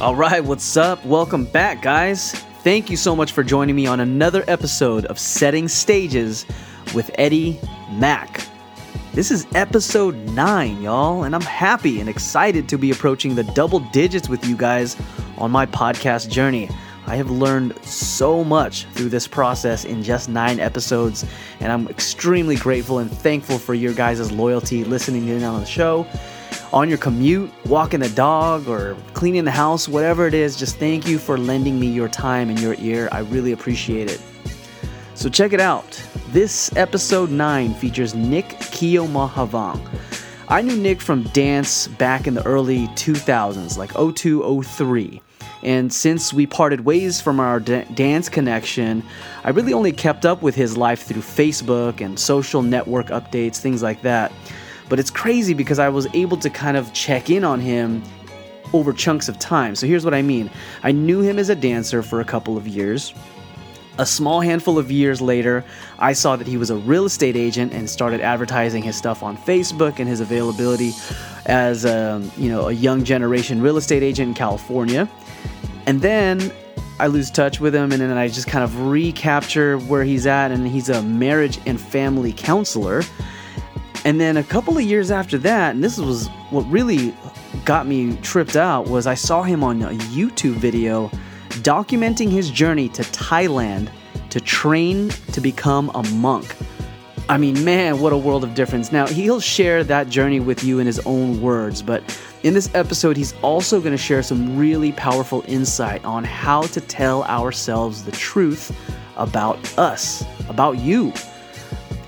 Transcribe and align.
All 0.00 0.14
right, 0.14 0.44
what's 0.44 0.76
up? 0.76 1.04
Welcome 1.04 1.44
back, 1.44 1.82
guys. 1.82 2.30
Thank 2.62 2.88
you 2.88 2.96
so 2.96 3.16
much 3.16 3.32
for 3.32 3.42
joining 3.42 3.74
me 3.74 3.88
on 3.88 3.98
another 3.98 4.44
episode 4.46 5.06
of 5.06 5.18
Setting 5.18 5.66
Stages 5.66 6.46
with 6.94 7.10
Eddie 7.16 7.58
Mack. 7.90 8.46
This 9.12 9.32
is 9.32 9.48
episode 9.56 10.14
9, 10.14 10.82
y'all, 10.82 11.24
and 11.24 11.34
I'm 11.34 11.40
happy 11.40 11.98
and 11.98 12.08
excited 12.08 12.68
to 12.68 12.78
be 12.78 12.92
approaching 12.92 13.34
the 13.34 13.42
double 13.42 13.80
digits 13.80 14.28
with 14.28 14.46
you 14.46 14.56
guys 14.56 14.96
on 15.36 15.50
my 15.50 15.66
podcast 15.66 16.30
journey. 16.30 16.70
I 17.08 17.16
have 17.16 17.32
learned 17.32 17.84
so 17.84 18.44
much 18.44 18.84
through 18.92 19.08
this 19.08 19.26
process 19.26 19.84
in 19.84 20.04
just 20.04 20.28
nine 20.28 20.60
episodes, 20.60 21.26
and 21.58 21.72
I'm 21.72 21.88
extremely 21.88 22.54
grateful 22.54 23.00
and 23.00 23.10
thankful 23.10 23.58
for 23.58 23.74
your 23.74 23.94
guys' 23.94 24.30
loyalty 24.30 24.84
listening 24.84 25.26
in 25.26 25.42
on 25.42 25.58
the 25.58 25.66
show. 25.66 26.06
On 26.70 26.86
your 26.86 26.98
commute, 26.98 27.50
walking 27.64 28.00
the 28.00 28.10
dog, 28.10 28.68
or 28.68 28.94
cleaning 29.14 29.44
the 29.44 29.50
house, 29.50 29.88
whatever 29.88 30.26
it 30.26 30.34
is, 30.34 30.54
just 30.54 30.76
thank 30.76 31.08
you 31.08 31.18
for 31.18 31.38
lending 31.38 31.80
me 31.80 31.86
your 31.86 32.08
time 32.08 32.50
and 32.50 32.60
your 32.60 32.74
ear. 32.78 33.08
I 33.10 33.20
really 33.20 33.52
appreciate 33.52 34.10
it. 34.10 34.20
So 35.14 35.30
check 35.30 35.54
it 35.54 35.60
out. 35.60 36.00
This 36.28 36.70
episode 36.76 37.30
9 37.30 37.72
features 37.72 38.14
Nick 38.14 38.48
Kiyomahavang. 38.60 39.80
I 40.48 40.60
knew 40.60 40.76
Nick 40.76 41.00
from 41.00 41.22
dance 41.24 41.88
back 41.88 42.26
in 42.26 42.34
the 42.34 42.44
early 42.44 42.86
2000s, 42.88 43.78
like 43.78 43.92
02, 43.94 44.62
03. 44.62 45.22
And 45.62 45.92
since 45.92 46.32
we 46.32 46.46
parted 46.46 46.84
ways 46.84 47.20
from 47.20 47.40
our 47.40 47.60
dance 47.60 48.28
connection, 48.28 49.02
I 49.42 49.50
really 49.50 49.72
only 49.72 49.90
kept 49.92 50.26
up 50.26 50.42
with 50.42 50.54
his 50.54 50.76
life 50.76 51.02
through 51.02 51.22
Facebook 51.22 52.00
and 52.00 52.18
social 52.18 52.62
network 52.62 53.06
updates, 53.06 53.56
things 53.56 53.82
like 53.82 54.02
that. 54.02 54.30
But 54.88 54.98
it's 54.98 55.10
crazy 55.10 55.54
because 55.54 55.78
I 55.78 55.88
was 55.88 56.06
able 56.14 56.36
to 56.38 56.50
kind 56.50 56.76
of 56.76 56.92
check 56.92 57.30
in 57.30 57.44
on 57.44 57.60
him 57.60 58.02
over 58.72 58.92
chunks 58.92 59.28
of 59.28 59.38
time. 59.38 59.74
So 59.74 59.86
here's 59.86 60.04
what 60.04 60.14
I 60.14 60.22
mean 60.22 60.50
I 60.82 60.92
knew 60.92 61.20
him 61.20 61.38
as 61.38 61.48
a 61.48 61.54
dancer 61.54 62.02
for 62.02 62.20
a 62.20 62.24
couple 62.24 62.56
of 62.56 62.66
years. 62.66 63.14
A 63.98 64.06
small 64.06 64.40
handful 64.40 64.78
of 64.78 64.92
years 64.92 65.20
later, 65.20 65.64
I 65.98 66.12
saw 66.12 66.36
that 66.36 66.46
he 66.46 66.56
was 66.56 66.70
a 66.70 66.76
real 66.76 67.04
estate 67.04 67.34
agent 67.34 67.72
and 67.72 67.90
started 67.90 68.20
advertising 68.20 68.84
his 68.84 68.96
stuff 68.96 69.24
on 69.24 69.36
Facebook 69.36 69.98
and 69.98 70.08
his 70.08 70.20
availability 70.20 70.92
as 71.46 71.84
a, 71.84 72.12
um, 72.12 72.30
you 72.36 72.48
know, 72.48 72.68
a 72.68 72.72
young 72.72 73.02
generation 73.02 73.60
real 73.60 73.76
estate 73.76 74.04
agent 74.04 74.28
in 74.28 74.34
California. 74.34 75.08
And 75.86 76.00
then 76.00 76.52
I 77.00 77.08
lose 77.08 77.28
touch 77.28 77.58
with 77.58 77.74
him 77.74 77.90
and 77.90 78.00
then 78.00 78.16
I 78.16 78.28
just 78.28 78.46
kind 78.46 78.62
of 78.62 78.78
recapture 78.82 79.78
where 79.78 80.04
he's 80.04 80.26
at 80.26 80.52
and 80.52 80.68
he's 80.68 80.88
a 80.88 81.02
marriage 81.02 81.58
and 81.66 81.80
family 81.80 82.32
counselor. 82.32 83.02
And 84.04 84.20
then 84.20 84.36
a 84.36 84.42
couple 84.42 84.76
of 84.78 84.84
years 84.84 85.10
after 85.10 85.38
that, 85.38 85.74
and 85.74 85.82
this 85.82 85.98
was 85.98 86.28
what 86.50 86.62
really 86.62 87.14
got 87.64 87.86
me 87.86 88.16
tripped 88.22 88.56
out 88.56 88.88
was 88.88 89.06
I 89.06 89.14
saw 89.14 89.42
him 89.42 89.62
on 89.62 89.82
a 89.82 89.90
YouTube 89.90 90.54
video 90.54 91.10
documenting 91.62 92.30
his 92.30 92.50
journey 92.50 92.88
to 92.90 93.02
Thailand 93.02 93.90
to 94.30 94.40
train 94.40 95.10
to 95.32 95.40
become 95.40 95.90
a 95.94 96.02
monk. 96.14 96.56
I 97.28 97.36
mean, 97.36 97.62
man, 97.62 98.00
what 98.00 98.14
a 98.14 98.16
world 98.16 98.42
of 98.42 98.54
difference. 98.54 98.90
Now, 98.90 99.06
he'll 99.06 99.40
share 99.40 99.84
that 99.84 100.08
journey 100.08 100.40
with 100.40 100.64
you 100.64 100.78
in 100.78 100.86
his 100.86 100.98
own 101.00 101.42
words, 101.42 101.82
but 101.82 102.02
in 102.42 102.54
this 102.54 102.74
episode, 102.74 103.16
he's 103.16 103.34
also 103.42 103.80
going 103.80 103.92
to 103.92 103.98
share 103.98 104.22
some 104.22 104.56
really 104.56 104.92
powerful 104.92 105.44
insight 105.46 106.02
on 106.04 106.24
how 106.24 106.62
to 106.62 106.80
tell 106.80 107.24
ourselves 107.24 108.04
the 108.04 108.12
truth 108.12 108.74
about 109.16 109.58
us, 109.78 110.24
about 110.48 110.78
you. 110.78 111.12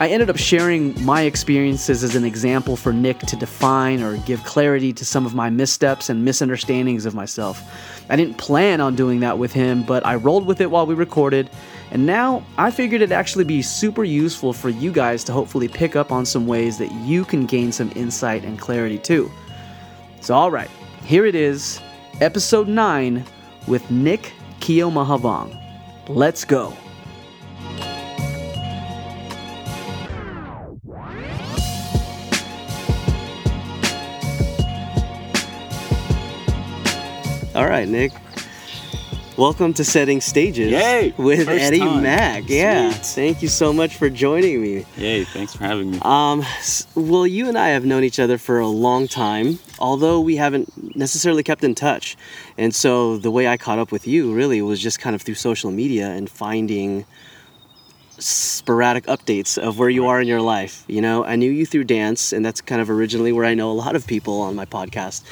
I 0.00 0.08
ended 0.08 0.30
up 0.30 0.38
sharing 0.38 0.94
my 1.04 1.22
experiences 1.22 2.02
as 2.02 2.16
an 2.16 2.24
example 2.24 2.74
for 2.74 2.90
Nick 2.90 3.18
to 3.18 3.36
define 3.36 4.02
or 4.02 4.16
give 4.16 4.42
clarity 4.44 4.94
to 4.94 5.04
some 5.04 5.26
of 5.26 5.34
my 5.34 5.50
missteps 5.50 6.08
and 6.08 6.24
misunderstandings 6.24 7.04
of 7.04 7.14
myself. 7.14 7.62
I 8.08 8.16
didn't 8.16 8.38
plan 8.38 8.80
on 8.80 8.96
doing 8.96 9.20
that 9.20 9.36
with 9.36 9.52
him, 9.52 9.82
but 9.82 10.06
I 10.06 10.14
rolled 10.14 10.46
with 10.46 10.62
it 10.62 10.70
while 10.70 10.86
we 10.86 10.94
recorded, 10.94 11.50
and 11.90 12.06
now 12.06 12.42
I 12.56 12.70
figured 12.70 13.02
it'd 13.02 13.12
actually 13.12 13.44
be 13.44 13.60
super 13.60 14.02
useful 14.02 14.54
for 14.54 14.70
you 14.70 14.90
guys 14.90 15.22
to 15.24 15.32
hopefully 15.34 15.68
pick 15.68 15.96
up 15.96 16.10
on 16.10 16.24
some 16.24 16.46
ways 16.46 16.78
that 16.78 16.90
you 17.04 17.26
can 17.26 17.44
gain 17.44 17.70
some 17.70 17.92
insight 17.94 18.42
and 18.42 18.58
clarity 18.58 18.96
too. 18.96 19.30
So, 20.22 20.34
alright, 20.34 20.70
here 21.04 21.26
it 21.26 21.34
is, 21.34 21.78
episode 22.22 22.68
9 22.68 23.22
with 23.66 23.90
Nick 23.90 24.32
Kiyomahavang. 24.60 25.60
Let's 26.08 26.46
go. 26.46 26.74
All 37.60 37.68
right, 37.68 37.86
Nick. 37.86 38.12
Welcome 39.36 39.74
to 39.74 39.84
Setting 39.84 40.22
Stages 40.22 40.70
Yay! 40.70 41.12
with 41.18 41.44
First 41.44 41.62
Eddie 41.62 41.80
time. 41.80 42.02
Mack. 42.02 42.44
Yeah, 42.48 42.88
Sweet. 42.88 43.04
thank 43.04 43.42
you 43.42 43.48
so 43.48 43.70
much 43.70 43.96
for 43.96 44.08
joining 44.08 44.62
me. 44.62 44.86
Yay, 44.96 45.24
thanks 45.24 45.54
for 45.54 45.64
having 45.64 45.90
me. 45.90 45.98
Um, 46.00 46.42
well, 46.94 47.26
you 47.26 47.48
and 47.48 47.58
I 47.58 47.68
have 47.68 47.84
known 47.84 48.02
each 48.02 48.18
other 48.18 48.38
for 48.38 48.60
a 48.60 48.66
long 48.66 49.06
time, 49.08 49.58
although 49.78 50.20
we 50.20 50.36
haven't 50.36 50.96
necessarily 50.96 51.42
kept 51.42 51.62
in 51.62 51.74
touch. 51.74 52.16
And 52.56 52.74
so 52.74 53.18
the 53.18 53.30
way 53.30 53.46
I 53.46 53.58
caught 53.58 53.78
up 53.78 53.92
with 53.92 54.06
you 54.06 54.32
really 54.32 54.62
was 54.62 54.80
just 54.80 54.98
kind 54.98 55.14
of 55.14 55.20
through 55.20 55.34
social 55.34 55.70
media 55.70 56.08
and 56.08 56.30
finding 56.30 57.04
sporadic 58.20 59.04
updates 59.06 59.58
of 59.58 59.78
where 59.78 59.88
you 59.90 60.06
are 60.06 60.20
in 60.20 60.28
your 60.28 60.40
life. 60.40 60.84
You 60.86 61.00
know, 61.00 61.24
I 61.24 61.36
knew 61.36 61.50
you 61.50 61.66
through 61.66 61.84
dance, 61.84 62.32
and 62.32 62.44
that's 62.44 62.60
kind 62.60 62.80
of 62.80 62.90
originally 62.90 63.32
where 63.32 63.44
I 63.44 63.54
know 63.54 63.70
a 63.70 63.72
lot 63.74 63.96
of 63.96 64.06
people 64.06 64.40
on 64.42 64.54
my 64.54 64.64
podcast. 64.66 65.22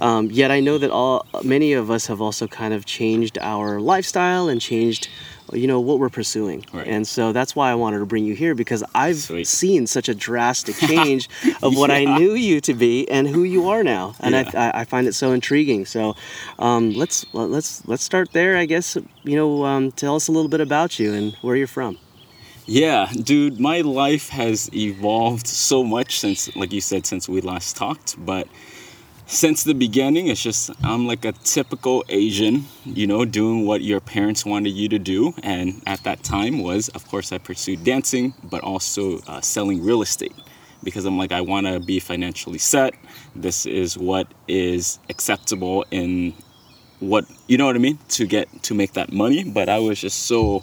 Um, 0.00 0.30
yet 0.30 0.50
I 0.50 0.60
know 0.60 0.78
that 0.78 0.90
all 0.90 1.26
many 1.44 1.74
of 1.74 1.90
us 1.90 2.06
have 2.06 2.20
also 2.20 2.46
kind 2.46 2.72
of 2.74 2.84
changed 2.86 3.38
our 3.40 3.80
lifestyle 3.80 4.48
and 4.48 4.58
changed, 4.60 5.08
you 5.52 5.66
know, 5.66 5.78
what 5.80 5.98
we're 5.98 6.08
pursuing. 6.08 6.64
Right. 6.72 6.86
And 6.86 7.06
so 7.06 7.32
that's 7.32 7.54
why 7.54 7.70
I 7.70 7.74
wanted 7.74 7.98
to 7.98 8.06
bring 8.06 8.24
you 8.24 8.34
here 8.34 8.54
because 8.54 8.82
I've 8.94 9.18
Sweet. 9.18 9.46
seen 9.46 9.86
such 9.86 10.08
a 10.08 10.14
drastic 10.14 10.76
change 10.90 11.28
of 11.62 11.76
what 11.76 11.90
I 11.90 12.04
knew 12.04 12.32
you 12.32 12.60
to 12.62 12.72
be 12.72 13.06
and 13.10 13.28
who 13.28 13.42
you 13.44 13.68
are 13.68 13.84
now, 13.84 14.14
and 14.20 14.34
I, 14.34 14.40
Yeah. 14.42 14.72
I, 14.74 14.80
I 14.80 14.84
find 14.84 15.06
it 15.06 15.14
so 15.14 15.32
intriguing. 15.32 15.84
So 15.84 16.16
um, 16.58 16.92
let's 16.94 17.26
let's 17.34 17.86
let's 17.86 18.02
start 18.02 18.32
there. 18.32 18.56
I 18.56 18.64
guess 18.64 18.96
you 19.24 19.36
know, 19.36 19.64
um, 19.66 19.92
tell 19.92 20.16
us 20.16 20.28
a 20.28 20.32
little 20.32 20.48
bit 20.48 20.60
about 20.62 20.98
you 20.98 21.12
and 21.12 21.34
where 21.42 21.56
you're 21.56 21.66
from. 21.66 21.98
Yeah, 22.72 23.10
dude, 23.24 23.58
my 23.58 23.80
life 23.80 24.28
has 24.28 24.70
evolved 24.72 25.48
so 25.48 25.82
much 25.82 26.20
since, 26.20 26.54
like 26.54 26.72
you 26.72 26.80
said, 26.80 27.04
since 27.04 27.28
we 27.28 27.40
last 27.40 27.76
talked. 27.76 28.14
But 28.24 28.46
since 29.26 29.64
the 29.64 29.74
beginning, 29.74 30.28
it's 30.28 30.40
just 30.40 30.70
I'm 30.84 31.04
like 31.08 31.24
a 31.24 31.32
typical 31.32 32.04
Asian, 32.08 32.66
you 32.84 33.08
know, 33.08 33.24
doing 33.24 33.66
what 33.66 33.82
your 33.82 33.98
parents 33.98 34.46
wanted 34.46 34.70
you 34.70 34.88
to 34.88 35.00
do. 35.00 35.34
And 35.42 35.82
at 35.84 36.04
that 36.04 36.22
time 36.22 36.60
was, 36.60 36.88
of 36.90 37.04
course, 37.08 37.32
I 37.32 37.38
pursued 37.38 37.82
dancing, 37.82 38.34
but 38.44 38.62
also 38.62 39.18
uh, 39.26 39.40
selling 39.40 39.82
real 39.82 40.00
estate 40.00 40.36
because 40.84 41.04
I'm 41.06 41.18
like 41.18 41.32
I 41.32 41.40
want 41.40 41.66
to 41.66 41.80
be 41.80 41.98
financially 41.98 42.58
set. 42.58 42.94
This 43.34 43.66
is 43.66 43.98
what 43.98 44.28
is 44.46 45.00
acceptable 45.08 45.84
in 45.90 46.34
what 47.00 47.24
you 47.48 47.58
know 47.58 47.66
what 47.66 47.74
I 47.74 47.80
mean 47.80 47.98
to 48.10 48.28
get 48.28 48.62
to 48.62 48.74
make 48.74 48.92
that 48.92 49.12
money. 49.12 49.42
But 49.42 49.68
I 49.68 49.80
was 49.80 50.00
just 50.00 50.26
so 50.26 50.62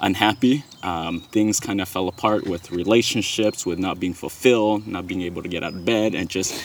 unhappy. 0.00 0.64
Um, 0.82 1.20
things 1.20 1.60
kind 1.60 1.80
of 1.80 1.88
fell 1.88 2.08
apart 2.08 2.46
with 2.46 2.70
relationships, 2.70 3.66
with 3.66 3.78
not 3.78 3.98
being 4.00 4.14
fulfilled, 4.14 4.86
not 4.86 5.06
being 5.06 5.22
able 5.22 5.42
to 5.42 5.48
get 5.48 5.62
out 5.62 5.74
of 5.74 5.84
bed, 5.84 6.14
and 6.14 6.28
just 6.28 6.62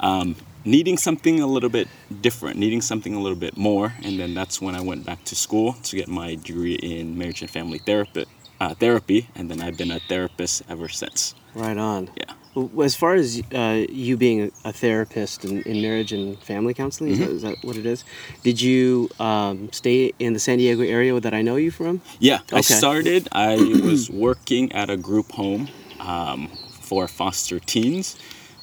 um, 0.00 0.36
needing 0.64 0.98
something 0.98 1.40
a 1.40 1.46
little 1.46 1.68
bit 1.68 1.88
different, 2.20 2.58
needing 2.58 2.80
something 2.80 3.14
a 3.14 3.20
little 3.20 3.38
bit 3.38 3.56
more. 3.56 3.94
And 4.02 4.18
then 4.18 4.34
that's 4.34 4.60
when 4.60 4.74
I 4.74 4.80
went 4.80 5.04
back 5.04 5.24
to 5.24 5.36
school 5.36 5.74
to 5.84 5.96
get 5.96 6.08
my 6.08 6.36
degree 6.36 6.74
in 6.74 7.16
marriage 7.16 7.42
and 7.42 7.50
family 7.50 7.78
therapy. 7.78 8.26
Uh, 8.60 8.72
therapy, 8.72 9.28
and 9.34 9.50
then 9.50 9.60
I've 9.60 9.76
been 9.76 9.90
a 9.90 9.98
therapist 9.98 10.62
ever 10.68 10.88
since. 10.88 11.34
Right 11.54 11.76
on. 11.76 12.08
Yeah. 12.16 12.34
As 12.80 12.94
far 12.94 13.14
as 13.14 13.42
uh, 13.52 13.84
you 13.88 14.16
being 14.16 14.52
a 14.64 14.72
therapist 14.72 15.44
in, 15.44 15.62
in 15.62 15.82
marriage 15.82 16.12
and 16.12 16.38
family 16.38 16.72
counseling, 16.72 17.10
is, 17.12 17.18
that, 17.18 17.30
is 17.30 17.42
that 17.42 17.56
what 17.62 17.76
it 17.76 17.84
is? 17.84 18.04
Did 18.42 18.60
you 18.60 19.10
um, 19.18 19.72
stay 19.72 20.12
in 20.18 20.34
the 20.34 20.38
San 20.38 20.58
Diego 20.58 20.82
area 20.82 21.18
that 21.18 21.34
I 21.34 21.42
know 21.42 21.56
you 21.56 21.70
from? 21.70 22.00
Yeah, 22.20 22.40
I 22.52 22.60
started. 22.60 23.28
I 23.32 23.56
was 23.84 24.08
working 24.10 24.70
at 24.72 24.88
a 24.88 24.96
group 24.96 25.32
home 25.32 25.68
um, 25.98 26.48
for 26.80 27.08
foster 27.08 27.58
teens. 27.58 28.16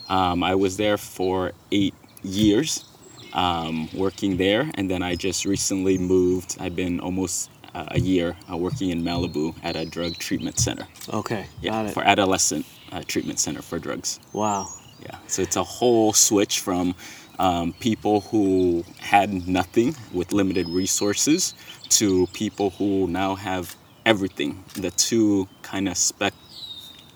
Um, 0.07 0.43
I 0.43 0.55
was 0.55 0.77
there 0.77 0.97
for 0.97 1.51
eight 1.71 1.95
years, 2.23 2.85
um, 3.33 3.89
working 3.93 4.37
there, 4.37 4.69
and 4.75 4.89
then 4.89 5.03
I 5.03 5.15
just 5.15 5.45
recently 5.45 5.97
moved. 5.97 6.57
I've 6.59 6.75
been 6.75 6.99
almost 6.99 7.49
uh, 7.73 7.85
a 7.91 7.99
year 7.99 8.35
uh, 8.51 8.57
working 8.57 8.89
in 8.89 9.03
Malibu 9.03 9.55
at 9.63 9.75
a 9.75 9.85
drug 9.85 10.17
treatment 10.17 10.59
center. 10.59 10.87
Okay, 11.13 11.45
Yeah, 11.61 11.71
got 11.71 11.85
it. 11.87 11.93
for 11.93 12.03
adolescent 12.03 12.65
uh, 12.91 13.03
treatment 13.07 13.39
center 13.39 13.61
for 13.61 13.79
drugs. 13.79 14.19
wow. 14.33 14.67
Yeah, 15.03 15.17
so 15.25 15.41
it's 15.41 15.55
a 15.55 15.63
whole 15.63 16.13
switch 16.13 16.59
from 16.59 16.93
um, 17.39 17.73
people 17.79 18.21
who 18.21 18.85
had 18.99 19.47
nothing 19.47 19.95
with 20.13 20.31
limited 20.31 20.69
resources 20.69 21.55
to 21.89 22.27
people 22.33 22.69
who 22.69 23.07
now 23.07 23.33
have 23.33 23.75
everything. 24.05 24.63
The 24.75 24.91
two 24.91 25.47
kind 25.63 25.89
of 25.89 25.97
spec 25.97 26.33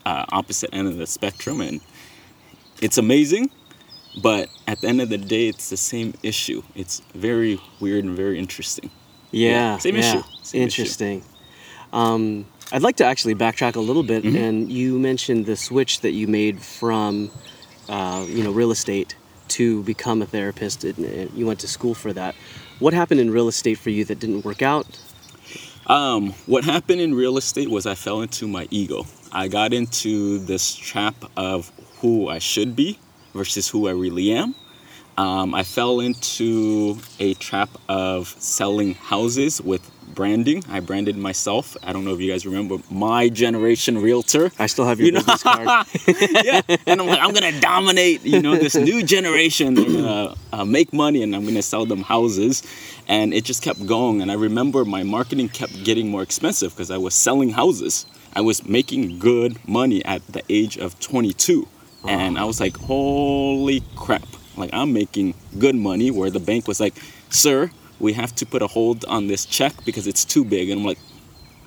uh, 0.06 0.26
opposite 0.30 0.72
end 0.74 0.88
of 0.88 0.98
the 0.98 1.06
spectrum, 1.06 1.62
and 1.62 1.80
it's 2.82 2.98
amazing. 2.98 3.52
but 4.22 4.50
at 4.68 4.82
the 4.82 4.88
end 4.88 5.02
of 5.02 5.10
the 5.10 5.18
day, 5.18 5.48
it's 5.48 5.70
the 5.70 5.78
same 5.78 6.14
issue. 6.24 6.64
It's 6.76 7.02
very 7.14 7.60
weird 7.80 8.06
and 8.06 8.16
very 8.16 8.40
interesting. 8.40 8.90
Yeah, 9.32 9.78
same 9.78 9.96
yeah. 9.96 10.02
issue. 10.02 10.24
Same 10.42 10.68
issue. 10.68 10.82
Interesting. 10.82 11.24
Um, 11.92 12.46
I'd 12.72 12.82
like 12.82 12.98
to 12.98 13.06
actually 13.06 13.36
backtrack 13.36 13.76
a 13.76 13.80
little 13.80 14.04
bit, 14.04 14.24
Mm-hmm. 14.24 14.36
and 14.38 14.72
you 14.72 14.98
mentioned 15.00 15.46
the 15.46 15.56
switch 15.56 16.02
that 16.02 16.12
you 16.12 16.28
made 16.28 16.60
from, 16.60 17.30
uh, 17.88 18.26
you 18.28 18.44
know, 18.44 18.52
real 18.52 18.72
estate 18.72 19.16
to 19.50 19.84
become 19.84 20.22
a 20.22 20.26
therapist. 20.26 20.84
And, 20.84 20.98
and 21.00 21.32
you 21.34 21.46
went 21.46 21.60
to 21.60 21.68
school 21.68 21.94
for 21.94 22.12
that. 22.14 22.36
What 22.80 22.94
happened 22.94 23.20
in 23.20 23.30
real 23.32 23.48
estate 23.48 23.78
for 23.78 23.92
you 23.92 24.04
that 24.06 24.20
didn't 24.20 24.44
work 24.44 24.62
out? 24.62 24.86
Um, 25.88 26.32
what 26.48 26.64
happened 26.64 27.00
in 27.00 27.14
real 27.14 27.38
estate 27.38 27.70
was 27.70 27.86
I 27.86 27.94
fell 27.96 28.22
into 28.22 28.48
my 28.48 28.68
ego. 28.72 29.06
I 29.32 29.48
got 29.48 29.72
into 29.72 30.40
this 30.40 30.74
trap 30.76 31.16
of 31.38 31.72
who 32.00 32.28
I 32.28 32.40
should 32.40 32.76
be 32.76 32.98
versus 33.34 33.68
who 33.70 33.88
I 33.88 33.92
really 33.92 34.32
am. 34.32 34.56
Um, 35.18 35.54
I 35.54 35.64
fell 35.64 36.00
into 36.00 36.98
a 37.20 37.36
trap 37.36 37.70
of 37.88 38.28
selling 38.40 38.96
houses 38.96 39.62
with 39.62 39.90
branding. 40.14 40.64
I 40.70 40.80
branded 40.80 41.18
myself. 41.18 41.76
I 41.84 41.92
don't 41.94 42.06
know 42.06 42.14
if 42.14 42.20
you 42.22 42.32
guys 42.32 42.46
remember 42.46 42.78
my 42.90 43.30
generation 43.30 44.02
realtor. 44.02 44.52
I 44.60 44.68
still 44.68 44.86
have 44.86 45.00
your 45.00 45.08
You 45.08 45.12
know- 45.14 45.20
business 45.20 45.44
card. 45.44 45.68
yeah, 46.46 46.62
and 46.86 47.02
I'm 47.02 47.08
like, 47.08 47.20
I'm 47.20 47.34
gonna 47.34 47.60
dominate, 47.60 48.24
you 48.24 48.42
know, 48.42 48.56
this 48.56 48.76
new 48.76 49.04
generation. 49.04 49.78
I'm 49.78 49.94
gonna 49.96 50.36
uh, 50.54 50.66
make 50.66 50.94
money, 50.94 51.24
and 51.24 51.36
I'm 51.36 51.46
gonna 51.46 51.62
sell 51.62 51.86
them 51.86 52.02
houses, 52.04 52.64
and 53.08 53.34
it 53.34 53.44
just 53.44 53.62
kept 53.64 53.86
going. 53.86 54.22
And 54.22 54.32
I 54.32 54.36
remember 54.36 54.86
my 54.86 55.04
marketing 55.04 55.50
kept 55.50 55.84
getting 55.84 56.10
more 56.10 56.22
expensive 56.24 56.72
because 56.74 56.92
I 56.92 56.98
was 56.98 57.14
selling 57.14 57.50
houses. 57.50 58.06
I 58.36 58.42
was 58.42 58.66
making 58.68 59.20
good 59.20 59.58
money 59.68 60.04
at 60.06 60.26
the 60.28 60.44
age 60.50 60.78
of 60.78 61.00
22, 61.00 61.68
and 62.08 62.38
I 62.38 62.44
was 62.46 62.60
like, 62.60 62.78
holy 62.78 63.82
crap! 63.96 64.28
Like 64.58 64.70
I'm 64.74 64.94
making 64.94 65.34
good 65.58 65.76
money. 65.76 66.12
Where 66.12 66.30
the 66.30 66.40
bank 66.40 66.68
was 66.68 66.80
like, 66.80 66.96
sir, 67.30 67.72
we 68.00 68.14
have 68.14 68.34
to 68.36 68.46
put 68.46 68.62
a 68.62 68.68
hold 68.68 69.06
on 69.06 69.28
this 69.28 69.46
check 69.46 69.74
because 69.86 70.08
it's 70.08 70.26
too 70.26 70.46
big, 70.46 70.70
and 70.70 70.80
I'm 70.82 70.86
like. 70.86 71.00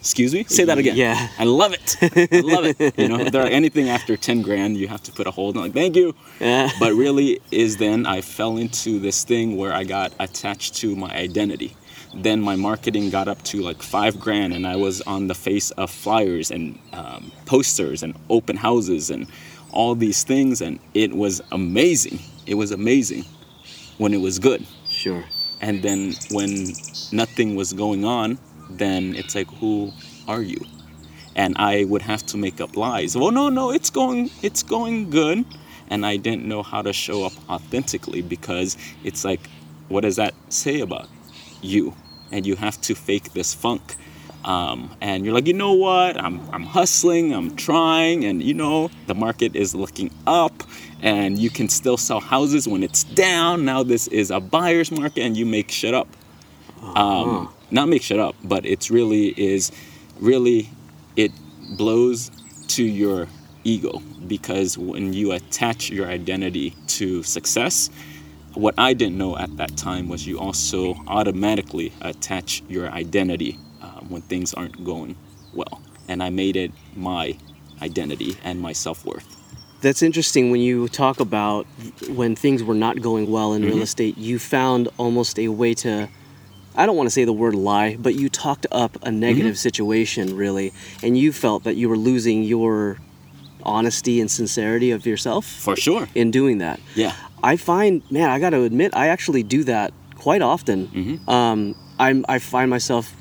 Excuse 0.00 0.32
me? 0.32 0.44
Say 0.44 0.62
that 0.64 0.78
again. 0.78 0.96
Yeah. 0.96 1.28
I 1.40 1.44
love 1.44 1.72
it. 1.72 1.96
I 2.00 2.40
love 2.40 2.64
it. 2.66 2.96
You 2.96 3.08
know, 3.08 3.18
if 3.18 3.32
there 3.32 3.42
are 3.42 3.48
anything 3.48 3.88
after 3.88 4.16
10 4.16 4.42
grand, 4.42 4.76
you 4.76 4.86
have 4.86 5.02
to 5.02 5.12
put 5.12 5.26
a 5.26 5.32
hold 5.32 5.56
on. 5.56 5.64
I'm 5.64 5.68
like, 5.70 5.74
thank 5.74 5.96
you. 5.96 6.14
Yeah. 6.38 6.70
But 6.78 6.94
really, 6.94 7.40
is 7.50 7.78
then 7.78 8.06
I 8.06 8.20
fell 8.20 8.58
into 8.58 9.00
this 9.00 9.24
thing 9.24 9.56
where 9.56 9.72
I 9.72 9.82
got 9.82 10.12
attached 10.20 10.76
to 10.76 10.94
my 10.94 11.10
identity. 11.10 11.76
Then 12.14 12.40
my 12.40 12.54
marketing 12.54 13.10
got 13.10 13.26
up 13.26 13.42
to 13.50 13.60
like 13.60 13.82
five 13.82 14.20
grand, 14.20 14.54
and 14.54 14.68
I 14.68 14.76
was 14.76 15.00
on 15.02 15.26
the 15.26 15.34
face 15.34 15.72
of 15.72 15.90
flyers 15.90 16.52
and 16.52 16.78
um, 16.92 17.32
posters 17.46 18.04
and 18.04 18.14
open 18.30 18.56
houses 18.56 19.10
and 19.10 19.26
all 19.72 19.96
these 19.96 20.22
things, 20.22 20.60
and 20.60 20.78
it 20.94 21.12
was 21.12 21.42
amazing. 21.50 22.20
It 22.46 22.54
was 22.54 22.70
amazing 22.70 23.24
when 23.98 24.14
it 24.14 24.20
was 24.20 24.38
good 24.38 24.64
Sure. 24.88 25.24
And 25.60 25.82
then 25.82 26.14
when 26.30 26.72
nothing 27.12 27.56
was 27.56 27.72
going 27.72 28.04
on 28.04 28.38
then 28.70 29.14
it's 29.14 29.34
like 29.34 29.48
who 29.54 29.92
are 30.26 30.42
you? 30.42 30.60
And 31.36 31.56
i 31.58 31.84
would 31.84 32.02
have 32.02 32.24
to 32.26 32.36
make 32.36 32.60
up 32.60 32.76
lies. 32.76 33.16
Well 33.16 33.30
no 33.30 33.48
no 33.48 33.70
it's 33.70 33.90
going 33.90 34.30
it's 34.42 34.62
going 34.62 35.10
good. 35.10 35.44
And 35.88 36.04
i 36.04 36.16
didn't 36.16 36.44
know 36.44 36.62
how 36.62 36.82
to 36.82 36.92
show 36.92 37.24
up 37.24 37.32
authentically 37.48 38.22
because 38.22 38.76
it's 39.04 39.24
like 39.24 39.48
what 39.88 40.02
does 40.02 40.16
that 40.16 40.34
say 40.50 40.80
about 40.80 41.08
you? 41.62 41.94
And 42.30 42.46
you 42.46 42.56
have 42.56 42.78
to 42.82 42.94
fake 42.94 43.32
this 43.32 43.54
funk. 43.54 43.96
Um, 44.44 44.94
and 45.00 45.24
you're 45.24 45.34
like 45.34 45.46
you 45.46 45.54
know 45.54 45.72
what? 45.72 46.22
I'm, 46.22 46.40
I'm 46.52 46.64
hustling 46.64 47.32
i'm 47.32 47.56
trying. 47.56 48.24
And 48.24 48.42
you 48.42 48.54
know 48.54 48.90
the 49.06 49.14
market 49.14 49.56
is 49.56 49.74
looking 49.74 50.10
up 50.26 50.62
and 51.02 51.38
you 51.38 51.50
can 51.50 51.68
still 51.68 51.96
sell 51.96 52.20
houses 52.20 52.66
when 52.66 52.82
it's 52.82 53.04
down. 53.04 53.64
Now 53.64 53.82
this 53.82 54.06
is 54.08 54.30
a 54.30 54.40
buyer's 54.40 54.90
market 54.90 55.22
and 55.22 55.36
you 55.36 55.46
make 55.46 55.70
shit 55.70 55.94
up. 55.94 56.08
Um, 56.94 57.52
not 57.70 57.88
make 57.88 58.02
shit 58.02 58.18
up 58.18 58.34
but 58.42 58.64
it's 58.64 58.90
really 58.90 59.28
is 59.36 59.70
really 60.20 60.70
it 61.16 61.32
blows 61.76 62.30
to 62.68 62.84
your 62.84 63.26
ego 63.64 64.00
because 64.26 64.78
when 64.78 65.12
you 65.12 65.32
attach 65.32 65.90
your 65.90 66.06
identity 66.06 66.74
to 66.86 67.22
success 67.22 67.90
what 68.54 68.74
i 68.78 68.92
didn't 68.92 69.18
know 69.18 69.36
at 69.36 69.54
that 69.56 69.76
time 69.76 70.08
was 70.08 70.26
you 70.26 70.38
also 70.38 70.94
automatically 71.06 71.92
attach 72.00 72.62
your 72.68 72.88
identity 72.90 73.58
um, 73.82 74.06
when 74.08 74.22
things 74.22 74.54
aren't 74.54 74.82
going 74.84 75.16
well. 75.52 75.80
And 76.08 76.22
i 76.22 76.30
made 76.30 76.56
it 76.56 76.72
my 76.96 77.36
identity 77.82 78.36
and 78.44 78.60
my 78.60 78.72
self-worth 78.72 79.37
That's 79.80 80.02
interesting 80.02 80.50
when 80.50 80.60
you 80.60 80.88
talk 80.88 81.20
about 81.20 81.66
when 82.08 82.34
things 82.34 82.62
were 82.64 82.74
not 82.74 83.00
going 83.00 83.30
well 83.30 83.52
in 83.52 83.62
Mm-hmm. 83.62 83.70
real 83.74 83.82
estate, 83.82 84.18
you 84.18 84.38
found 84.38 84.88
almost 84.98 85.38
a 85.38 85.48
way 85.48 85.74
to 85.74 86.08
I 86.76 86.86
don't 86.86 86.96
want 86.96 87.06
to 87.08 87.10
say 87.10 87.24
the 87.24 87.32
word 87.32 87.54
lie, 87.56 87.96
but 87.96 88.14
you 88.14 88.28
talked 88.28 88.66
up 88.70 88.96
a 89.02 89.10
negative 89.10 89.54
Mm-hmm. 89.54 89.68
situation 89.68 90.36
really, 90.36 90.72
and 91.02 91.16
you 91.18 91.32
felt 91.32 91.64
that 91.64 91.76
you 91.76 91.88
were 91.88 91.96
losing 91.96 92.42
your 92.44 92.98
honesty 93.64 94.20
and 94.20 94.30
sincerity 94.30 94.90
of 94.92 95.04
yourself 95.06 95.44
for 95.44 95.76
sure 95.76 96.08
in 96.14 96.30
doing 96.30 96.58
that. 96.58 96.80
yeah 96.94 97.14
I 97.42 97.56
find, 97.56 98.02
man, 98.10 98.30
I 98.30 98.40
got 98.40 98.50
to 98.50 98.62
admit, 98.62 98.96
I 98.96 99.08
actually 99.08 99.42
do 99.44 99.62
that 99.64 99.92
quite 100.16 100.42
often. 100.42 100.88
Mm-hmm. 100.88 101.30
Um, 101.30 101.76
I'm, 101.98 102.24
I 102.28 102.38
find 102.40 102.68
myself, 102.68 103.14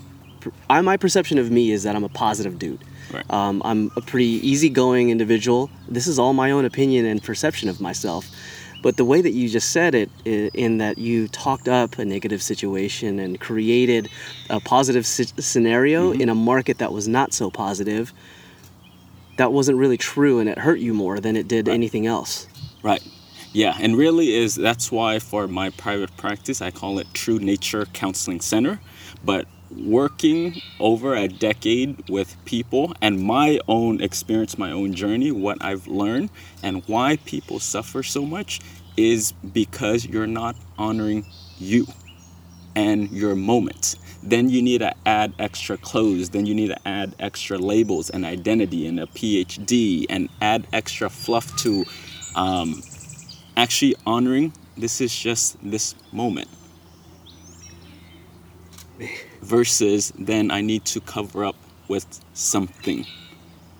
I, 0.70 0.82
my 0.82 0.98
perception 0.98 1.38
of 1.38 1.52
me 1.52 1.70
is 1.72 1.84
that 1.84 1.96
I'm 1.96 2.04
a 2.04 2.10
positive 2.10 2.58
dude. 2.58 2.80
Right. 3.14 3.30
Um, 3.32 3.62
I'm 3.66 3.92
a 3.96 4.02
pretty 4.02 4.26
easygoing 4.48 5.10
individual. 5.10 5.70
This 5.88 6.08
is 6.08 6.20
all 6.20 6.34
my 6.34 6.52
own 6.52 6.66
opinion 6.66 7.06
and 7.06 7.24
perception 7.24 7.70
of 7.70 7.80
myself. 7.80 8.28
But 8.84 8.98
the 8.98 9.06
way 9.06 9.22
that 9.22 9.32
you 9.32 9.50
just 9.50 9.72
said 9.72 9.96
it, 9.96 10.10
in 10.26 10.78
that 10.78 10.98
you 10.98 11.28
talked 11.30 11.68
up 11.68 11.98
a 11.98 12.06
negative 12.06 12.42
situation 12.44 13.18
and 13.20 13.40
created 13.40 14.08
a 14.50 14.60
positive 14.60 15.06
si- 15.06 15.26
scenario 15.40 16.12
Mm-hmm. 16.12 16.22
in 16.22 16.30
a 16.30 16.36
market 16.36 16.78
that 16.78 16.92
was 16.94 17.08
not 17.08 17.34
so 17.34 17.50
positive, 17.50 18.14
that 19.38 19.52
wasn't 19.52 19.78
really 19.78 19.98
true 19.98 20.40
and 20.40 20.50
it 20.50 20.58
hurt 20.58 20.80
you 20.80 20.94
more 20.94 21.20
than 21.20 21.36
it 21.36 21.48
did 21.48 21.68
anything 21.68 22.06
else. 22.08 22.48
Right. 22.84 23.02
Yeah, 23.54 23.76
and 23.80 23.98
really 23.98 24.36
is 24.36 24.56
that's 24.56 24.92
why 24.92 25.20
for 25.20 25.48
my 25.48 25.70
private 25.72 26.16
practice 26.18 26.62
I 26.62 26.70
call 26.70 27.00
it 27.00 27.08
True 27.14 27.40
Nature 27.40 27.86
Counseling 27.94 28.42
Center. 28.42 28.80
But 29.24 29.48
working 29.72 30.62
over 30.80 31.16
a 31.16 31.28
decade 31.28 32.10
with 32.10 32.36
people 32.46 32.94
and 33.02 33.22
my 33.22 33.60
own 33.68 34.02
experience, 34.02 34.58
my 34.58 34.72
own 34.72 34.94
journey, 34.94 35.32
what 35.32 35.58
I've 35.62 35.88
learned 35.88 36.30
and 36.64 36.84
why 36.88 37.18
people 37.26 37.60
suffer 37.60 38.04
so 38.04 38.26
much 38.26 38.60
is 38.96 39.32
because 39.32 40.06
you're 40.06 40.28
not 40.28 40.56
honoring 40.78 41.26
you 41.58 41.86
and 42.76 43.10
your 43.12 43.36
moment. 43.36 43.96
Then 44.24 44.50
you 44.50 44.62
need 44.62 44.80
to 44.80 44.94
add 45.06 45.34
extra 45.40 45.78
clothes. 45.78 46.30
Then 46.30 46.46
you 46.46 46.56
need 46.56 46.68
to 46.68 46.88
add 46.88 47.16
extra 47.20 47.58
labels 47.58 48.10
and 48.10 48.26
identity 48.26 48.88
and 48.88 49.00
a 49.00 49.06
PhD 49.06 50.06
and 50.10 50.30
add 50.42 50.68
extra 50.74 51.10
fluff 51.10 51.56
to 51.58 51.86
um, 52.36 52.82
actually 53.56 53.96
honoring 54.06 54.54
this 54.78 55.02
is 55.02 55.16
just 55.16 55.58
this 55.64 55.96
moment. 56.12 56.48
Versus 59.42 60.12
then 60.18 60.52
I 60.52 60.62
need 60.62 60.86
to 60.86 61.00
cover 61.02 61.46
up 61.46 61.56
with 61.88 62.06
something. 62.34 63.06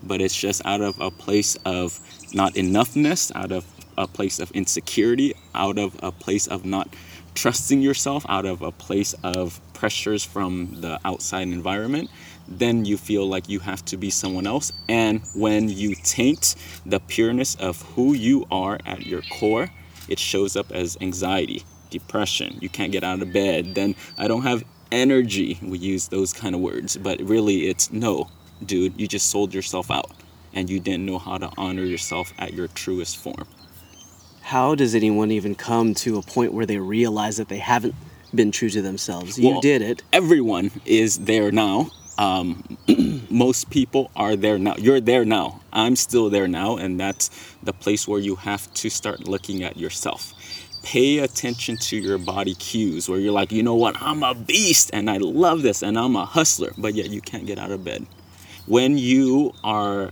But 0.04 0.22
it's 0.22 0.36
just 0.36 0.66
out 0.66 0.82
of 0.82 1.00
a 1.00 1.12
place 1.12 1.56
of 1.66 2.00
not 2.34 2.54
enoughness, 2.54 3.32
out 3.36 3.52
of 3.52 3.66
a 3.98 4.08
place 4.08 4.40
of 4.40 4.52
insecurity, 4.52 5.34
out 5.56 5.78
of 5.78 5.98
a 6.04 6.12
place 6.12 6.48
of 6.48 6.66
not 6.66 6.88
trusting 7.34 7.82
yourself, 7.82 8.26
out 8.30 8.46
of 8.46 8.62
a 8.62 8.72
place 8.72 9.14
of 9.24 9.62
pressures 9.74 10.24
from 10.24 10.82
the 10.82 11.00
outside 11.06 11.48
environment, 11.48 12.10
then 12.48 12.84
you 12.84 12.98
feel 12.98 13.28
like 13.28 13.48
you 13.48 13.60
have 13.60 13.86
to 13.86 13.98
be 13.98 14.10
someone 14.10 14.48
else. 14.48 14.72
And 14.90 15.22
when 15.36 15.70
you 15.70 15.96
taint 15.96 16.56
the 16.86 17.00
pureness 17.00 17.56
of 17.56 17.82
who 17.94 18.14
you 18.14 18.46
are 18.50 18.80
at 18.86 19.06
your 19.06 19.22
core, 19.22 19.70
it 20.10 20.18
shows 20.18 20.56
up 20.56 20.72
as 20.72 20.98
anxiety, 21.00 21.64
depression. 21.92 22.58
You 22.60 22.70
can't 22.70 22.92
get 22.92 23.04
out 23.04 23.22
of 23.22 23.32
bed. 23.32 23.76
Then 23.76 23.96
I 24.18 24.28
don't 24.28 24.44
have 24.44 24.64
energy. 24.92 25.60
We 25.62 25.78
use 25.80 26.08
those 26.10 26.34
kind 26.34 26.56
of 26.56 26.62
words, 26.62 26.98
but 26.98 27.20
really 27.22 27.68
it's 27.68 27.92
no, 27.92 28.30
dude, 28.66 29.00
you 29.00 29.08
just 29.08 29.30
sold 29.30 29.54
yourself 29.54 29.92
out 29.92 30.12
and 30.54 30.70
you 30.70 30.80
didn't 30.80 31.06
know 31.06 31.20
how 31.20 31.38
to 31.38 31.52
honor 31.58 31.84
yourself 31.84 32.34
at 32.40 32.54
your 32.54 32.68
truest 32.68 33.18
form. 33.18 33.48
how 34.42 34.76
does 34.76 34.96
anyone 34.96 35.30
even 35.32 35.56
come 35.56 35.94
to 35.94 36.18
a 36.18 36.22
point 36.22 36.54
where 36.54 36.66
they 36.66 36.78
realize 36.78 37.38
that 37.38 37.50
they 37.50 37.58
haven't 37.60 37.94
been 38.34 38.52
true 38.52 38.70
to 38.70 38.82
themselves? 38.82 39.38
You 39.38 39.50
Well, 39.52 39.62
did 39.62 39.82
it. 39.82 40.04
Everyone 40.14 40.72
is 40.86 41.20
there 41.20 41.52
now. 41.52 41.92
Um, 42.18 42.64
most 43.30 43.70
people 43.70 44.10
are 44.16 44.36
there 44.36 44.58
now. 44.58 44.76
You're 44.78 45.02
there 45.02 45.26
now. 45.26 45.62
I'm 45.74 45.96
still 45.96 46.30
there 46.30 46.48
now, 46.48 46.78
and 46.78 47.00
that's 47.00 47.30
the 47.62 47.74
place 47.74 48.08
where 48.08 48.20
you 48.20 48.36
have 48.38 48.74
to 48.76 48.90
start 48.90 49.28
looking 49.28 49.64
at 49.64 49.78
yourself. 49.78 50.34
Pay 50.88 51.20
attention 51.20 51.76
to 51.76 51.98
your 51.98 52.18
body 52.18 52.56
cues 52.56 53.10
where 53.10 53.20
you're 53.20 53.34
like, 53.34 53.52
you 53.52 53.62
know 53.62 53.76
what, 53.76 54.02
I'm 54.02 54.24
a 54.24 54.34
beast 54.34 54.90
and 54.94 55.10
I 55.10 55.18
love 55.18 55.62
this 55.62 55.84
and 55.84 56.00
I'm 56.00 56.16
a 56.16 56.24
hustler, 56.24 56.72
but 56.78 56.96
yet 56.96 57.10
you 57.10 57.20
can't 57.20 57.46
get 57.46 57.60
out 57.60 57.72
of 57.72 57.84
bed. 57.84 58.08
When 58.68 58.98
you 58.98 59.54
are 59.66 60.12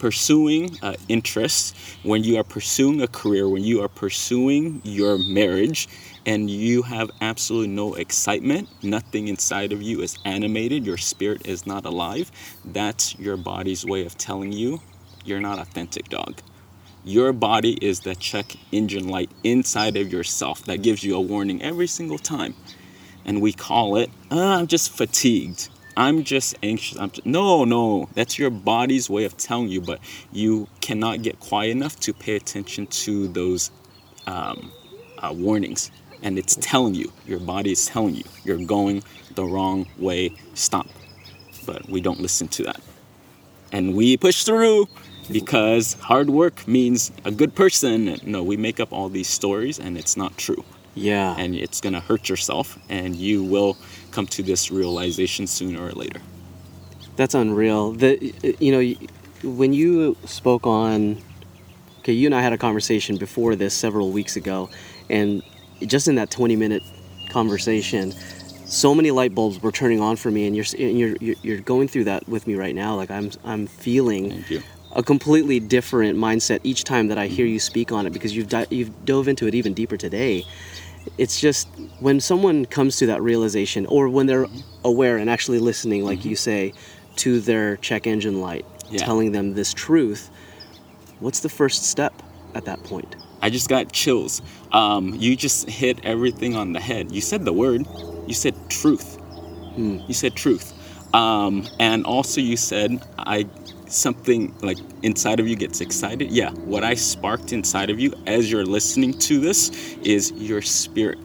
pursuing 0.00 0.76
uh, 0.82 0.94
interests, 1.08 1.72
when 2.02 2.24
you 2.24 2.36
are 2.36 2.42
pursuing 2.42 3.00
a 3.00 3.06
career, 3.06 3.48
when 3.48 3.62
you 3.62 3.80
are 3.80 3.88
pursuing 3.88 4.80
your 4.82 5.18
marriage, 5.18 5.88
and 6.26 6.50
you 6.50 6.82
have 6.82 7.12
absolutely 7.20 7.68
no 7.68 7.94
excitement, 7.94 8.68
nothing 8.82 9.28
inside 9.28 9.72
of 9.72 9.82
you 9.82 10.00
is 10.02 10.18
animated, 10.24 10.84
your 10.84 10.98
spirit 10.98 11.46
is 11.46 11.64
not 11.64 11.86
alive, 11.86 12.32
that's 12.64 13.16
your 13.20 13.36
body's 13.36 13.86
way 13.86 14.04
of 14.04 14.18
telling 14.18 14.50
you 14.50 14.80
you're 15.24 15.40
not 15.40 15.60
authentic, 15.60 16.08
dog. 16.08 16.40
Your 17.04 17.32
body 17.32 17.78
is 17.80 18.00
the 18.00 18.14
check 18.14 18.56
engine 18.72 19.08
light 19.08 19.30
inside 19.44 19.96
of 19.96 20.12
yourself 20.12 20.64
that 20.64 20.82
gives 20.82 21.02
you 21.02 21.16
a 21.16 21.20
warning 21.20 21.62
every 21.62 21.86
single 21.86 22.18
time. 22.18 22.54
And 23.24 23.40
we 23.40 23.52
call 23.52 23.96
it, 23.96 24.10
uh, 24.30 24.56
I'm 24.58 24.66
just 24.66 24.90
fatigued. 24.90 25.68
I'm 25.96 26.22
just 26.22 26.56
anxious. 26.62 26.98
I'm 26.98 27.10
just, 27.10 27.26
no, 27.26 27.64
no, 27.64 28.08
that's 28.14 28.38
your 28.38 28.50
body's 28.50 29.10
way 29.10 29.24
of 29.24 29.36
telling 29.36 29.68
you, 29.68 29.80
but 29.80 30.00
you 30.32 30.68
cannot 30.80 31.22
get 31.22 31.40
quiet 31.40 31.70
enough 31.70 31.98
to 32.00 32.12
pay 32.12 32.36
attention 32.36 32.86
to 32.86 33.28
those 33.28 33.70
um, 34.26 34.70
uh, 35.18 35.32
warnings. 35.34 35.90
And 36.22 36.38
it's 36.38 36.56
telling 36.60 36.94
you, 36.94 37.12
your 37.26 37.40
body 37.40 37.72
is 37.72 37.86
telling 37.86 38.14
you, 38.14 38.24
you're 38.44 38.64
going 38.64 39.02
the 39.34 39.44
wrong 39.44 39.86
way, 39.98 40.34
stop. 40.54 40.86
But 41.66 41.88
we 41.88 42.00
don't 42.00 42.20
listen 42.20 42.48
to 42.48 42.64
that. 42.64 42.80
And 43.72 43.94
we 43.94 44.16
push 44.16 44.44
through 44.44 44.88
because 45.30 45.94
hard 45.94 46.30
work 46.30 46.66
means 46.66 47.12
a 47.24 47.30
good 47.30 47.54
person. 47.54 48.18
No, 48.24 48.42
we 48.42 48.56
make 48.56 48.80
up 48.80 48.92
all 48.92 49.08
these 49.08 49.28
stories 49.28 49.78
and 49.78 49.96
it's 49.98 50.16
not 50.16 50.36
true. 50.36 50.64
Yeah. 50.94 51.34
And 51.38 51.54
it's 51.54 51.80
going 51.80 51.92
to 51.92 52.00
hurt 52.00 52.28
yourself 52.28 52.78
and 52.88 53.14
you 53.14 53.44
will 53.44 53.76
come 54.10 54.26
to 54.28 54.42
this 54.42 54.70
realization 54.70 55.46
sooner 55.46 55.84
or 55.84 55.92
later. 55.92 56.20
That's 57.16 57.34
unreal. 57.34 57.92
The 57.92 58.56
you 58.60 58.72
know 58.72 58.94
when 59.42 59.72
you 59.72 60.16
spoke 60.24 60.66
on 60.66 61.20
okay, 62.00 62.12
you 62.12 62.26
and 62.26 62.34
I 62.34 62.40
had 62.40 62.52
a 62.52 62.58
conversation 62.58 63.16
before 63.16 63.56
this 63.56 63.74
several 63.74 64.10
weeks 64.10 64.36
ago 64.36 64.70
and 65.10 65.42
just 65.86 66.08
in 66.08 66.16
that 66.16 66.30
20 66.30 66.56
minute 66.56 66.82
conversation 67.30 68.12
so 68.68 68.94
many 68.94 69.10
light 69.10 69.34
bulbs 69.34 69.62
were 69.62 69.72
turning 69.72 70.00
on 70.00 70.16
for 70.16 70.30
me 70.30 70.46
and 70.46 70.54
you're 70.54 70.64
and 70.78 70.98
you're 70.98 71.16
you're 71.20 71.36
you're 71.42 71.60
going 71.60 71.88
through 71.88 72.04
that 72.04 72.28
with 72.28 72.46
me 72.46 72.54
right 72.54 72.74
now 72.74 72.94
like 72.94 73.10
I'm 73.10 73.30
I'm 73.44 73.66
feeling 73.66 74.30
Thank 74.30 74.50
you. 74.50 74.62
A 74.92 75.02
completely 75.02 75.60
different 75.60 76.18
mindset 76.18 76.60
each 76.64 76.84
time 76.84 77.08
that 77.08 77.18
I 77.18 77.26
hear 77.26 77.46
you 77.46 77.58
speak 77.60 77.92
on 77.92 78.06
it 78.06 78.12
because 78.12 78.34
you've 78.34 78.48
di- 78.48 78.66
you've 78.70 79.04
dove 79.04 79.28
into 79.28 79.46
it 79.46 79.54
even 79.54 79.74
deeper 79.74 79.96
today. 79.96 80.44
It's 81.16 81.40
just 81.40 81.68
when 82.00 82.20
someone 82.20 82.66
comes 82.66 82.96
to 82.98 83.06
that 83.06 83.22
realization, 83.22 83.86
or 83.86 84.08
when 84.08 84.26
they're 84.26 84.46
aware 84.84 85.16
and 85.16 85.30
actually 85.30 85.58
listening, 85.58 86.04
like 86.04 86.24
you 86.24 86.36
say, 86.36 86.72
to 87.16 87.40
their 87.40 87.76
check 87.78 88.06
engine 88.06 88.40
light, 88.40 88.64
Yeah. 88.90 89.04
telling 89.04 89.32
them 89.32 89.54
this 89.54 89.72
truth. 89.72 90.30
What's 91.20 91.40
the 91.40 91.48
first 91.48 91.84
step 91.84 92.12
at 92.54 92.64
that 92.66 92.82
point? 92.84 93.16
I 93.40 93.50
just 93.50 93.68
got 93.68 93.92
chills. 93.92 94.42
Um, 94.72 95.14
you 95.14 95.36
just 95.36 95.68
hit 95.68 95.98
everything 96.04 96.56
on 96.56 96.72
the 96.72 96.80
head. 96.80 97.12
You 97.12 97.20
said 97.20 97.44
the 97.44 97.52
word. 97.52 97.86
You 98.26 98.34
said 98.34 98.54
truth. 98.68 99.18
You 99.76 100.12
said 100.12 100.34
truth. 100.34 100.74
Um, 101.14 101.66
and 101.78 102.04
also 102.04 102.40
you 102.40 102.56
said 102.56 103.00
I 103.18 103.46
something 103.88 104.54
like 104.62 104.78
inside 105.02 105.40
of 105.40 105.48
you 105.48 105.56
gets 105.56 105.80
excited. 105.80 106.30
Yeah, 106.30 106.50
what 106.50 106.84
I 106.84 106.94
sparked 106.94 107.52
inside 107.52 107.90
of 107.90 107.98
you 107.98 108.12
as 108.26 108.50
you're 108.50 108.66
listening 108.66 109.12
to 109.20 109.40
this 109.40 109.96
is 110.02 110.32
your 110.32 110.62
spirit. 110.62 111.18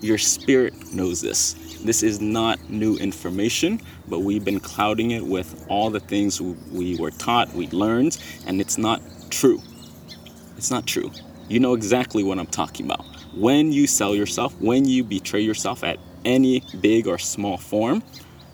Your 0.00 0.18
spirit 0.18 0.92
knows 0.92 1.20
this. 1.20 1.54
This 1.84 2.02
is 2.02 2.20
not 2.20 2.70
new 2.70 2.96
information, 2.96 3.80
but 4.08 4.20
we've 4.20 4.44
been 4.44 4.60
clouding 4.60 5.12
it 5.12 5.24
with 5.24 5.66
all 5.68 5.90
the 5.90 6.00
things 6.00 6.40
we- 6.40 6.56
we 6.72 6.96
were 6.96 7.10
taught, 7.10 7.54
we 7.54 7.68
learned, 7.68 8.16
and 8.46 8.60
it's 8.60 8.78
not 8.78 9.02
true. 9.30 9.60
It's 10.56 10.70
not 10.70 10.86
true. 10.86 11.10
You 11.48 11.60
know 11.60 11.74
exactly 11.74 12.22
what 12.22 12.38
I'm 12.38 12.46
talking 12.46 12.86
about. 12.86 13.04
When 13.34 13.72
you 13.72 13.86
sell 13.86 14.14
yourself, 14.14 14.54
when 14.60 14.84
you 14.86 15.04
betray 15.04 15.40
yourself 15.40 15.84
at 15.84 15.98
any 16.24 16.62
big 16.80 17.06
or 17.06 17.18
small 17.18 17.56
form, 17.56 18.02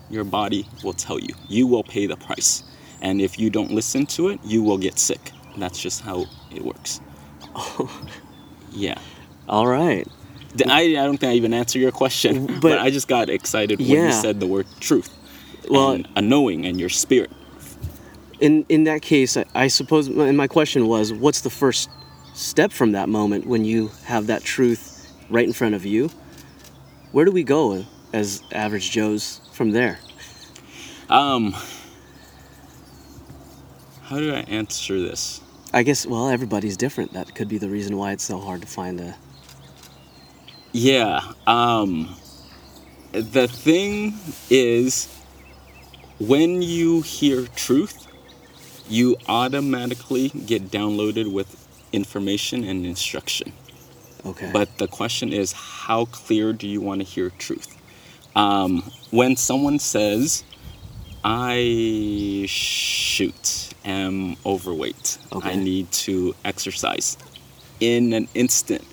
your 0.09 0.23
body 0.23 0.67
will 0.83 0.93
tell 0.93 1.19
you. 1.19 1.33
You 1.49 1.67
will 1.67 1.83
pay 1.83 2.05
the 2.05 2.15
price. 2.15 2.63
And 3.05 3.21
if 3.21 3.37
you 3.37 3.51
don't 3.51 3.69
listen 3.71 4.07
to 4.17 4.29
it, 4.29 4.39
you 4.43 4.63
will 4.63 4.79
get 4.79 4.97
sick. 4.97 5.31
That's 5.57 5.79
just 5.79 6.01
how 6.01 6.25
it 6.51 6.63
works. 6.63 6.99
Yeah. 8.71 8.97
All 9.47 9.67
right. 9.67 10.05
I, 10.67 10.81
I 10.81 10.93
don't 11.05 11.17
think 11.17 11.31
I 11.31 11.35
even 11.35 11.53
answered 11.53 11.79
your 11.79 11.91
question, 11.93 12.45
but, 12.47 12.61
But- 12.61 12.79
I 12.79 12.89
just 12.89 13.07
got 13.07 13.29
excited 13.29 13.79
when 13.79 13.87
Yeah. 13.87 14.07
you 14.07 14.11
said 14.11 14.39
the 14.41 14.47
word 14.47 14.65
truth. 14.81 15.09
Well- 15.69 15.91
and 15.91 16.07
a 16.17 16.21
knowing 16.21 16.65
and 16.65 16.77
your 16.79 16.89
spirit. 16.89 17.31
In 18.41 18.65
in 18.67 18.83
that 18.83 19.01
case, 19.01 19.37
I, 19.37 19.45
I 19.55 19.67
suppose, 19.69 20.07
and 20.09 20.35
my 20.35 20.47
question 20.47 20.87
was, 20.87 21.13
what's 21.13 21.39
the 21.41 21.49
first 21.49 21.89
step 22.33 22.73
from 22.73 22.91
that 22.91 23.07
moment 23.07 23.45
when 23.47 23.63
you 23.63 23.91
have 24.05 24.27
that 24.27 24.43
truth 24.43 25.09
right 25.29 25.47
in 25.47 25.53
front 25.53 25.73
of 25.75 25.85
you? 25.85 26.09
Where 27.13 27.23
do 27.23 27.31
we 27.31 27.43
go 27.43 27.85
as 28.11 28.41
average 28.51 28.91
Joes 28.91 29.39
from 29.53 29.71
there? 29.71 29.99
Um, 31.09 31.55
how 34.05 34.19
do 34.19 34.33
I 34.33 34.41
answer 34.41 34.99
this? 34.99 35.41
I 35.73 35.83
guess 35.83 36.05
well, 36.05 36.29
everybody's 36.29 36.77
different. 36.77 37.13
That 37.13 37.33
could 37.33 37.49
be 37.49 37.57
the 37.57 37.69
reason 37.69 37.97
why 37.97 38.11
it's 38.11 38.23
so 38.23 38.39
hard 38.39 38.61
to 38.61 38.67
find 38.67 38.99
a. 39.01 39.15
Yeah. 40.71 41.21
Um, 41.47 42.15
the 43.11 43.47
thing 43.47 44.13
is, 44.49 45.07
when 46.19 46.61
you 46.61 47.01
hear 47.01 47.47
truth, 47.55 48.07
you 48.87 49.17
automatically 49.27 50.29
get 50.29 50.69
downloaded 50.69 51.31
with 51.33 51.67
information 51.91 52.63
and 52.63 52.85
instruction. 52.85 53.53
Okay. 54.23 54.49
But 54.53 54.77
the 54.77 54.87
question 54.87 55.33
is, 55.33 55.51
how 55.51 56.05
clear 56.05 56.53
do 56.53 56.67
you 56.67 56.79
want 56.79 57.01
to 57.01 57.05
hear 57.05 57.31
truth? 57.31 57.75
Um, 58.35 58.83
when 59.11 59.35
someone 59.35 59.79
says, 59.79 60.43
I 61.27 62.45
shoot, 62.47 63.73
am 63.83 64.35
overweight, 64.45 65.17
I 65.31 65.55
need 65.55 65.91
to 65.91 66.35
exercise, 66.45 67.17
in 67.79 68.13
an 68.13 68.27
instant, 68.35 68.85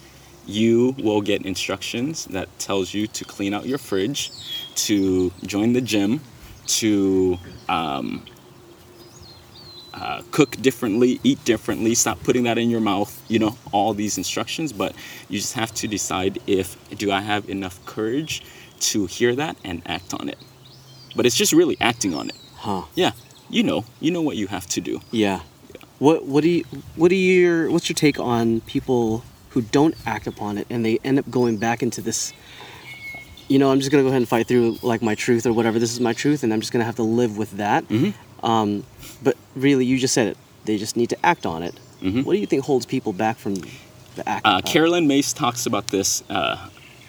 you 0.46 0.94
will 0.98 1.20
get 1.20 1.44
instructions 1.44 2.24
that 2.26 2.48
tells 2.58 2.94
you 2.94 3.06
to 3.08 3.26
clean 3.26 3.52
out 3.52 3.66
your 3.66 3.76
fridge, 3.76 4.30
to 4.76 5.30
join 5.44 5.74
the 5.74 5.82
gym, 5.82 6.22
to 6.68 7.38
um, 7.68 8.24
uh, 9.92 10.22
cook 10.30 10.52
differently, 10.52 11.20
eat 11.22 11.44
differently, 11.44 11.94
stop 11.94 12.22
putting 12.22 12.44
that 12.44 12.56
in 12.56 12.70
your 12.70 12.80
mouth, 12.80 13.22
you 13.28 13.38
know, 13.40 13.58
all 13.72 13.92
these 13.92 14.16
instructions. 14.16 14.72
But 14.72 14.94
you 15.28 15.38
just 15.38 15.52
have 15.52 15.74
to 15.74 15.86
decide 15.86 16.38
if 16.46 16.78
do 16.96 17.12
I 17.12 17.20
have 17.20 17.50
enough 17.50 17.84
courage 17.84 18.42
to 18.80 19.04
hear 19.04 19.34
that 19.34 19.58
and 19.64 19.82
act 19.84 20.14
on 20.14 20.30
it. 20.30 20.38
But 21.16 21.26
it's 21.26 21.36
just 21.36 21.52
really 21.52 21.76
acting 21.80 22.14
on 22.14 22.28
it. 22.30 22.36
huh. 22.56 22.82
Yeah, 22.94 23.12
you 23.50 23.62
know, 23.62 23.84
you 24.00 24.10
know 24.10 24.22
what 24.22 24.36
you 24.36 24.46
have 24.48 24.66
to 24.68 24.80
do. 24.80 25.00
Yeah. 25.10 25.40
What 25.98 26.24
what 26.26 26.42
do 26.42 26.48
you 26.50 26.64
what 26.96 27.08
do 27.08 27.16
your 27.16 27.70
what's 27.70 27.88
your 27.88 27.94
take 27.94 28.18
on 28.18 28.60
people 28.62 29.24
who 29.50 29.62
don't 29.62 29.94
act 30.06 30.26
upon 30.26 30.58
it 30.58 30.66
and 30.70 30.84
they 30.84 30.98
end 31.04 31.18
up 31.18 31.30
going 31.30 31.58
back 31.58 31.82
into 31.82 32.00
this 32.00 32.32
you 33.48 33.58
know, 33.58 33.70
I'm 33.70 33.80
just 33.80 33.90
gonna 33.90 34.02
go 34.02 34.08
ahead 34.08 34.22
and 34.22 34.28
fight 34.28 34.46
through 34.48 34.78
like 34.82 35.02
my 35.02 35.14
truth 35.14 35.44
or 35.46 35.52
whatever. 35.52 35.78
This 35.78 35.92
is 35.92 36.00
my 36.00 36.14
truth, 36.14 36.42
and 36.42 36.52
I'm 36.54 36.60
just 36.60 36.72
gonna 36.72 36.84
have 36.86 36.96
to 36.96 37.02
live 37.02 37.36
with 37.36 37.50
that. 37.58 37.86
Mhm. 37.88 38.14
Um, 38.42 38.84
but 39.22 39.36
really, 39.54 39.84
you 39.84 39.98
just 39.98 40.14
said 40.14 40.28
it. 40.28 40.36
They 40.64 40.78
just 40.78 40.96
need 40.96 41.10
to 41.10 41.26
act 41.26 41.44
on 41.44 41.62
it. 41.62 41.74
Mhm. 42.02 42.24
What 42.24 42.32
do 42.32 42.38
you 42.38 42.46
think 42.46 42.64
holds 42.64 42.86
people 42.86 43.12
back 43.12 43.36
from 43.38 43.56
the 44.16 44.26
act? 44.26 44.46
Uh, 44.46 44.60
Caroline 44.62 45.06
Myss 45.06 45.32
talks 45.34 45.66
about 45.66 45.88
this 45.88 46.22
uh, 46.30 46.56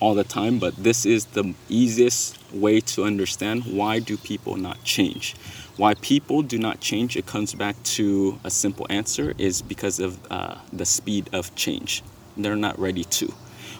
all 0.03 0.13
the 0.13 0.23
time, 0.25 0.59
but 0.59 0.75
this 0.75 1.05
is 1.05 1.23
the 1.27 1.53
easiest 1.69 2.37
way 2.51 2.81
to 2.81 3.05
understand 3.05 3.63
why 3.65 3.99
do 3.99 4.17
people 4.17 4.57
not 4.57 4.83
change. 4.83 5.33
Why 5.77 5.93
people 5.93 6.41
do 6.41 6.57
not 6.59 6.81
change, 6.81 7.15
it 7.15 7.25
comes 7.25 7.53
back 7.53 7.81
to 7.95 8.37
a 8.43 8.51
simple 8.51 8.85
answer 8.89 9.33
is 9.37 9.61
because 9.61 10.01
of 10.01 10.19
uh, 10.29 10.55
the 10.73 10.83
speed 10.83 11.29
of 11.31 11.55
change. 11.55 12.03
They're 12.35 12.57
not 12.57 12.77
ready 12.77 13.05
to. 13.05 13.27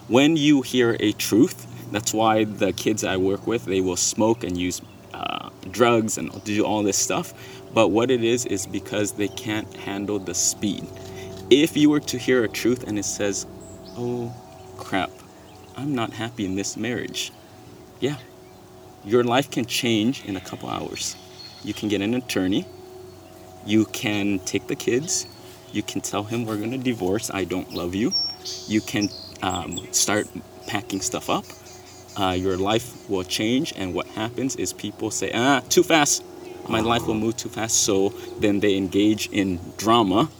When 0.08 0.38
you 0.38 0.62
hear 0.62 0.96
a 0.98 1.12
truth, 1.12 1.66
that's 1.92 2.14
why 2.14 2.44
the 2.44 2.72
kids 2.72 3.04
I 3.04 3.18
work 3.18 3.46
with, 3.46 3.66
they 3.66 3.82
will 3.82 3.96
smoke 4.14 4.44
and 4.44 4.56
use 4.56 4.80
uh, 5.12 5.50
drugs 5.70 6.16
and 6.16 6.42
do 6.44 6.64
all 6.64 6.82
this 6.82 6.96
stuff. 6.96 7.34
But 7.74 7.88
what 7.88 8.10
it 8.10 8.24
is, 8.24 8.46
is 8.46 8.66
because 8.66 9.12
they 9.12 9.28
can't 9.28 9.70
handle 9.76 10.18
the 10.18 10.34
speed. 10.34 10.86
If 11.50 11.76
you 11.76 11.90
were 11.90 12.00
to 12.00 12.16
hear 12.16 12.44
a 12.44 12.48
truth 12.48 12.84
and 12.88 12.98
it 12.98 13.04
says, 13.04 13.46
oh 13.98 14.32
crap, 14.78 15.10
I'm 15.76 15.94
not 15.94 16.12
happy 16.12 16.44
in 16.44 16.54
this 16.54 16.76
marriage. 16.76 17.32
Yeah, 18.00 18.16
your 19.04 19.24
life 19.24 19.50
can 19.50 19.64
change 19.64 20.24
in 20.24 20.36
a 20.36 20.40
couple 20.40 20.68
hours. 20.68 21.16
You 21.64 21.74
can 21.74 21.88
get 21.88 22.00
an 22.00 22.14
attorney, 22.14 22.66
you 23.66 23.84
can 23.86 24.38
take 24.40 24.66
the 24.66 24.76
kids, 24.76 25.26
you 25.72 25.82
can 25.82 26.00
tell 26.00 26.24
him 26.24 26.44
we're 26.44 26.58
gonna 26.58 26.78
divorce, 26.78 27.30
I 27.32 27.44
don't 27.44 27.72
love 27.72 27.94
you. 27.94 28.12
You 28.68 28.80
can 28.80 29.08
um, 29.42 29.78
start 29.92 30.28
packing 30.66 31.00
stuff 31.00 31.30
up. 31.30 31.44
Uh, 32.16 32.36
your 32.38 32.56
life 32.56 33.08
will 33.08 33.24
change, 33.24 33.72
and 33.76 33.94
what 33.94 34.06
happens 34.08 34.54
is 34.56 34.72
people 34.72 35.10
say, 35.10 35.32
ah, 35.34 35.60
too 35.68 35.82
fast. 35.82 36.22
My 36.68 36.80
life 36.80 37.06
will 37.06 37.14
move 37.14 37.36
too 37.36 37.48
fast. 37.48 37.78
So 37.82 38.10
then 38.38 38.60
they 38.60 38.76
engage 38.76 39.28
in 39.30 39.60
drama. 39.76 40.30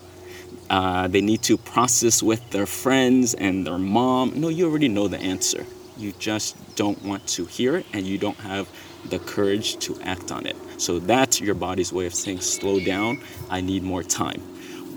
Uh, 0.70 1.08
they 1.08 1.20
need 1.20 1.42
to 1.42 1.56
process 1.56 2.22
with 2.22 2.50
their 2.50 2.66
friends 2.66 3.34
and 3.34 3.66
their 3.66 3.78
mom. 3.78 4.32
No, 4.40 4.48
you 4.48 4.68
already 4.68 4.88
know 4.88 5.08
the 5.08 5.18
answer. 5.18 5.66
You 5.96 6.12
just 6.18 6.56
don't 6.76 7.00
want 7.04 7.26
to 7.28 7.44
hear 7.44 7.76
it 7.76 7.86
and 7.92 8.06
you 8.06 8.18
don't 8.18 8.38
have 8.38 8.68
the 9.10 9.18
courage 9.18 9.76
to 9.78 10.00
act 10.02 10.32
on 10.32 10.46
it. 10.46 10.56
So 10.78 10.98
that's 10.98 11.40
your 11.40 11.54
body's 11.54 11.92
way 11.92 12.06
of 12.06 12.14
saying, 12.14 12.40
slow 12.40 12.80
down, 12.80 13.20
I 13.50 13.60
need 13.60 13.82
more 13.82 14.02
time. 14.02 14.40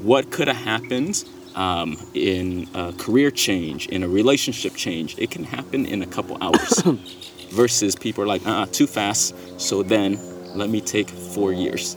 What 0.02 0.32
could 0.32 0.48
have 0.48 0.58
happened 0.58 1.24
um, 1.56 1.98
in 2.14 2.68
a 2.74 2.94
career 2.94 3.32
change, 3.32 3.88
in 3.88 4.04
a 4.04 4.08
relationship 4.08 4.76
change? 4.76 5.18
It 5.18 5.32
can 5.32 5.44
happen 5.44 5.86
in 5.86 6.02
a 6.02 6.08
couple 6.08 6.38
hours. 6.42 6.82
Versus 7.52 7.96
people 7.96 8.24
are 8.24 8.28
like, 8.28 8.46
uh 8.46 8.64
uh 8.64 8.66
too 8.66 8.88
fast. 8.88 9.34
So 9.60 9.82
then 9.84 10.20
let 10.56 10.70
me 10.70 10.82
take 10.82 11.10
four 11.10 11.54
years. 11.54 11.96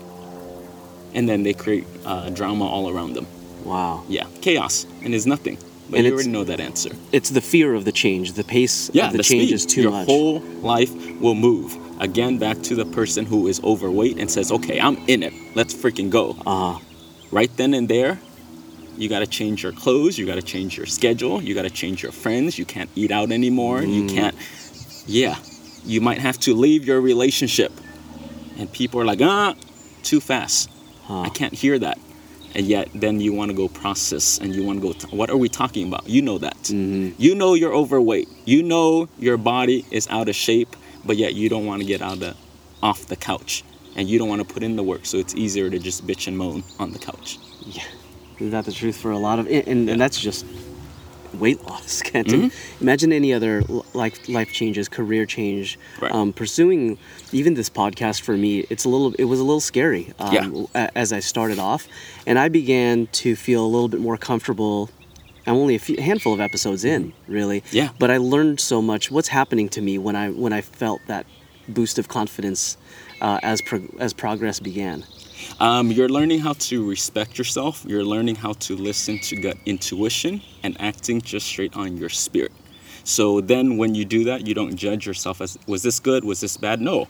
And 1.15 1.29
then 1.29 1.43
they 1.43 1.55
create 1.55 1.87
uh, 2.05 2.31
drama 2.31 2.67
all 2.67 2.89
around 2.89 3.15
them. 3.15 3.27
Wow. 3.65 4.05
Yeah, 4.09 4.27
chaos. 4.41 4.87
And 5.03 5.15
it's 5.15 5.27
nothing. 5.27 5.59
But 5.91 5.99
And 5.99 6.07
you 6.07 6.13
already 6.15 6.29
know 6.31 6.45
that 6.45 6.61
answer. 6.61 6.91
It's 7.13 7.31
the 7.31 7.41
fear 7.41 7.75
of 7.75 7.85
the 7.85 7.93
change. 7.93 8.35
The 8.35 8.45
pace 8.45 8.91
Yeah, 8.93 9.07
of 9.07 9.13
the, 9.13 9.19
the 9.19 9.25
change 9.25 9.47
speed. 9.49 9.55
is 9.55 9.67
too 9.67 9.83
Your 9.83 9.91
much. 9.91 10.07
whole 10.07 10.41
life 10.63 10.93
will 11.21 11.35
move. 11.35 11.77
Again, 12.01 12.39
back 12.39 12.63
to 12.63 12.75
the 12.75 12.85
person 12.87 13.27
who 13.27 13.47
is 13.49 13.61
overweight 13.65 14.19
and 14.19 14.31
says, 14.31 14.51
okay, 14.53 14.81
I'm 14.81 14.97
in 15.09 15.23
it. 15.23 15.33
Let's 15.55 15.75
freaking 15.75 16.09
go. 16.11 16.37
uh, 16.47 16.79
Right 17.33 17.51
then 17.57 17.75
and 17.75 17.89
there, 17.89 18.19
you 18.97 19.09
got 19.09 19.21
to 19.21 19.27
change 19.27 19.63
your 19.63 19.73
clothes. 19.73 20.17
You 20.19 20.27
got 20.27 20.35
to 20.37 20.43
change 20.43 20.77
your 20.77 20.87
schedule. 20.87 21.43
You 21.43 21.55
got 21.55 21.63
to 21.63 21.71
change 21.71 22.03
your 22.03 22.13
friends. 22.13 22.59
You 22.59 22.65
can't 22.65 22.91
eat 22.97 23.11
out 23.11 23.31
anymore. 23.31 23.83
You 23.83 24.03
Mm. 24.05 24.09
can't, 24.15 24.35
yeah. 25.07 25.37
You 25.85 26.01
might 26.01 26.19
have 26.19 26.39
to 26.41 26.55
leave 26.55 26.85
your 26.87 27.01
relationship. 27.01 27.73
And 28.59 28.71
people 28.73 29.01
are 29.01 29.05
like, 29.05 29.21
ah, 29.23 29.55
too 30.03 30.21
fast. 30.21 30.69
huh. 31.07 31.23
I 31.23 31.29
can't 31.31 31.55
hear 31.55 31.79
that. 31.79 31.99
And 32.55 32.67
yet, 32.67 32.89
then 32.95 33.21
you 33.21 33.33
want 33.33 33.51
to 33.51 33.57
go 33.57 33.69
process 33.69 34.39
and 34.39 34.55
you 34.55 34.65
want 34.65 34.81
to 34.81 34.87
go, 34.89 34.93
t- 34.93 35.17
what 35.17 35.31
are 35.31 35.37
we 35.37 35.49
talking 35.49 35.87
about? 35.87 36.09
You 36.09 36.21
know 36.23 36.39
that. 36.39 36.57
Mhm. 36.65 37.15
You 37.19 37.35
know 37.37 37.55
you're 37.55 37.73
overweight. 37.75 38.29
You 38.45 38.63
know 38.63 39.09
your 39.19 39.37
body 39.37 39.85
is 39.91 40.09
out 40.09 40.29
of 40.29 40.35
shape, 40.35 40.75
but 41.05 41.17
yet 41.17 41.35
you 41.35 41.49
don't 41.49 41.65
want 41.67 41.81
to 41.83 41.87
get 41.87 42.03
out 42.03 42.15
of 42.15 42.21
the, 42.21 42.35
off 42.83 43.07
the 43.07 43.17
couch. 43.17 43.63
And 43.97 44.09
you 44.09 44.19
don't 44.19 44.29
want 44.29 44.47
to 44.47 44.53
put 44.55 44.63
in 44.63 44.77
the 44.77 44.83
work, 44.83 45.05
so 45.07 45.19
it's 45.19 45.35
easier 45.35 45.69
to 45.71 45.79
just 45.79 46.07
bitch 46.07 46.27
and 46.27 46.37
moan 46.39 46.63
on 46.79 46.93
the 46.93 46.99
couch. 46.99 47.39
Yeah, 47.67 47.83
isn't 48.37 48.51
that 48.51 48.65
the 48.65 48.73
truth 48.73 48.97
for 48.97 49.11
a 49.11 49.19
lot 49.19 49.39
of 49.39 49.47
and, 49.47 49.67
and, 49.69 49.87
Yeah. 49.87 49.93
and 49.93 50.01
that's 50.01 50.21
just 50.21 50.45
weight 51.35 51.63
loss. 51.65 52.03
Can't 52.11 52.27
Mhm. 52.29 52.53
imagine 52.81 53.13
any 53.13 53.33
other 53.33 53.63
life 53.95 54.29
life 54.29 54.53
changes, 54.53 54.89
career 54.89 55.27
change. 55.27 55.79
Right. 56.01 56.13
Um, 56.13 56.33
pursuing 56.33 56.99
even 57.33 57.55
this 57.55 57.71
podcast 57.71 58.21
for 58.23 58.37
me, 58.37 58.67
it's 58.71 58.85
a 58.85 58.89
little. 58.89 59.15
It 59.15 59.25
was 59.25 59.41
a 59.41 59.45
little 59.45 59.61
scary 59.61 60.13
um, 60.19 60.69
Yeah. 60.75 60.91
as 60.95 61.13
I 61.13 61.21
started 61.21 61.59
off, 61.59 61.87
and 62.27 62.39
I 62.39 62.49
began 62.49 63.07
to 63.13 63.37
feel 63.37 63.65
a 63.65 63.69
little 63.69 63.89
bit 63.89 64.01
more 64.01 64.17
comfortable. 64.17 64.91
I'm 65.47 65.57
only 65.57 65.75
a 65.75 65.79
few, 65.79 65.97
handful 66.01 66.33
of 66.35 66.41
episodes 66.41 66.85
in, 66.85 67.13
really. 67.27 67.63
Mm-hmm. 67.63 67.77
Yeah. 67.77 67.89
But 67.99 68.11
I 68.11 68.19
learned 68.19 68.61
so 68.61 68.83
much. 68.83 69.11
What's 69.11 69.29
happening 69.29 69.69
to 69.71 69.81
me 69.81 69.99
when 69.99 70.15
I 70.17 70.31
when 70.31 70.53
I 70.53 70.61
felt 70.61 71.01
that 71.07 71.27
boost 71.69 71.99
of 71.99 72.09
confidence 72.09 72.77
uh, 73.21 73.39
as 73.43 73.61
pro- 73.63 73.89
as 73.99 74.13
progress 74.13 74.61
began. 74.61 75.05
Um, 75.59 75.91
you're 75.91 76.09
learning 76.09 76.41
how 76.41 76.55
to 76.55 76.89
respect 76.89 77.39
yourself. 77.39 77.85
You're 77.87 78.05
learning 78.05 78.37
how 78.37 78.55
to 78.55 78.77
listen 78.77 79.19
to 79.21 79.37
gut 79.37 79.57
intuition 79.67 80.43
and 80.63 80.81
acting 80.81 81.21
just 81.21 81.47
straight 81.47 81.77
on 81.77 81.97
your 81.97 82.09
spirit. 82.09 82.53
So 83.05 83.41
then, 83.41 83.77
when 83.77 83.95
you 83.95 84.05
do 84.05 84.25
that, 84.25 84.47
you 84.47 84.55
don't 84.55 84.77
judge 84.77 85.07
yourself 85.07 85.41
as 85.41 85.59
was 85.67 85.83
this 85.83 86.01
good, 86.01 86.25
was 86.25 86.41
this 86.41 86.57
bad? 86.57 86.81
No. 86.81 87.09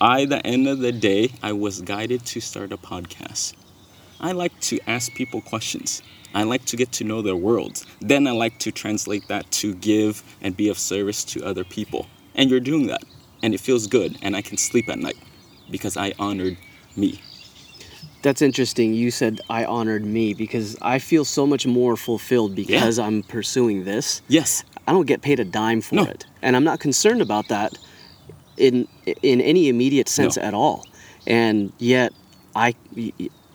By 0.00 0.24
the 0.24 0.44
end 0.46 0.66
of 0.66 0.78
the 0.78 0.92
day, 0.92 1.30
I 1.42 1.52
was 1.52 1.82
guided 1.82 2.24
to 2.26 2.40
start 2.40 2.72
a 2.72 2.78
podcast. 2.78 3.54
I 4.18 4.32
like 4.32 4.58
to 4.62 4.78
ask 4.86 5.12
people 5.12 5.42
questions. 5.42 6.02
I 6.34 6.42
like 6.42 6.64
to 6.66 6.76
get 6.76 6.92
to 6.92 7.04
know 7.04 7.22
their 7.22 7.36
world. 7.36 7.84
Then 8.00 8.26
I 8.26 8.32
like 8.32 8.58
to 8.60 8.72
translate 8.72 9.28
that 9.28 9.50
to 9.52 9.74
give 9.74 10.22
and 10.40 10.56
be 10.56 10.68
of 10.68 10.78
service 10.78 11.24
to 11.24 11.44
other 11.44 11.64
people. 11.64 12.06
And 12.34 12.50
you're 12.50 12.60
doing 12.60 12.86
that. 12.88 13.04
And 13.42 13.54
it 13.54 13.60
feels 13.60 13.86
good. 13.86 14.18
And 14.22 14.34
I 14.34 14.42
can 14.42 14.56
sleep 14.56 14.88
at 14.88 14.98
night 14.98 15.16
because 15.70 15.96
I 15.96 16.12
honored 16.18 16.56
me. 16.96 17.20
That's 18.26 18.42
interesting. 18.42 18.92
You 18.92 19.12
said 19.12 19.40
I 19.48 19.64
honored 19.64 20.04
me 20.04 20.34
because 20.34 20.76
I 20.82 20.98
feel 20.98 21.24
so 21.24 21.46
much 21.46 21.64
more 21.64 21.96
fulfilled 21.96 22.56
because 22.56 22.98
I'm 22.98 23.22
pursuing 23.22 23.84
this. 23.84 24.20
Yes. 24.26 24.64
I 24.88 24.90
don't 24.90 25.06
get 25.06 25.22
paid 25.22 25.38
a 25.38 25.44
dime 25.44 25.80
for 25.80 25.94
No. 25.94 26.02
it, 26.02 26.26
and 26.42 26.56
I'm 26.56 26.64
not 26.64 26.80
concerned 26.80 27.22
about 27.22 27.46
that 27.50 27.78
in 28.56 28.88
in 29.22 29.40
any 29.40 29.68
immediate 29.68 30.08
sense 30.08 30.36
No. 30.36 30.42
at 30.42 30.54
all. 30.54 30.84
And 31.24 31.72
yet, 31.78 32.12
I 32.56 32.74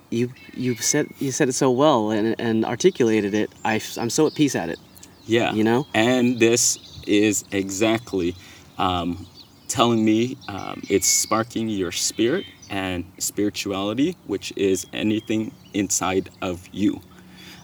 you 0.09 0.29
you 0.53 0.75
said 0.75 1.07
you 1.19 1.33
said 1.33 1.49
it 1.49 1.53
so 1.53 1.69
well 1.69 2.11
and, 2.11 2.33
and 2.39 2.63
articulated 2.63 3.33
it. 3.33 3.49
I 3.65 3.81
I'm 3.97 4.09
so 4.09 4.25
at 4.25 4.35
peace 4.35 4.55
at 4.55 4.69
it. 4.69 4.79
Yeah. 5.25 5.51
You 5.53 5.65
know? 5.65 5.85
And 5.93 6.39
this 6.39 6.79
is 7.05 7.43
exactly 7.51 8.35
um, 8.77 9.27
telling 9.67 10.05
me 10.05 10.37
um, 10.47 10.81
it's 10.89 11.07
sparking 11.09 11.67
your 11.67 11.91
spirit 11.91 12.45
and 12.71 13.05
spirituality, 13.19 14.15
which 14.25 14.51
is 14.55 14.87
anything 14.93 15.53
inside 15.73 16.29
of 16.41 16.67
you. 16.71 17.01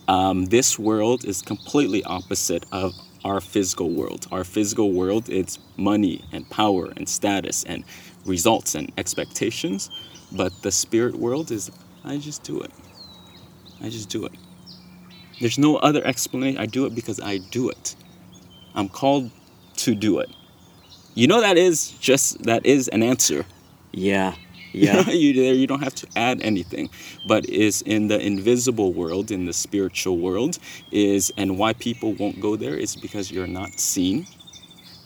Um, 0.08 0.46
this 0.46 0.78
world 0.78 1.26
is 1.26 1.42
completely 1.42 2.04
opposite 2.04 2.66
of 2.72 2.94
our 3.26 3.42
physical 3.42 3.90
world. 3.90 4.28
Our 4.32 4.44
physical 4.44 4.92
world 4.92 5.30
is 5.30 5.58
money 5.78 6.24
and 6.32 6.48
power 6.50 6.94
and 6.96 7.10
status 7.10 7.64
and 7.64 7.84
results 8.26 8.76
and 8.76 8.92
expectations, 8.98 9.90
but 10.32 10.52
the 10.62 10.72
spirit 10.72 11.16
world 11.16 11.52
is 11.52 11.72
I 12.04 12.18
just 12.18 12.44
do 12.44 12.62
it. 12.62 12.72
I 13.82 13.90
just 13.90 14.10
do 14.10 14.26
it. 14.26 14.34
There's 15.40 15.58
no 15.58 15.78
other 15.78 16.06
explanation. 16.06 16.60
I 16.60 16.66
do 16.66 16.86
it 16.86 16.96
because 16.96 17.20
I 17.22 17.38
do 17.52 17.70
it. 17.70 17.96
I'm 18.76 18.90
called 18.90 19.32
to 19.78 19.96
do 19.96 20.20
it. 20.20 20.30
You 21.16 21.28
know 21.28 21.42
that 21.42 21.58
is 21.58 21.92
just 22.00 22.44
that 22.44 22.66
is 22.66 22.88
an 22.90 23.04
answer. 23.04 23.46
Yeah, 23.92 24.36
yeah. 24.78 25.10
you 25.24 25.34
there 25.34 25.54
you 25.54 25.68
don't 25.68 25.84
have 25.84 25.96
to 25.96 26.08
add 26.16 26.42
anything. 26.42 26.90
But 27.28 27.50
is 27.50 27.82
in 27.84 28.08
the 28.08 28.20
invisible 28.20 28.94
world, 28.94 29.32
in 29.32 29.46
the 29.46 29.54
spiritual 29.54 30.18
world, 30.18 30.58
is 30.92 31.32
and 31.38 31.58
why 31.58 31.74
people 31.74 32.14
won't 32.14 32.40
go 32.40 32.56
there 32.56 32.76
is 32.76 32.96
because 32.96 33.32
you're 33.32 33.48
not 33.62 33.80
seen. 33.80 34.28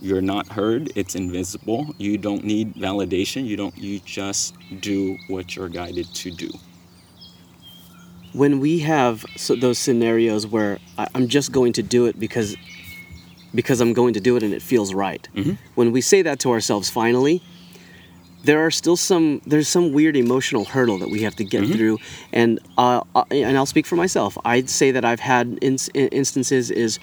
You're 0.02 0.22
not 0.36 0.48
heard. 0.48 0.92
It's 0.96 1.14
invisible. 1.16 1.94
You 2.00 2.18
don't 2.18 2.44
need 2.44 2.74
validation. 2.76 3.46
You 3.46 3.56
don't 3.58 3.78
you 3.78 4.00
just 4.00 4.56
do 4.80 5.18
what 5.28 5.56
you're 5.56 5.70
guided 5.70 6.08
to 6.16 6.32
do. 6.32 6.50
when 8.34 8.60
we 8.62 8.80
have 8.80 9.26
so 9.36 9.56
those 9.56 9.78
scenarios 9.78 10.48
where 10.48 10.80
I, 10.98 11.06
I'm 11.16 11.28
just 11.28 11.52
going 11.52 11.74
to 11.74 11.84
do 11.84 12.06
it 12.06 12.18
because 12.20 12.56
because 13.54 13.82
I'm 13.82 13.92
going 13.94 14.14
to 14.14 14.22
do 14.22 14.38
it 14.38 14.44
and 14.44 14.54
it 14.54 14.62
feels 14.62 14.94
right. 14.94 15.28
Mhm. 15.36 15.58
When 15.76 15.92
we 15.92 16.00
say 16.02 16.22
that 16.22 16.40
to 16.40 16.52
ourselves 16.52 16.90
finally, 16.90 17.42
there 18.44 18.66
are 18.66 18.72
still 18.72 18.98
some 18.98 19.42
there's 19.46 19.68
some 19.68 19.92
weird 19.94 20.16
emotional 20.18 20.66
hurdle 20.66 20.98
that 21.00 21.10
we 21.10 21.22
have 21.22 21.36
to 21.36 21.44
get 21.44 21.64
through 21.68 21.98
and 22.34 22.60
uh, 22.78 23.02
uh, 23.16 23.24
and 23.32 23.58
I'll 23.58 23.66
speak 23.66 23.86
for 23.86 23.96
myself. 23.96 24.38
I'd 24.46 24.70
say 24.70 24.92
that 24.92 25.06
I've 25.06 25.20
had 25.20 25.60
ins- 25.62 25.90
instances 25.94 26.72
is 26.72 27.00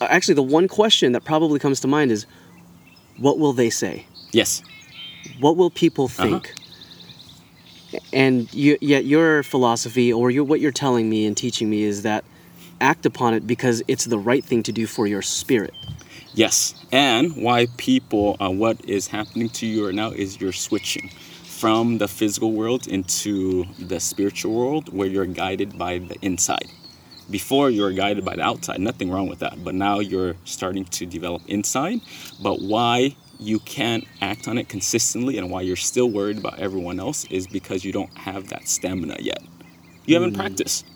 uh, 0.00 0.06
actually 0.10 0.34
the 0.34 0.42
one 0.42 0.68
question 0.68 1.12
that 1.12 1.24
probably 1.24 1.58
comes 1.58 1.80
to 1.80 1.88
mind 1.88 2.12
is 2.12 2.26
what 3.18 3.38
will 3.38 3.52
they 3.52 3.70
say? 3.70 4.06
Yes. 4.32 4.62
what 5.40 5.56
will 5.56 5.70
people 5.70 6.06
think 6.08 6.54
and 8.12 8.52
you, 8.52 8.76
yet 8.80 9.04
your 9.04 9.42
philosophy 9.42 10.12
or 10.12 10.30
your, 10.30 10.44
what 10.44 10.60
you're 10.60 10.72
telling 10.72 11.08
me 11.08 11.26
and 11.26 11.36
teaching 11.36 11.70
me 11.70 11.82
is 11.82 12.02
that 12.02 12.24
act 12.80 13.06
upon 13.06 13.34
it 13.34 13.46
because 13.46 13.82
it's 13.88 14.04
the 14.04 14.18
right 14.18 14.44
thing 14.44 14.62
to 14.62 14.72
do 14.72 14.86
for 14.86 15.06
your 15.06 15.22
spirit 15.22 15.74
Yes, 16.38 16.72
and 16.92 17.34
why 17.34 17.66
people, 17.78 18.36
uh, 18.38 18.48
what 18.48 18.84
is 18.84 19.08
happening 19.08 19.48
to 19.48 19.66
you 19.66 19.86
right 19.86 19.94
now 19.94 20.12
is 20.12 20.40
you're 20.40 20.52
switching 20.52 21.08
from 21.42 21.98
the 21.98 22.06
physical 22.06 22.52
world 22.52 22.86
into 22.86 23.64
the 23.76 23.98
spiritual 23.98 24.54
world 24.54 24.94
where 24.94 25.08
you're 25.08 25.26
guided 25.26 25.76
by 25.76 25.98
the 25.98 26.14
inside. 26.22 26.68
Before 27.28 27.70
you 27.70 27.82
were 27.82 27.90
guided 27.90 28.24
by 28.24 28.36
the 28.36 28.42
outside, 28.42 28.78
nothing 28.78 29.10
wrong 29.10 29.28
with 29.28 29.40
that, 29.40 29.64
but 29.64 29.74
now 29.74 29.98
you're 29.98 30.36
starting 30.44 30.84
to 30.84 31.06
develop 31.06 31.42
inside. 31.48 32.02
But 32.40 32.62
why 32.62 33.16
you 33.40 33.58
can't 33.58 34.04
act 34.20 34.46
on 34.46 34.58
it 34.58 34.68
consistently 34.68 35.38
and 35.38 35.50
why 35.50 35.62
you're 35.62 35.74
still 35.74 36.08
worried 36.08 36.38
about 36.38 36.60
everyone 36.60 37.00
else 37.00 37.24
is 37.32 37.48
because 37.48 37.84
you 37.84 37.90
don't 37.90 38.16
have 38.16 38.50
that 38.50 38.68
stamina 38.68 39.16
yet. 39.18 39.42
You 40.06 40.14
haven't 40.14 40.36
practiced. 40.36 40.86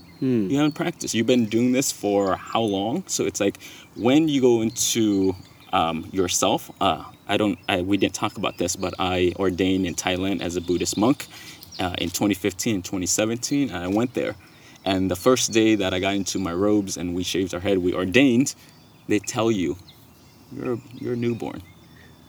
You 0.50 0.56
haven't 0.56 0.74
practiced. 0.74 1.14
You've 1.14 1.26
been 1.26 1.46
doing 1.46 1.72
this 1.72 1.90
for 1.90 2.36
how 2.36 2.62
long? 2.62 3.04
So 3.06 3.24
it's 3.24 3.40
like 3.40 3.58
when 3.96 4.28
you 4.28 4.40
go 4.40 4.62
into 4.62 5.34
um, 5.72 6.08
yourself. 6.12 6.70
Uh, 6.80 7.04
I 7.26 7.36
don't. 7.36 7.58
I, 7.68 7.82
we 7.82 7.96
didn't 7.96 8.14
talk 8.14 8.36
about 8.36 8.58
this, 8.58 8.76
but 8.76 8.94
I 8.98 9.32
ordained 9.36 9.86
in 9.86 9.94
Thailand 9.94 10.42
as 10.42 10.56
a 10.56 10.60
Buddhist 10.60 10.96
monk 10.96 11.26
uh, 11.80 11.94
in 11.98 12.08
2015 12.10 12.76
and 12.76 12.84
2017, 12.84 13.70
and 13.70 13.78
I 13.78 13.88
went 13.88 14.14
there. 14.14 14.36
And 14.84 15.10
the 15.10 15.16
first 15.16 15.52
day 15.52 15.76
that 15.76 15.94
I 15.94 16.00
got 16.00 16.14
into 16.14 16.38
my 16.38 16.52
robes 16.52 16.96
and 16.96 17.14
we 17.14 17.22
shaved 17.22 17.54
our 17.54 17.60
head, 17.60 17.78
we 17.78 17.94
ordained. 17.94 18.54
They 19.08 19.18
tell 19.18 19.50
you, 19.50 19.76
you're 20.52 20.78
you're 20.94 21.16
newborn. 21.16 21.62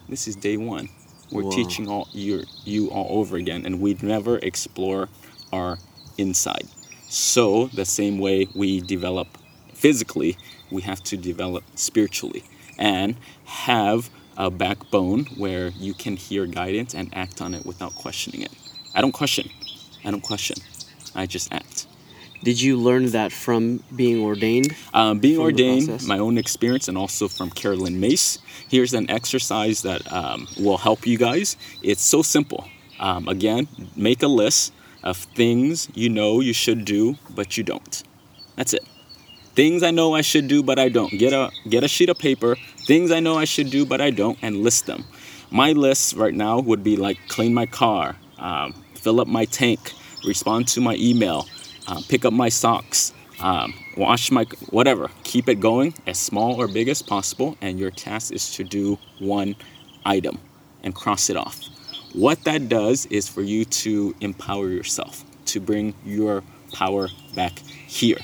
This 0.10 0.28
is 0.28 0.36
day 0.36 0.58
one. 0.58 0.90
We're 1.32 1.44
Whoa. 1.44 1.52
teaching 1.52 1.88
all 1.90 2.08
you 2.12 2.44
you 2.64 2.90
all 2.90 3.20
over 3.20 3.38
again, 3.38 3.66
and 3.66 3.82
we'd 3.82 4.04
never 4.04 4.38
explore 4.38 5.10
our 5.52 5.78
inside. 6.18 6.68
So 7.14 7.68
the 7.68 7.86
same 7.86 8.18
way 8.18 8.48
we 8.56 8.82
develop 8.82 9.28
physically, 9.76 10.36
we 10.72 10.82
have 10.82 11.04
to 11.04 11.16
develop 11.16 11.64
spiritually 11.76 12.44
and 12.80 13.18
have 13.46 14.10
a 14.36 14.50
backbone 14.50 15.26
where 15.38 15.68
you 15.68 15.94
can 15.94 16.18
hear 16.18 16.48
guidance 16.48 16.96
and 16.96 17.16
act 17.16 17.40
on 17.40 17.54
it 17.54 17.68
without 17.68 17.94
questioning 17.94 18.42
it. 18.42 18.52
I 18.96 19.02
don't 19.02 19.12
question. 19.12 19.48
I 20.04 20.10
don't 20.10 20.24
question. 20.24 20.58
I 21.14 21.28
just 21.28 21.54
act. 21.54 21.86
Did 22.42 22.60
you 22.60 22.78
learn 22.78 23.06
that 23.12 23.32
from 23.32 23.84
being 23.96 24.20
ordained? 24.24 24.76
Um, 24.92 25.20
being 25.20 25.36
From 25.36 25.44
ordained, 25.44 26.08
my 26.08 26.18
own 26.18 26.40
experience, 26.40 26.88
and 26.88 26.98
also 26.98 27.28
from 27.28 27.52
Caroline 27.52 28.00
Myss. 28.00 28.40
Here's 28.70 28.96
an 28.96 29.08
exercise 29.12 29.84
that 29.84 30.12
um, 30.12 30.48
will 30.60 30.80
help 30.80 31.06
you 31.06 31.20
guys. 31.20 31.58
It's 31.84 32.02
so 32.02 32.24
simple. 32.24 32.68
Um, 33.00 33.28
again, 33.28 33.68
make 33.96 34.24
a 34.24 34.28
list 34.28 34.74
of 35.04 35.18
things 35.18 35.90
you 35.94 36.10
know 36.10 36.40
you 36.40 36.54
should 36.54 36.86
do, 36.86 37.18
but 37.30 37.58
you 37.58 37.64
don't. 37.64 38.04
That's 38.56 38.74
it. 38.74 38.84
Things 39.56 39.84
I 39.84 39.92
know 39.92 40.16
I 40.16 40.22
should 40.22 40.48
do, 40.48 40.64
but 40.64 40.80
I 40.80 40.90
don't. 40.90 41.12
Get 41.12 41.34
a 41.34 41.52
get 41.70 41.84
a 41.84 41.88
sheet 41.88 42.10
of 42.10 42.18
paper. 42.18 42.56
Things 42.88 43.12
I 43.12 43.20
know 43.20 43.38
I 43.38 43.46
should 43.46 43.70
do, 43.70 43.86
but 43.86 44.02
I 44.02 44.10
don't, 44.10 44.38
and 44.42 44.58
list 44.58 44.88
them. 44.88 45.06
My 45.52 45.72
list 45.74 46.16
right 46.16 46.34
now 46.34 46.60
would 46.60 46.84
be 46.84 46.96
like 46.96 47.20
clean 47.28 47.54
my 47.54 47.68
car, 47.68 48.16
um, 48.40 48.74
fill 48.96 49.22
up 49.22 49.28
my 49.28 49.46
tank, 49.46 49.94
respond 50.26 50.68
to 50.70 50.82
my 50.82 50.96
email, 50.96 51.46
uh, 51.88 52.02
pick 52.10 52.26
up 52.26 52.34
my 52.34 52.50
socks, 52.50 53.14
um, 53.40 53.74
wash 53.96 54.32
my 54.32 54.46
whatever. 54.72 55.10
Keep 55.24 55.50
it 55.50 55.60
going 55.60 55.94
as 56.08 56.18
small 56.18 56.60
or 56.60 56.68
big 56.68 56.88
as 56.88 57.02
possible, 57.04 57.56
and 57.62 57.80
your 57.80 57.92
task 57.92 58.34
is 58.34 58.54
to 58.56 58.64
do 58.64 58.98
one 59.20 59.56
item 60.06 60.40
and 60.84 60.96
cross 60.96 61.30
it 61.30 61.38
off. 61.38 61.62
What 62.14 62.44
that 62.44 62.70
does 62.70 63.06
is 63.08 63.28
for 63.28 63.42
you 63.42 63.66
to 63.66 64.16
empower 64.22 64.70
yourself, 64.70 65.24
to 65.48 65.60
bring 65.60 65.94
your 66.06 66.44
power 66.74 67.10
back 67.36 67.60
here. 67.88 68.20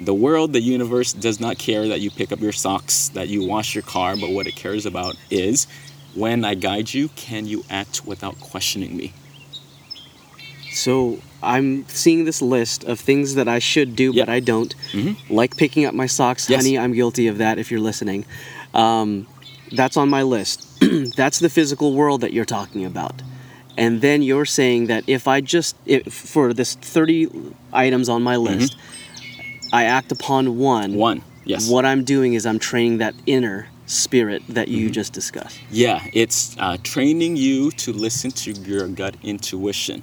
The 0.00 0.14
world, 0.14 0.52
the 0.52 0.60
universe 0.60 1.12
does 1.12 1.40
not 1.40 1.58
care 1.58 1.88
that 1.88 2.00
you 2.00 2.10
pick 2.10 2.32
up 2.32 2.40
your 2.40 2.52
socks, 2.52 3.08
that 3.10 3.28
you 3.28 3.44
wash 3.46 3.74
your 3.74 3.82
car, 3.82 4.16
but 4.16 4.30
what 4.30 4.46
it 4.46 4.54
cares 4.56 4.86
about 4.86 5.16
is 5.30 5.66
when 6.14 6.44
I 6.44 6.54
guide 6.54 6.94
you, 6.94 7.08
can 7.08 7.46
you 7.46 7.64
act 7.68 8.06
without 8.06 8.38
questioning 8.40 8.96
me? 8.96 9.12
So 10.72 11.18
I'm 11.42 11.86
seeing 11.88 12.24
this 12.24 12.40
list 12.40 12.84
of 12.84 13.00
things 13.00 13.34
that 13.34 13.48
I 13.48 13.58
should 13.58 13.96
do, 13.96 14.12
but 14.12 14.28
I 14.28 14.40
don't. 14.40 14.74
Mhm. 14.92 15.16
Like 15.28 15.56
picking 15.56 15.84
up 15.84 15.94
my 15.94 16.06
socks, 16.06 16.48
Yes. 16.48 16.62
honey. 16.62 16.78
I'm 16.78 16.92
guilty 16.94 17.26
of 17.26 17.38
that. 17.38 17.58
If 17.58 17.70
you're 17.70 17.80
listening, 17.80 18.24
um, 18.74 19.26
that's 19.72 19.96
on 19.96 20.08
my 20.08 20.22
list. 20.22 20.64
that's 21.16 21.38
the 21.38 21.48
physical 21.48 21.94
world 21.94 22.20
that 22.20 22.32
you're 22.32 22.44
talking 22.44 22.84
about. 22.84 23.22
And 23.76 24.00
then 24.00 24.22
you're 24.22 24.44
saying 24.44 24.86
that 24.88 25.04
if 25.06 25.28
I 25.28 25.40
just 25.40 25.76
if, 25.86 26.12
for 26.12 26.52
this 26.52 26.74
30 26.74 27.28
items 27.72 28.08
on 28.08 28.22
my 28.22 28.36
list, 28.36 28.76
I 29.72 29.84
act 29.84 30.10
upon 30.12 30.58
one. 30.58 30.90
Mm-hmm. 30.90 30.98
One, 30.98 31.22
yes. 31.44 31.70
What 31.70 31.84
I'm 31.84 32.02
doing 32.04 32.34
is 32.34 32.44
I'm 32.46 32.58
training 32.58 32.98
that 32.98 33.14
inner 33.26 33.68
spirit 33.86 34.42
that 34.48 34.66
Mm-hmm. 34.68 34.76
you 34.78 34.90
just 34.90 35.12
discussed. 35.12 35.60
Yeah, 35.70 36.04
it's 36.12 36.56
uh, 36.58 36.76
training 36.82 37.36
you 37.36 37.70
to 37.72 37.92
listen 37.92 38.30
to 38.32 38.52
your 38.52 38.88
gut 38.88 39.14
intuition. 39.22 40.02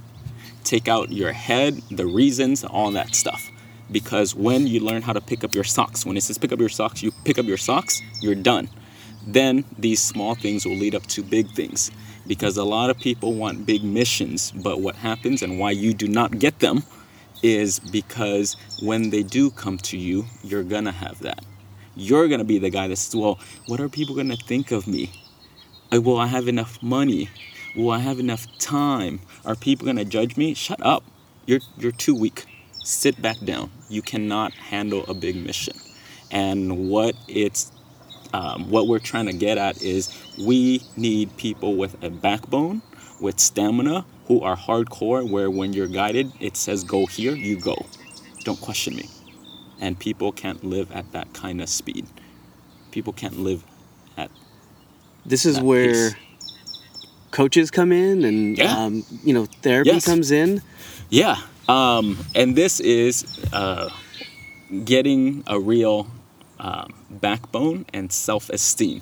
Take 0.63 0.87
out 0.87 1.11
your 1.11 1.31
head, 1.33 1.81
the 1.91 2.07
reasons, 2.07 2.63
all 2.63 2.91
that 2.91 3.13
stuff. 3.13 3.51
Because 3.91 4.33
when 4.33 4.65
you 4.65 4.79
learn 4.79 5.03
how 5.03 5.13
to 5.13 5.21
pick 5.21 5.43
up 5.43 5.53
your 5.53 5.63
socks, 5.63 6.05
when 6.05 6.17
it 6.17 6.21
says 6.23 6.37
pick 6.39 6.51
up 6.51 6.59
your 6.59 6.69
socks, 6.69 7.03
you 7.03 7.11
pick 7.23 7.37
up 7.37 7.45
your 7.45 7.57
socks, 7.57 8.01
you're 8.21 8.33
done. 8.33 8.67
Then 9.25 9.65
these 9.77 10.01
small 10.01 10.35
things 10.35 10.65
will 10.65 10.75
lead 10.75 10.95
up 10.95 11.05
to 11.07 11.23
big 11.23 11.49
things. 11.51 11.91
Because 12.27 12.57
a 12.57 12.63
lot 12.63 12.89
of 12.89 12.97
people 12.97 13.33
want 13.33 13.65
big 13.65 13.83
missions, 13.83 14.51
but 14.51 14.81
what 14.81 14.95
happens 14.95 15.41
and 15.43 15.59
why 15.59 15.71
you 15.71 15.93
do 15.93 16.07
not 16.07 16.39
get 16.39 16.59
them 16.59 16.83
is 17.43 17.79
because 17.79 18.55
when 18.81 19.11
they 19.11 19.21
do 19.21 19.51
come 19.51 19.77
to 19.77 19.97
you, 19.97 20.25
you're 20.43 20.63
gonna 20.63 20.91
have 20.91 21.19
that. 21.19 21.43
You're 21.95 22.27
gonna 22.27 22.43
be 22.43 22.57
the 22.57 22.69
guy 22.69 22.87
that 22.87 22.95
says, 22.95 23.15
Well, 23.15 23.39
what 23.67 23.79
are 23.79 23.89
people 23.89 24.15
gonna 24.15 24.35
think 24.35 24.71
of 24.71 24.87
me? 24.87 25.11
Uh, 25.93 26.01
Will 26.01 26.17
I 26.17 26.27
have 26.27 26.47
enough 26.47 26.81
money? 26.81 27.29
Will 27.75 27.91
I 27.91 27.99
have 27.99 28.19
enough 28.19 28.47
time? 28.57 29.19
Are 29.45 29.55
people 29.55 29.85
gonna 29.85 30.05
judge 30.05 30.37
me? 30.37 30.53
Shut 30.53 30.83
up. 30.83 31.03
You're 31.45 31.61
you're 31.77 31.91
too 31.91 32.15
weak. 32.15 32.45
Sit 32.83 33.21
back 33.21 33.39
down. 33.39 33.69
You 33.89 34.01
cannot 34.01 34.53
handle 34.53 35.05
a 35.07 35.13
big 35.13 35.35
mission. 35.35 35.75
And 36.31 36.89
what 36.89 37.15
it's 37.27 37.71
um, 38.35 38.69
what 38.69 38.87
we're 38.87 38.99
trying 39.11 39.27
to 39.27 39.33
get 39.47 39.57
at 39.57 39.81
is 39.81 40.01
we 40.37 40.81
need 40.97 41.35
people 41.37 41.71
with 41.81 41.93
a 42.03 42.09
backbone, 42.09 42.81
with 43.21 43.39
stamina, 43.39 44.05
who 44.27 44.41
are 44.41 44.57
hardcore. 44.57 45.21
Where 45.33 45.49
when 45.49 45.73
you're 45.73 45.87
guided, 46.01 46.31
it 46.39 46.57
says 46.57 46.83
go 46.83 47.05
here, 47.05 47.35
you 47.35 47.55
go. 47.57 47.77
Don't 48.43 48.59
question 48.61 48.95
me. 48.95 49.07
And 49.79 49.97
people 49.97 50.31
can't 50.31 50.63
live 50.63 50.91
at 50.91 51.11
that 51.13 51.27
kind 51.33 51.61
of 51.61 51.69
speed. 51.69 52.05
People 52.91 53.13
can't 53.13 53.39
live 53.39 53.63
at 54.17 54.29
This 55.25 55.45
is 55.45 55.59
where 55.59 56.11
pace. 56.11 56.15
coaches 57.31 57.71
come 57.71 57.91
in, 57.91 58.23
and 58.23 58.57
Yeah. 58.57 58.75
um, 58.85 59.03
you 59.23 59.33
know 59.33 59.45
therapy 59.61 59.91
Yes. 59.91 60.05
comes 60.05 60.31
in. 60.31 60.61
Yeah, 61.09 61.37
um, 61.69 62.17
and 62.33 62.55
this 62.55 62.79
is 62.79 63.25
uh, 63.53 63.89
getting 64.83 65.43
a 65.47 65.59
real 65.59 66.07
um, 66.59 66.93
backbone 67.09 67.85
and 67.93 68.11
self-esteem, 68.11 69.01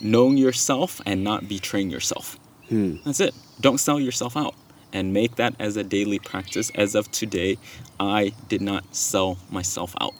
knowing 0.00 0.36
yourself 0.38 1.00
and 1.06 1.22
not 1.24 1.48
betraying 1.48 1.90
yourself. 1.90 2.38
Hmm. 2.68 2.96
That's 3.04 3.20
it. 3.20 3.34
Don't 3.60 3.78
sell 3.78 3.98
yourself 3.98 4.36
out, 4.36 4.54
and 4.92 5.12
make 5.12 5.36
that 5.36 5.54
as 5.58 5.76
a 5.76 5.84
daily 5.84 6.18
practice. 6.18 6.70
As 6.74 6.94
of 6.94 7.10
today, 7.10 7.58
I 7.98 8.32
did 8.48 8.60
not 8.60 8.94
sell 8.94 9.38
myself 9.50 9.94
out. 10.00 10.14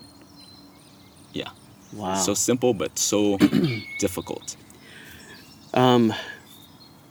Yeah, 1.33 1.51
Wow. 1.93 2.15
so 2.17 2.35
simple 2.35 2.75
but 2.75 2.99
so 2.99 3.39
difficult. 3.99 4.57
Um, 5.75 6.13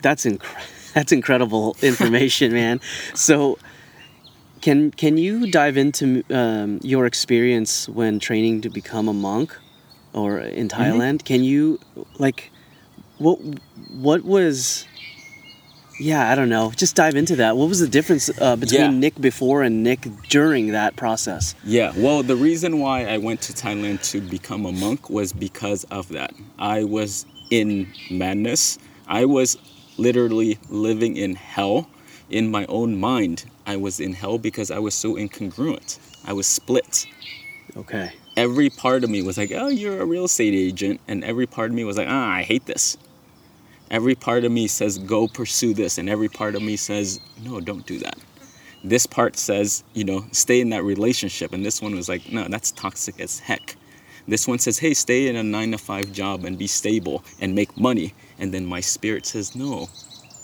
that's 0.02 0.24
inc- 0.24 0.42
that's 0.94 1.12
incredible 1.12 1.76
information, 1.82 2.52
man. 2.52 2.80
So, 3.14 3.58
can 4.60 4.90
can 4.90 5.16
you 5.18 5.50
dive 5.50 5.76
into 5.76 6.22
um, 6.30 6.80
your 6.82 7.06
experience 7.06 7.88
when 7.88 8.18
training 8.18 8.60
to 8.62 8.70
become 8.70 9.08
a 9.08 9.12
monk, 9.12 9.56
or 10.12 10.38
in 10.38 10.68
Thailand? 10.68 11.24
Can 11.24 11.42
you 11.44 11.78
like, 12.18 12.50
what 13.18 13.38
what 13.90 14.24
was? 14.24 14.86
Yeah, 16.00 16.30
I 16.30 16.36
don't 16.36 16.48
know. 16.48 16.70
Just 16.76 16.94
dive 16.94 17.16
into 17.16 17.34
that. 17.36 17.56
What 17.56 17.68
was 17.68 17.80
the 17.80 17.88
difference 17.88 18.30
uh, 18.40 18.54
between 18.54 18.80
Yeah. 18.80 18.90
Nick 18.90 19.20
before 19.20 19.64
and 19.64 19.82
Nick 19.82 20.06
during 20.28 20.68
that 20.68 20.94
process? 20.94 21.56
Yeah, 21.64 21.92
well, 21.96 22.22
the 22.22 22.36
reason 22.36 22.78
why 22.78 23.04
I 23.04 23.18
went 23.18 23.40
to 23.42 23.52
Thailand 23.52 24.08
to 24.12 24.20
become 24.20 24.64
a 24.64 24.70
monk 24.70 25.10
was 25.10 25.32
because 25.32 25.82
of 25.90 26.08
that. 26.10 26.32
I 26.56 26.84
was 26.84 27.26
in 27.50 27.88
madness. 28.12 28.78
I 29.08 29.24
was 29.24 29.56
literally 29.96 30.58
living 30.68 31.16
in 31.16 31.34
hell 31.34 31.88
in 32.30 32.50
my 32.50 32.66
own 32.66 32.98
mind. 32.98 33.44
I 33.66 33.76
was 33.76 34.00
in 34.00 34.12
hell 34.12 34.38
because 34.38 34.70
I 34.70 34.78
was 34.78 34.94
so 34.94 35.14
incongruent. 35.14 35.98
I 36.24 36.32
was 36.32 36.46
split. 36.46 37.06
Okay. 37.76 38.12
Every 38.36 38.70
part 38.70 39.04
of 39.04 39.10
me 39.10 39.22
was 39.22 39.36
like, 39.36 39.52
oh, 39.52 39.68
you're 39.68 40.00
a 40.00 40.06
real 40.06 40.24
estate 40.24 40.54
agent. 40.54 41.00
And 41.08 41.24
every 41.24 41.46
part 41.46 41.70
of 41.70 41.74
me 41.74 41.84
was 41.84 41.96
like, 41.96 42.08
ah, 42.08 42.30
I 42.30 42.42
hate 42.42 42.66
this. 42.66 42.96
Every 43.90 44.14
part 44.14 44.44
of 44.44 44.52
me 44.52 44.68
says, 44.68 44.98
go 44.98 45.28
pursue 45.28 45.74
this. 45.74 45.98
And 45.98 46.08
every 46.08 46.28
part 46.28 46.54
of 46.54 46.62
me 46.62 46.76
says, 46.76 47.20
no, 47.42 47.60
don't 47.60 47.86
do 47.86 47.98
that. 48.00 48.18
This 48.84 49.06
part 49.06 49.36
says, 49.36 49.82
you 49.94 50.04
know, 50.04 50.24
stay 50.30 50.60
in 50.60 50.68
that 50.70 50.84
relationship. 50.84 51.52
And 51.52 51.64
this 51.64 51.82
one 51.82 51.94
was 51.94 52.08
like, 52.08 52.30
no, 52.30 52.46
that's 52.48 52.70
toxic 52.72 53.18
as 53.20 53.40
heck. 53.40 53.76
This 54.28 54.46
one 54.46 54.58
says, 54.58 54.78
hey, 54.78 54.92
stay 54.92 55.26
in 55.28 55.36
a 55.36 55.42
nine 55.42 55.72
to 55.72 55.78
five 55.78 56.12
job 56.12 56.44
and 56.44 56.58
be 56.58 56.66
stable 56.66 57.24
and 57.40 57.54
make 57.54 57.76
money. 57.78 58.14
And 58.38 58.52
then 58.52 58.66
my 58.66 58.80
spirit 58.80 59.24
says, 59.24 59.56
no, 59.56 59.88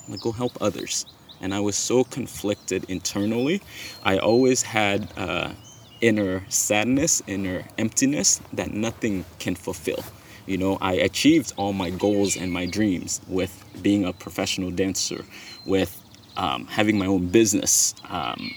like, 0.09 0.21
go 0.21 0.33
help 0.33 0.53
others. 0.61 1.05
And 1.45 1.53
I 1.53 1.61
was 1.61 1.77
so 1.77 2.05
conflicted 2.05 2.87
internally. 2.89 3.61
I 4.03 4.17
always 4.17 4.63
had 4.63 5.13
uh, 5.19 5.53
inner 6.01 6.43
sadness, 6.49 7.23
inner 7.27 7.65
emptiness 7.77 8.41
that 8.55 8.73
nothing 8.73 9.27
can 9.39 9.55
fulfill. 9.55 10.03
You 10.47 10.57
know, 10.57 10.79
I 10.81 10.95
achieved 10.95 11.53
all 11.59 11.75
my 11.75 11.91
goals 11.91 12.37
and 12.37 12.51
my 12.51 12.65
dreams 12.65 13.21
with 13.29 13.53
being 13.83 14.07
a 14.07 14.13
professional 14.15 14.71
dancer, 14.71 15.23
with 15.67 16.01
um, 16.39 16.67
having 16.67 16.97
my 16.99 17.07
own 17.07 17.29
business, 17.29 17.95
um, 18.09 18.51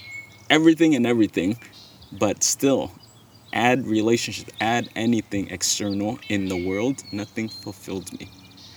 everything 0.48 0.94
and 0.94 1.06
everything, 1.06 1.58
but 2.18 2.42
still, 2.42 2.90
add 3.52 3.86
relationships, 3.86 4.50
add 4.62 4.88
anything 4.96 5.50
external 5.50 6.18
in 6.30 6.48
the 6.48 6.66
world, 6.66 7.02
nothing 7.12 7.50
fulfilled 7.50 8.18
me. 8.18 8.30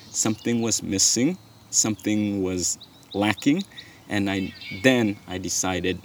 Something 0.09 0.61
was 0.61 0.83
missing, 0.83 1.37
something 1.69 2.43
was 2.43 2.77
lacking, 3.13 3.63
and 4.11 4.29
I 4.31 4.53
then 4.83 5.17
I 5.27 5.39
decided 5.39 6.01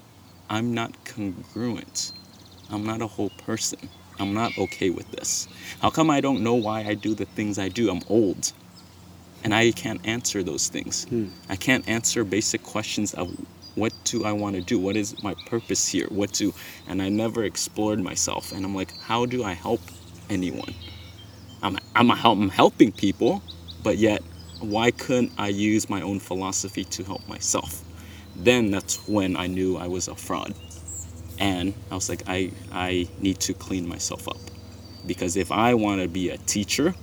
I'm 0.50 0.74
not 0.74 1.04
congruent. 1.06 2.12
I'm 2.70 2.84
not 2.86 3.02
a 3.02 3.08
whole 3.08 3.30
person. 3.32 3.90
I'm 4.20 4.34
not 4.34 4.58
okay 4.58 4.90
with 4.90 5.10
this. 5.12 5.48
How 5.82 5.90
come 5.90 6.10
I 6.10 6.22
don't 6.22 6.42
know 6.42 6.56
why 6.56 6.82
I 6.84 6.94
do 6.94 7.14
the 7.16 7.26
things 7.26 7.58
I 7.58 7.70
do? 7.70 7.90
I'm 7.90 8.02
old. 8.08 8.52
and 9.44 9.54
I 9.54 9.72
can't 9.72 10.00
answer 10.06 10.44
those 10.44 10.68
things. 10.68 11.06
Hmm. 11.10 11.28
I 11.48 11.56
can't 11.56 11.88
answer 11.88 12.24
basic 12.24 12.62
questions 12.64 13.14
of 13.14 13.30
what 13.76 13.94
do 14.04 14.24
I 14.24 14.32
want 14.32 14.56
to 14.56 14.62
do? 14.62 14.78
What 14.78 14.96
is 14.96 15.22
my 15.22 15.34
purpose 15.46 15.88
here? 15.88 16.08
What 16.10 16.32
do 16.34 16.54
and 16.86 17.02
I 17.02 17.10
never 17.10 17.44
explored 17.44 18.00
myself 18.00 18.52
and 18.52 18.66
I'm 18.66 18.76
like 18.76 18.94
how 19.00 19.26
do 19.26 19.44
I 19.44 19.54
help 19.54 19.82
anyone? 20.30 20.74
I'm 21.62 21.78
I'm, 21.96 22.12
I'm 22.12 22.50
helping 22.50 22.92
people, 22.92 23.44
but 23.84 23.98
yet 23.98 24.22
why 24.60 24.92
couldn't 24.92 25.32
I 25.38 25.48
use 25.50 25.90
my 25.90 26.02
own 26.02 26.20
philosophy 26.20 26.84
to 26.86 27.04
help 27.04 27.28
myself? 27.28 27.85
Then 28.36 28.70
that's 28.70 29.06
when 29.08 29.36
I 29.36 29.46
knew 29.46 29.76
I 29.76 29.88
was 29.88 30.08
a 30.08 30.14
fraud. 30.14 30.54
And 31.38 31.74
I 31.90 31.94
was 31.94 32.08
like 32.08 32.22
I 32.26 32.52
I 32.72 33.08
need 33.20 33.40
to 33.40 33.54
clean 33.54 33.88
myself 33.88 34.28
up. 34.28 34.38
Because 35.06 35.36
if 35.36 35.52
I 35.52 35.74
want 35.74 36.02
to 36.02 36.08
be 36.08 36.30
a 36.30 36.38
teacher, 36.38 36.94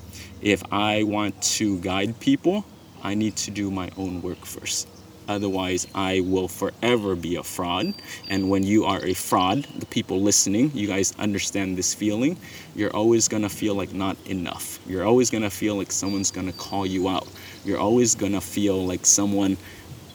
if 0.41 0.61
I 0.71 1.03
want 1.03 1.41
to 1.57 1.79
guide 1.79 2.19
people, 2.19 2.65
I 3.01 3.15
need 3.15 3.35
to 3.37 3.51
do 3.51 3.71
my 3.71 3.89
own 3.97 4.21
work 4.21 4.45
first. 4.45 4.87
Otherwise, 5.27 5.87
I 5.95 6.19
will 6.19 6.47
forever 6.47 7.15
be 7.15 7.35
a 7.37 7.43
fraud. 7.43 7.93
And 8.27 8.49
when 8.49 8.63
you 8.63 8.85
are 8.85 9.03
a 9.05 9.13
fraud, 9.13 9.63
the 9.77 9.85
people 9.85 10.21
listening, 10.21 10.71
you 10.73 10.87
guys 10.87 11.13
understand 11.17 11.77
this 11.77 11.93
feeling. 11.93 12.37
You're 12.75 12.93
always 12.93 13.27
going 13.27 13.43
to 13.43 13.49
feel 13.49 13.75
like 13.75 13.93
not 13.93 14.17
enough. 14.25 14.79
You're 14.85 15.05
always 15.05 15.29
going 15.29 15.43
to 15.43 15.49
feel 15.49 15.75
like 15.75 15.91
someone's 15.91 16.31
going 16.31 16.47
to 16.47 16.57
call 16.57 16.85
you 16.85 17.07
out. 17.07 17.27
You're 17.63 17.79
always 17.79 18.15
going 18.15 18.33
to 18.33 18.41
feel 18.41 18.85
like 18.85 19.05
someone 19.05 19.57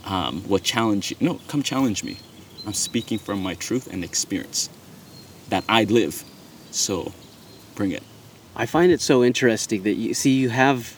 um, 0.04 0.42
will 0.48 0.58
challenge 0.58 1.10
you. 1.10 1.16
No, 1.20 1.40
come 1.48 1.62
challenge 1.62 2.04
me. 2.04 2.16
I'm 2.66 2.72
speaking 2.74 3.18
from 3.18 3.42
my 3.42 3.54
truth 3.54 3.86
and 3.92 4.04
experience 4.04 4.68
that 5.48 5.64
I 5.68 5.84
live. 5.84 6.24
So 6.70 7.12
bring 7.74 7.92
it. 7.92 8.02
I 8.56 8.66
find 8.66 8.90
it 8.92 9.00
so 9.00 9.22
interesting 9.24 9.82
that 9.84 9.94
you 9.94 10.14
see 10.14 10.32
you 10.32 10.48
have 10.50 10.96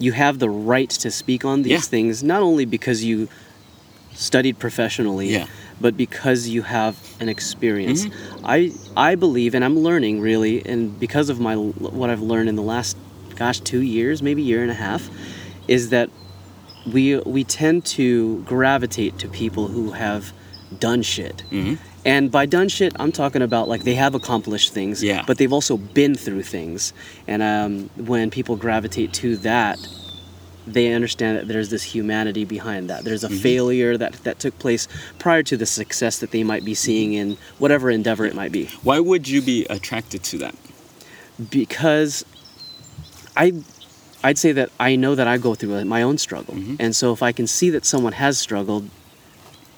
you 0.00 0.12
have 0.12 0.38
the 0.38 0.48
right 0.48 0.88
to 0.90 1.10
speak 1.10 1.44
on 1.44 1.62
these 1.62 1.72
Yeah. 1.72 1.80
things 1.80 2.22
not 2.22 2.40
only 2.42 2.64
because 2.64 3.04
you 3.04 3.28
studied 4.14 4.58
professionally 4.58 5.28
Yeah. 5.30 5.46
but 5.80 5.96
because 5.96 6.48
you 6.48 6.62
have 6.62 6.96
an 7.20 7.28
experience. 7.28 8.06
Mm-hmm. 8.06 8.46
I 8.46 8.72
I 8.96 9.14
believe 9.16 9.54
and 9.54 9.64
I'm 9.64 9.78
learning 9.78 10.20
really 10.20 10.64
and 10.66 10.98
because 10.98 11.28
of 11.28 11.38
my 11.40 11.54
what 11.56 12.10
I've 12.10 12.22
learned 12.22 12.48
in 12.48 12.56
the 12.56 12.62
last 12.62 12.96
gosh 13.36 13.60
2 13.60 13.82
years, 13.82 14.22
maybe 14.22 14.42
year 14.42 14.62
and 14.62 14.70
a 14.70 14.74
half 14.74 15.08
is 15.68 15.90
that 15.90 16.10
we 16.92 17.18
we 17.20 17.44
tend 17.44 17.84
to 17.86 18.42
gravitate 18.42 19.18
to 19.18 19.28
people 19.28 19.68
who 19.68 19.92
have 19.92 20.32
done 20.78 21.02
shit. 21.02 21.42
Mm-hmm. 21.50 21.74
And 22.04 22.30
by 22.30 22.46
done 22.46 22.68
shit, 22.68 22.92
I'm 22.98 23.12
talking 23.12 23.42
about 23.42 23.68
like 23.68 23.84
they 23.84 23.94
have 23.94 24.14
accomplished 24.14 24.72
things, 24.72 25.02
Yeah. 25.02 25.24
but 25.26 25.38
they've 25.38 25.52
also 25.52 25.76
been 25.76 26.14
through 26.14 26.42
things. 26.42 26.92
And 27.26 27.42
um, 27.42 27.90
when 28.06 28.30
people 28.30 28.56
gravitate 28.56 29.12
to 29.14 29.36
that, 29.38 29.78
they 30.66 30.92
understand 30.92 31.38
that 31.38 31.48
there's 31.48 31.70
this 31.70 31.82
humanity 31.82 32.44
behind 32.44 32.88
that. 32.90 33.04
There's 33.04 33.24
a 33.24 33.28
failure 33.30 33.96
that, 33.96 34.12
that 34.24 34.38
took 34.38 34.58
place 34.58 34.86
prior 35.18 35.42
to 35.44 35.56
the 35.56 35.66
success 35.66 36.18
that 36.20 36.30
they 36.30 36.44
might 36.44 36.64
be 36.64 36.74
seeing 36.74 37.14
in 37.14 37.36
whatever 37.58 37.90
endeavor 37.90 38.24
it 38.26 38.34
might 38.34 38.52
be. 38.52 38.66
Why 38.82 39.00
would 39.00 39.26
you 39.28 39.40
be 39.42 39.64
attracted 39.70 40.22
to 40.24 40.38
that? 40.38 40.54
Because 41.50 42.24
I, 43.36 43.52
I'd 44.24 44.38
say 44.38 44.52
that 44.52 44.70
I 44.80 44.96
know 44.96 45.14
that 45.14 45.28
I 45.28 45.38
go 45.38 45.54
through 45.54 45.84
my 45.84 46.02
own 46.02 46.18
struggle. 46.18 46.54
And 46.80 46.94
so 46.94 47.12
if 47.12 47.22
I 47.22 47.32
can 47.32 47.46
see 47.46 47.70
that 47.70 47.84
someone 47.84 48.12
has 48.14 48.38
struggled, 48.38 48.88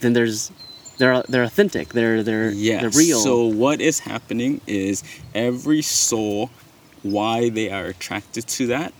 then 0.00 0.14
there's, 0.14 0.50
they're, 0.98 1.22
they're 1.28 1.42
authentic. 1.44 1.90
They're, 1.90 2.22
they're, 2.22 2.50
Yes. 2.50 2.80
they're 2.80 2.90
real. 2.90 3.20
So 3.20 3.44
what 3.44 3.80
is 3.80 3.98
happening 4.00 4.60
is 4.66 5.02
every 5.34 5.82
soul, 5.82 6.50
why 7.02 7.50
they 7.50 7.70
are 7.70 7.86
attracted 7.86 8.46
to 8.48 8.66
that, 8.68 8.92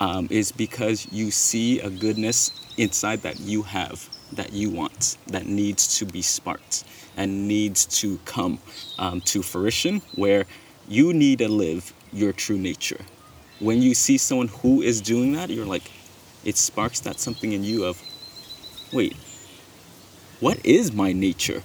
um, 0.00 0.28
is 0.30 0.52
because 0.52 1.06
you 1.10 1.30
see 1.30 1.80
a 1.80 1.88
goodness 1.88 2.50
inside 2.76 3.22
that 3.22 3.40
you 3.40 3.62
have, 3.62 4.08
that 4.32 4.52
you 4.52 4.70
want, 4.70 5.16
that 5.28 5.46
needs 5.46 5.98
to 5.98 6.04
be 6.06 6.22
sparked 6.22 6.84
and 7.16 7.46
needs 7.46 7.86
to 8.00 8.18
come 8.24 8.58
um, 8.98 9.20
to 9.22 9.42
fruition, 9.42 10.00
where 10.16 10.44
you 10.88 11.12
need 11.12 11.38
to 11.38 11.48
live 11.48 11.92
your 12.12 12.32
true 12.32 12.58
nature. 12.58 13.00
When 13.62 13.80
you 13.80 13.94
see 13.94 14.18
someone 14.18 14.48
who 14.48 14.82
is 14.82 15.00
doing 15.00 15.32
that, 15.34 15.48
you're 15.48 15.64
like, 15.64 15.90
it 16.44 16.56
sparks 16.56 16.98
that 17.00 17.20
something 17.20 17.52
in 17.52 17.62
you 17.62 17.84
of, 17.84 18.02
wait, 18.92 19.16
what 20.40 20.58
is 20.66 20.92
my 20.92 21.12
nature? 21.12 21.62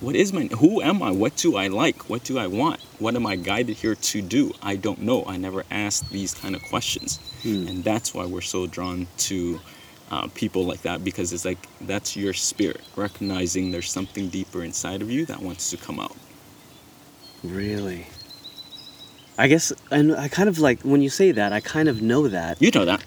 What 0.00 0.16
is 0.16 0.32
my 0.32 0.44
who 0.46 0.80
am 0.80 1.02
I? 1.02 1.10
What 1.10 1.36
do 1.36 1.56
I 1.56 1.68
like? 1.68 2.08
What 2.08 2.24
do 2.24 2.38
I 2.38 2.46
want? 2.46 2.80
What 2.98 3.14
am 3.14 3.26
I 3.26 3.36
guided 3.36 3.76
here 3.76 3.94
to 3.94 4.22
do? 4.22 4.52
I 4.62 4.76
don't 4.76 5.02
know. 5.02 5.24
I 5.26 5.36
never 5.36 5.62
asked 5.70 6.10
these 6.10 6.32
kind 6.32 6.56
of 6.56 6.62
questions. 6.62 7.20
And 7.68 7.84
that's 7.84 8.14
why 8.14 8.24
we're 8.24 8.40
so 8.40 8.66
drawn 8.66 9.06
to 9.18 9.60
uh, 10.10 10.28
people 10.34 10.64
like 10.64 10.82
that 10.82 11.04
because 11.04 11.32
it's 11.32 11.44
like 11.44 11.58
that's 11.82 12.16
your 12.16 12.32
spirit, 12.32 12.80
recognizing 12.96 13.70
there's 13.70 13.90
something 13.90 14.28
deeper 14.28 14.64
inside 14.64 15.02
of 15.02 15.10
you 15.10 15.26
that 15.26 15.40
wants 15.40 15.70
to 15.70 15.76
come 15.76 16.00
out. 16.00 16.16
Really? 17.44 18.06
I 19.42 19.48
guess 19.48 19.72
and 19.90 20.14
I 20.14 20.28
kind 20.28 20.48
of 20.48 20.58
like 20.58 20.78
when 20.82 21.02
you 21.02 21.10
say 21.10 21.32
that, 21.32 21.52
I 21.52 21.60
kind 21.60 21.88
of 21.88 22.00
know 22.00 22.28
that, 22.28 22.62
You 22.62 22.70
know 22.70 22.84
that. 22.84 23.04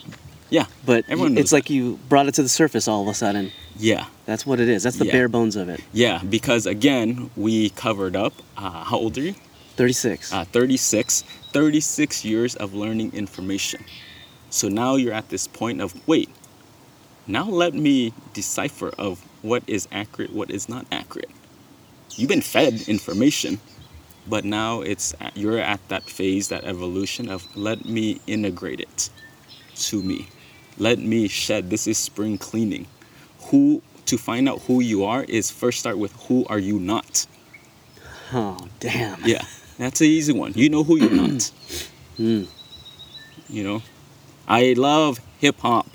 Yeah. 0.49 0.65
but 0.85 1.05
everyone 1.07 1.33
knows 1.33 1.41
it's 1.43 1.51
like 1.53 1.69
you 1.69 1.97
brought 2.09 2.27
it 2.27 2.33
to 2.35 2.43
the 2.43 2.49
surface 2.49 2.87
all 2.87 3.01
of 3.03 3.07
a 3.07 3.13
sudden. 3.13 3.51
Yeah. 3.77 4.05
That's 4.25 4.45
what 4.45 4.59
it 4.59 4.67
is. 4.69 4.83
That's 4.83 4.97
the 4.97 5.05
Yeah. 5.05 5.11
bare 5.17 5.29
bones 5.29 5.55
of 5.55 5.69
it. 5.69 5.79
Yeah. 5.93 6.21
Because 6.37 6.65
again, 6.65 7.29
we 7.35 7.69
covered 7.71 8.15
up. 8.15 8.33
Uh, 8.57 8.83
how 8.83 8.97
old 8.97 9.17
are 9.17 9.21
you? 9.21 9.35
36. 9.77 10.31
uh, 10.33 10.45
36 10.45 11.23
36 11.53 12.25
years 12.25 12.55
of 12.55 12.73
learning 12.73 13.11
information 13.13 13.83
so 14.49 14.69
now 14.69 14.95
you're 14.95 15.13
at 15.13 15.27
this 15.29 15.47
point 15.47 15.81
of 15.81 15.93
wait 16.07 16.29
now 17.27 17.43
let 17.63 17.73
me 17.73 18.13
decipher 18.33 18.89
of 18.97 19.19
what 19.41 19.61
is 19.67 19.85
accurate 19.91 20.31
what 20.31 20.49
is 20.49 20.69
not 20.69 20.85
accurate 20.93 21.29
you've 22.15 22.29
been 22.29 22.41
fed 22.41 22.73
information 22.87 23.59
but 24.27 24.45
now 24.45 24.81
it's 24.81 25.13
at, 25.19 25.35
you're 25.35 25.59
at 25.59 25.79
that 25.89 26.03
phase 26.03 26.49
that 26.49 26.63
evolution 26.63 27.29
of 27.29 27.43
let 27.55 27.85
me 27.85 28.19
integrate 28.27 28.79
it 28.79 29.09
to 29.75 30.01
me 30.01 30.27
let 30.77 30.99
me 30.99 31.27
shed 31.27 31.69
this 31.69 31.87
is 31.87 31.97
spring 31.97 32.37
cleaning 32.37 32.87
who 33.49 33.81
to 34.05 34.17
find 34.17 34.47
out 34.47 34.61
who 34.63 34.81
you 34.81 35.03
are 35.03 35.23
is 35.23 35.49
first 35.49 35.79
start 35.79 35.97
with 35.97 36.13
who 36.27 36.45
are 36.47 36.59
you 36.59 36.79
not 36.79 37.25
oh, 38.33 38.67
damn. 38.79 39.19
yeah, 39.25 39.45
that's 39.77 40.01
an 40.01 40.07
easy 40.07 40.33
one. 40.33 40.53
You 40.55 40.69
know 40.69 40.83
who 40.83 40.97
you're 40.97 41.11
not. 41.11 41.51
Mm. 42.17 42.47
You 43.49 43.63
know, 43.65 43.81
I 44.47 44.71
love 44.77 45.19
hip 45.39 45.59
hop, 45.59 45.85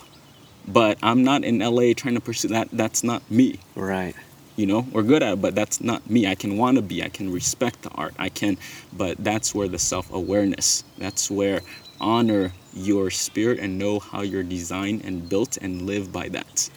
but 0.69 0.99
I'm 1.03 1.25
not 1.25 1.45
in 1.45 1.61
LA 1.61 1.95
trying 1.97 2.13
to 2.13 2.21
pursue 2.21 2.49
that. 2.49 2.69
That's 2.75 3.03
not 3.03 3.23
me. 3.31 3.59
Right. 3.75 4.15
You 4.61 4.67
know, 4.67 4.87
we're 4.93 5.03
good 5.05 5.23
at 5.23 5.33
it, 5.33 5.41
but 5.41 5.55
that's 5.55 5.81
not 5.81 6.01
me. 6.11 6.27
I 6.27 6.35
can 6.35 6.59
want 6.59 6.77
to 6.77 6.83
be. 6.83 7.03
I 7.03 7.09
can 7.09 7.33
respect 7.33 7.81
the 7.81 7.89
art. 7.93 8.13
I 8.19 8.29
can, 8.29 8.59
but 8.93 9.17
that's 9.19 9.55
where 9.55 9.69
the 9.69 9.79
self 9.79 10.13
awareness. 10.13 10.85
That's 10.99 11.31
where 11.31 11.63
honor 11.99 12.53
your 12.75 13.11
spirit 13.11 13.59
and 13.59 13.79
know 13.79 13.99
how 13.99 14.21
you're 14.21 14.43
designed 14.43 15.03
and 15.07 15.27
built 15.27 15.57
and 15.57 15.83
live 15.87 16.13
by 16.13 16.29
that. 16.37 16.69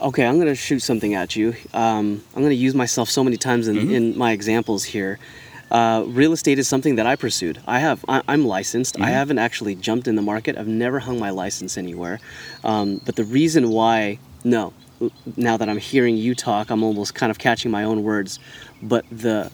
Okay, 0.00 0.24
I'm 0.24 0.38
gonna 0.38 0.54
shoot 0.54 0.78
something 0.78 1.14
at 1.14 1.34
you. 1.34 1.56
Um, 1.74 2.22
I'm 2.36 2.42
gonna 2.42 2.54
use 2.54 2.76
myself 2.76 3.10
so 3.10 3.24
many 3.24 3.36
times 3.36 3.66
in, 3.66 3.74
Mm-hmm. 3.76 3.94
in 3.98 4.16
my 4.16 4.30
examples 4.30 4.84
here. 4.84 5.18
Uh, 5.72 6.04
real 6.06 6.32
estate 6.32 6.60
is 6.60 6.68
something 6.68 6.94
that 6.94 7.06
I 7.06 7.16
pursued. 7.16 7.58
I 7.66 7.80
have. 7.80 8.04
I, 8.08 8.22
I'm 8.28 8.44
licensed. 8.46 8.94
Mm-hmm. 8.94 9.04
I 9.06 9.10
haven't 9.10 9.38
actually 9.38 9.74
jumped 9.74 10.06
in 10.06 10.14
the 10.14 10.22
market. 10.22 10.56
I've 10.56 10.68
never 10.68 11.00
hung 11.00 11.18
my 11.18 11.30
license 11.30 11.76
anywhere. 11.76 12.20
Um, 12.62 13.00
but 13.04 13.16
the 13.16 13.24
reason 13.24 13.70
why, 13.70 14.20
no, 14.44 14.72
now 15.36 15.56
that 15.56 15.68
I'm 15.68 15.78
hearing 15.78 16.16
you 16.16 16.34
talk, 16.34 16.70
I'm 16.70 16.82
almost 16.82 17.14
kind 17.14 17.30
of 17.30 17.38
catching 17.38 17.70
my 17.70 17.84
own 17.84 18.02
words. 18.02 18.38
But 18.82 19.04
the 19.10 19.50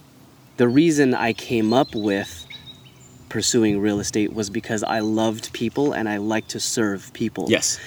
the 0.56 0.68
reason 0.68 1.14
I 1.14 1.32
came 1.32 1.72
up 1.72 1.94
with 1.94 2.46
pursuing 3.28 3.80
real 3.80 3.98
estate 4.00 4.32
was 4.32 4.48
because 4.50 4.82
I 4.84 5.00
loved 5.00 5.52
people 5.52 5.92
and 5.92 6.08
I 6.08 6.18
like 6.18 6.46
to 6.48 6.60
serve 6.60 7.12
people. 7.12 7.46
Yes. 7.48 7.78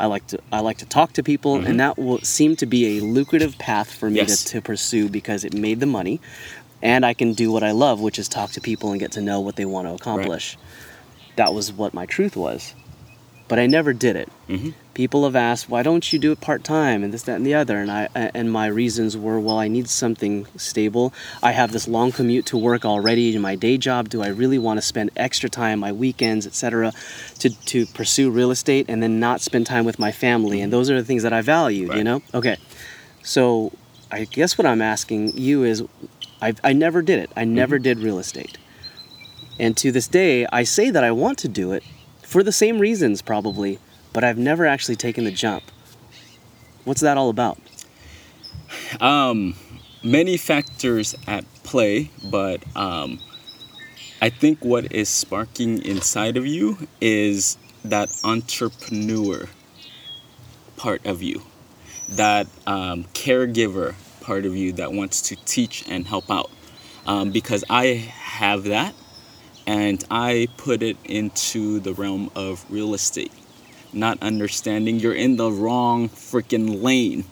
I 0.00 0.06
like 0.06 0.26
to 0.28 0.38
I 0.50 0.60
like 0.60 0.78
to 0.78 0.86
talk 0.86 1.12
to 1.14 1.22
people, 1.22 1.56
and 1.56 1.78
that 1.78 1.96
will 1.98 2.18
seem 2.20 2.56
to 2.56 2.66
be 2.66 2.98
a 2.98 3.00
lucrative 3.04 3.56
path 3.58 3.92
for 3.92 4.10
me 4.10 4.16
Yes. 4.16 4.42
to, 4.44 4.52
to 4.52 4.62
pursue 4.62 5.08
because 5.08 5.44
it 5.44 5.54
made 5.54 5.78
the 5.78 5.86
money, 5.86 6.20
and 6.82 7.06
I 7.06 7.14
can 7.14 7.32
do 7.32 7.52
what 7.52 7.62
I 7.62 7.70
love, 7.70 8.00
which 8.00 8.18
is 8.18 8.28
talk 8.28 8.50
to 8.52 8.60
people 8.60 8.90
and 8.90 8.98
get 8.98 9.12
to 9.12 9.20
know 9.20 9.38
what 9.40 9.54
they 9.54 9.64
want 9.64 9.86
to 9.86 9.94
accomplish. 9.94 10.58
That 11.36 11.54
was 11.54 11.72
what 11.72 11.94
my 11.94 12.06
truth 12.06 12.36
was, 12.36 12.74
but 13.46 13.58
I 13.60 13.66
never 13.66 13.92
did 13.92 14.16
it. 14.16 14.28
hmm 14.48 14.70
People 14.94 15.24
have 15.24 15.34
asked, 15.34 15.68
"Why 15.68 15.82
don't 15.82 16.12
you 16.12 16.20
do 16.20 16.30
it 16.30 16.40
part 16.40 16.62
time?" 16.62 17.02
and 17.02 17.12
this, 17.12 17.22
that, 17.22 17.34
and 17.36 17.44
the 17.44 17.54
other, 17.54 17.78
and 17.78 17.90
I 17.90 18.08
and 18.14 18.50
my 18.50 18.66
reasons 18.66 19.16
were, 19.16 19.40
"Well, 19.40 19.58
I 19.58 19.66
need 19.66 19.88
something 19.88 20.46
stable. 20.56 21.12
I 21.42 21.50
have 21.50 21.72
this 21.72 21.88
long 21.88 22.12
commute 22.12 22.46
to 22.46 22.56
work 22.56 22.84
already 22.84 23.34
in 23.34 23.42
my 23.42 23.56
day 23.56 23.76
job. 23.76 24.08
Do 24.08 24.22
I 24.22 24.28
really 24.28 24.58
want 24.58 24.78
to 24.78 24.82
spend 24.82 25.10
extra 25.16 25.50
time, 25.50 25.80
my 25.80 25.90
weekends, 25.90 26.46
etc., 26.46 26.92
to 27.40 27.50
to 27.50 27.86
pursue 27.86 28.30
real 28.30 28.52
estate 28.52 28.86
and 28.88 29.02
then 29.02 29.18
not 29.18 29.40
spend 29.40 29.66
time 29.66 29.84
with 29.84 29.98
my 29.98 30.12
family?" 30.12 30.60
And 30.60 30.72
those 30.72 30.88
are 30.90 30.96
the 30.96 31.04
things 31.04 31.24
that 31.24 31.32
I 31.32 31.40
valued, 31.40 31.92
you 31.94 32.04
know. 32.04 32.22
Okay, 32.32 32.56
so 33.22 33.72
I 34.12 34.24
guess 34.24 34.56
what 34.56 34.66
I'm 34.66 34.80
asking 34.80 35.36
you 35.36 35.64
is, 35.64 35.82
I 36.40 36.54
I 36.62 36.72
never 36.72 37.02
did 37.02 37.18
it. 37.18 37.30
I 37.36 37.44
never 37.44 37.76
mm-hmm. 37.76 37.82
did 37.82 37.98
real 37.98 38.20
estate, 38.20 38.58
and 39.58 39.76
to 39.78 39.90
this 39.90 40.06
day, 40.06 40.46
I 40.52 40.62
say 40.62 40.90
that 40.90 41.02
I 41.02 41.10
want 41.10 41.38
to 41.38 41.48
do 41.48 41.72
it 41.72 41.82
for 42.22 42.44
the 42.44 42.52
same 42.52 42.78
reasons 42.78 43.20
probably 43.22 43.78
but 44.14 44.24
I've 44.24 44.38
never 44.38 44.64
actually 44.64 44.96
taken 44.96 45.24
the 45.24 45.30
jump. 45.30 45.64
What's 46.84 47.02
that 47.02 47.18
all 47.18 47.28
about? 47.28 47.58
Um, 49.00 49.56
many 50.02 50.38
factors 50.38 51.14
at 51.26 51.44
play, 51.64 52.10
but 52.30 52.64
um, 52.76 53.20
I 54.22 54.30
think 54.30 54.64
what 54.64 54.92
is 54.92 55.08
sparking 55.08 55.84
inside 55.84 56.36
of 56.36 56.46
you 56.46 56.78
is 57.00 57.58
that 57.84 58.08
entrepreneur 58.24 59.48
part 60.76 61.04
of 61.04 61.22
you, 61.22 61.42
that 62.10 62.46
um, 62.66 63.04
caregiver 63.14 63.94
part 64.20 64.46
of 64.46 64.56
you 64.56 64.72
that 64.74 64.92
wants 64.92 65.20
to 65.22 65.36
teach 65.44 65.86
and 65.88 66.06
help 66.06 66.30
out. 66.30 66.50
Um, 67.06 67.32
because 67.32 67.64
I 67.68 67.86
have 67.86 68.64
that 68.64 68.94
and 69.66 70.02
I 70.10 70.48
put 70.56 70.82
it 70.82 70.96
into 71.04 71.80
the 71.80 71.92
realm 71.92 72.30
of 72.34 72.64
real 72.70 72.94
estate. 72.94 73.32
Not 73.94 74.22
understanding 74.22 74.98
you're 74.98 75.14
in 75.14 75.36
the 75.36 75.50
wrong 75.50 76.08
freaking 76.08 76.82
lane. 76.82 77.24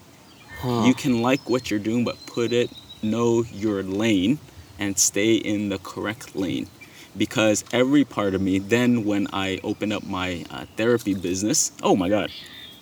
Huh. 0.61 0.85
You 0.87 0.94
can 0.94 1.20
like 1.20 1.51
what 1.51 1.70
you're 1.70 1.81
doing, 1.81 2.05
but 2.05 2.25
put 2.27 2.53
it, 2.53 2.70
know 3.03 3.42
your 3.42 3.83
lane, 3.83 4.38
and 4.79 4.96
stay 4.96 5.35
in 5.35 5.70
the 5.70 5.79
correct 5.79 6.37
lane. 6.37 6.68
Because 7.16 7.64
every 7.72 8.05
part 8.05 8.35
of 8.35 8.40
me, 8.40 8.59
then 8.59 9.05
when 9.05 9.27
I 9.33 9.61
open 9.64 9.92
up 9.92 10.05
my 10.05 10.44
uh, 10.51 10.66
therapy 10.77 11.14
business, 11.14 11.72
oh 11.83 11.96
my 11.96 12.09
God, 12.09 12.31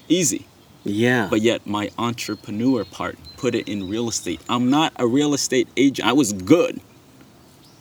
easy. 0.09 0.47
Yeah. 0.85 1.29
But 1.31 1.41
yet, 1.41 1.67
my 1.67 1.91
entrepreneur 1.99 2.85
part, 2.85 3.19
put 3.37 3.55
it 3.55 3.69
in 3.69 3.89
real 3.89 4.09
estate. 4.09 4.41
I'm 4.49 4.71
not 4.71 4.93
a 4.97 5.07
real 5.07 5.35
estate 5.35 5.69
agent. 5.77 6.07
I 6.07 6.13
was 6.13 6.33
good, 6.33 6.81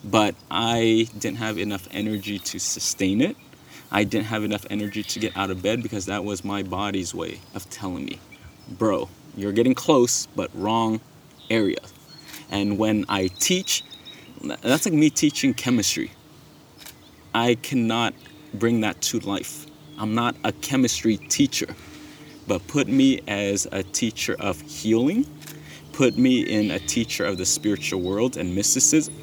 but 0.04 0.36
I 0.50 1.08
didn't 1.18 1.38
have 1.38 1.58
enough 1.58 1.88
energy 1.92 2.40
to 2.40 2.60
sustain 2.60 3.22
it. 3.22 3.38
I 3.92 4.04
didn't 4.04 4.26
have 4.26 4.44
enough 4.44 4.66
energy 4.70 5.02
to 5.02 5.20
get 5.20 5.36
out 5.36 5.50
of 5.50 5.64
bed 5.64 5.82
because 5.82 6.06
that 6.06 6.24
was 6.24 6.46
my 6.46 6.62
body's 6.62 7.16
way 7.16 7.40
of 7.56 7.68
telling 7.70 8.06
me, 8.06 8.20
bro, 8.68 9.10
you're 9.36 9.52
getting 9.52 9.74
close, 9.74 10.28
but 10.28 10.52
wrong 10.54 11.02
area. 11.50 11.80
And 12.52 12.78
when 12.78 13.06
I 13.10 13.28
teach, 13.28 13.84
that's 14.42 14.86
like 14.86 14.94
me 14.94 15.10
teaching 15.10 15.56
chemistry. 15.56 16.12
I 17.34 17.56
cannot 17.56 18.14
bring 18.54 18.82
that 18.82 19.02
to 19.04 19.20
life. 19.20 19.66
I'm 19.98 20.14
not 20.14 20.36
a 20.44 20.52
chemistry 20.52 21.18
teacher, 21.18 21.68
but 22.48 22.66
put 22.68 22.88
me 22.88 23.22
as 23.28 23.68
a 23.72 23.82
teacher 23.82 24.36
of 24.40 24.62
healing, 24.62 25.26
put 25.94 26.18
me 26.18 26.42
in 26.42 26.72
a 26.72 26.80
teacher 26.80 27.26
of 27.26 27.38
the 27.38 27.46
spiritual 27.46 28.02
world 28.02 28.38
and 28.38 28.54
mysticism. 28.54 29.16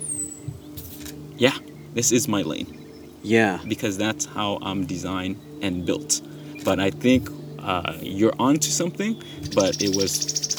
Yeah, 1.37 1.57
this 1.95 2.11
is 2.11 2.27
my 2.27 2.43
lane 2.43 2.86
yeah. 3.27 3.59
because 3.75 3.95
that's 3.99 4.25
how 4.37 4.59
I'm 4.69 4.87
designed 4.87 5.37
and 5.65 5.85
built. 5.89 6.13
But 6.65 6.77
I 6.89 6.91
think 7.05 7.29
uh, 7.59 7.93
you're 8.21 8.35
onto 8.39 8.71
something, 8.71 9.13
but 9.55 9.73
it 9.87 9.93
was 10.01 10.11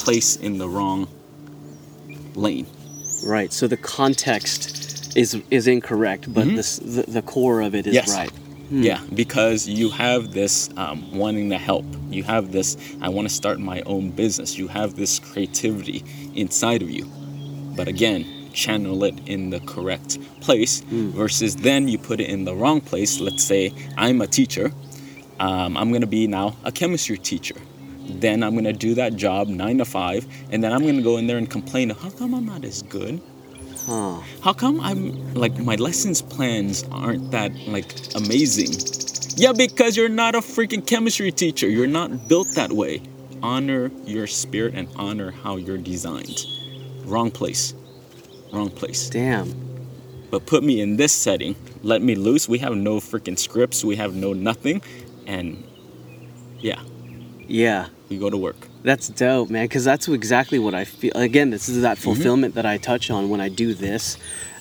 placed 0.04 0.42
in 0.48 0.54
the 0.58 0.68
wrong 0.76 1.08
lane. 2.36 2.68
Right. 3.26 3.52
So 3.52 3.68
the 3.68 3.78
context 3.78 5.16
is 5.22 5.30
is 5.50 5.66
incorrect, 5.68 6.24
but 6.34 6.46
Mhm. 6.48 6.56
this 6.60 6.72
the, 6.96 7.04
the 7.18 7.22
core 7.34 7.60
of 7.68 7.74
it 7.80 7.86
is 7.88 7.94
Yes. 7.94 8.10
right. 8.20 8.32
Yeah, 8.70 9.00
because 9.14 9.60
you 9.80 9.90
have 9.92 10.22
this 10.34 10.70
um, 10.76 11.00
wanting 11.22 11.50
to 11.52 11.58
help. 11.58 11.86
You 12.10 12.24
have 12.24 12.52
this, 12.52 12.76
I 13.02 13.08
want 13.16 13.26
to 13.30 13.34
start 13.34 13.58
my 13.60 13.80
own 13.94 14.12
business. 14.12 14.58
You 14.58 14.68
have 14.68 14.90
this 14.98 15.20
creativity 15.20 16.04
inside 16.36 16.82
of 16.82 16.90
you. 16.98 17.06
But 17.78 17.88
again, 17.88 18.26
channel 18.58 19.04
it 19.04 19.16
in 19.28 19.52
the 19.52 19.60
correct 19.62 20.18
place 20.42 20.82
versus 20.90 21.56
then 21.56 21.88
you 21.88 21.98
put 21.98 22.20
it 22.20 22.30
in 22.30 22.44
the 22.44 22.56
wrong 22.56 22.82
place. 22.82 23.20
Let's 23.20 23.44
say 23.44 23.72
I'm 23.96 24.20
a 24.22 24.28
teacher. 24.28 24.72
Um, 25.40 25.78
I'm 25.78 25.90
going 25.90 26.02
to 26.02 26.08
be 26.08 26.26
now 26.28 26.56
a 26.64 26.72
chemistry 26.72 27.18
teacher. 27.18 27.56
Then 28.10 28.42
I'm 28.42 28.54
going 28.54 28.64
to 28.66 28.74
do 28.74 28.96
that 28.96 29.16
job 29.16 29.48
nine 29.48 29.78
to 29.78 29.86
five. 29.86 30.26
And 30.52 30.64
then 30.64 30.74
I'm 30.74 30.82
going 30.82 30.98
to 30.98 31.04
go 31.04 31.18
in 31.18 31.28
there 31.28 31.38
and 31.38 31.50
complain, 31.50 31.92
how 31.92 32.10
come 32.10 32.34
I'm 32.34 32.46
not 32.46 32.66
as 32.66 32.82
good? 32.82 33.22
Huh. 33.86 34.22
How 34.42 34.54
come 34.54 34.82
I'm 34.82 35.34
like 35.34 35.58
my 35.60 35.76
lessons 35.76 36.22
plans 36.22 36.84
aren't 36.92 37.32
that 37.32 37.56
like 37.68 37.94
amazing? 38.16 38.74
Yeah, 39.38 39.54
because 39.54 39.96
you're 39.96 40.10
not 40.10 40.36
a 40.36 40.40
freaking 40.40 40.86
chemistry 40.86 41.32
teacher. 41.32 41.70
You're 41.70 41.88
not 41.88 42.28
built 42.28 42.48
that 42.56 42.74
way. 42.74 43.04
Honor 43.44 43.92
your 44.06 44.26
spirit 44.28 44.74
and 44.74 44.90
honor 44.96 45.32
how 45.32 45.58
you're 45.58 45.78
designed. 45.78 46.44
Wrong 47.06 47.30
place. 47.30 47.76
Wrong 48.52 48.70
place. 48.70 49.10
Damn. 49.10 49.54
But 50.30 50.46
put 50.46 50.64
me 50.64 50.82
in 50.82 50.98
this 50.98 51.14
setting. 51.14 51.56
Let 51.84 52.02
me 52.02 52.16
loose. 52.16 52.50
We 52.50 52.60
have 52.60 52.76
no 52.76 52.98
freaking 52.98 53.38
scripts. 53.40 53.84
We 53.84 53.96
have 53.98 54.14
no 54.16 54.34
nothing. 54.34 54.82
And 55.26 55.64
yeah, 56.60 56.82
Yeah. 57.48 57.88
we 58.10 58.18
go 58.18 58.30
to 58.30 58.38
work. 58.38 58.68
That's 58.84 59.10
dope, 59.10 59.50
man. 59.50 59.66
Because 59.66 59.84
that's 59.84 60.08
exactly 60.08 60.60
what 60.60 60.74
I 60.74 60.86
feel. 60.86 61.12
Again, 61.16 61.50
this 61.50 61.68
is 61.70 61.82
that 61.82 61.98
fulfillment 61.98 62.56
that 62.56 62.66
I 62.66 62.78
touch 62.78 63.10
on 63.12 63.30
when 63.30 63.42
I 63.42 63.50
do 63.50 63.74
this, 63.74 64.18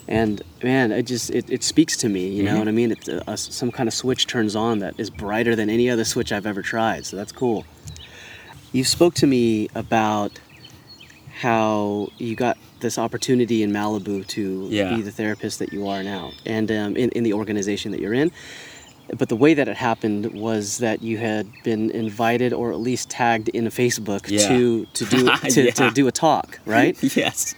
and 0.08 0.42
man, 0.62 0.90
it 0.90 1.04
just 1.04 1.30
it, 1.30 1.48
it 1.48 1.62
speaks 1.62 1.96
to 1.98 2.08
me. 2.08 2.28
You 2.28 2.42
know 2.42 2.54
Mhm. 2.54 2.58
what 2.58 2.68
I 2.68 2.72
mean? 2.72 2.90
It's 2.92 3.08
a, 3.08 3.36
some 3.36 3.70
kind 3.70 3.88
of 3.88 3.94
switch 3.94 4.26
turns 4.26 4.56
on 4.56 4.80
that 4.80 4.94
is 4.98 5.10
brighter 5.10 5.54
than 5.54 5.70
any 5.70 5.88
other 5.88 6.04
switch 6.04 6.32
I've 6.32 6.46
ever 6.46 6.62
tried. 6.62 7.06
So 7.06 7.16
that's 7.16 7.30
cool. 7.32 7.64
You 8.72 8.82
spoke 8.84 9.14
to 9.14 9.26
me 9.28 9.68
about 9.76 10.32
how 11.40 12.08
you 12.18 12.34
got 12.34 12.56
this 12.80 12.98
opportunity 12.98 13.62
in 13.62 13.70
Malibu 13.72 14.26
to 14.28 14.68
Yeah. 14.70 14.94
be 14.96 15.02
the 15.02 15.10
therapist 15.10 15.58
that 15.58 15.72
you 15.72 15.86
are 15.88 16.02
now, 16.02 16.32
and 16.46 16.70
um, 16.70 16.96
in 16.96 17.10
in 17.10 17.22
the 17.24 17.32
organization 17.34 17.92
that 17.92 18.00
you're 18.00 18.14
in. 18.14 18.30
But 19.18 19.28
the 19.28 19.36
way 19.36 19.54
that 19.54 19.68
it 19.68 19.76
happened 19.76 20.32
was 20.34 20.78
that 20.78 21.00
you 21.02 21.18
had 21.18 21.46
been 21.62 21.90
invited, 21.92 22.52
or 22.52 22.72
at 22.72 22.80
least 22.80 23.08
tagged 23.10 23.48
in 23.50 23.66
Facebook, 23.66 24.22
Yeah. 24.28 24.48
to 24.48 24.86
to 24.98 25.04
do 25.04 25.18
to, 25.54 25.62
Yeah. 25.62 25.70
to 25.72 25.90
do 25.90 26.08
a 26.08 26.12
talk, 26.12 26.58
right? 26.66 26.96
yes. 27.16 27.54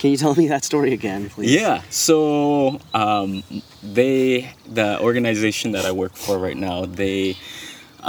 Can 0.00 0.10
you 0.12 0.16
tell 0.16 0.34
me 0.36 0.46
that 0.48 0.64
story 0.64 0.92
again, 0.92 1.28
please? 1.28 1.52
Yeah. 1.52 1.82
So 1.90 2.78
um, 2.94 3.42
they, 3.82 4.52
the 4.72 5.00
organization 5.00 5.72
that 5.72 5.84
I 5.84 5.90
work 5.90 6.14
for 6.14 6.38
right 6.38 6.56
now, 6.56 6.84
they 6.84 7.36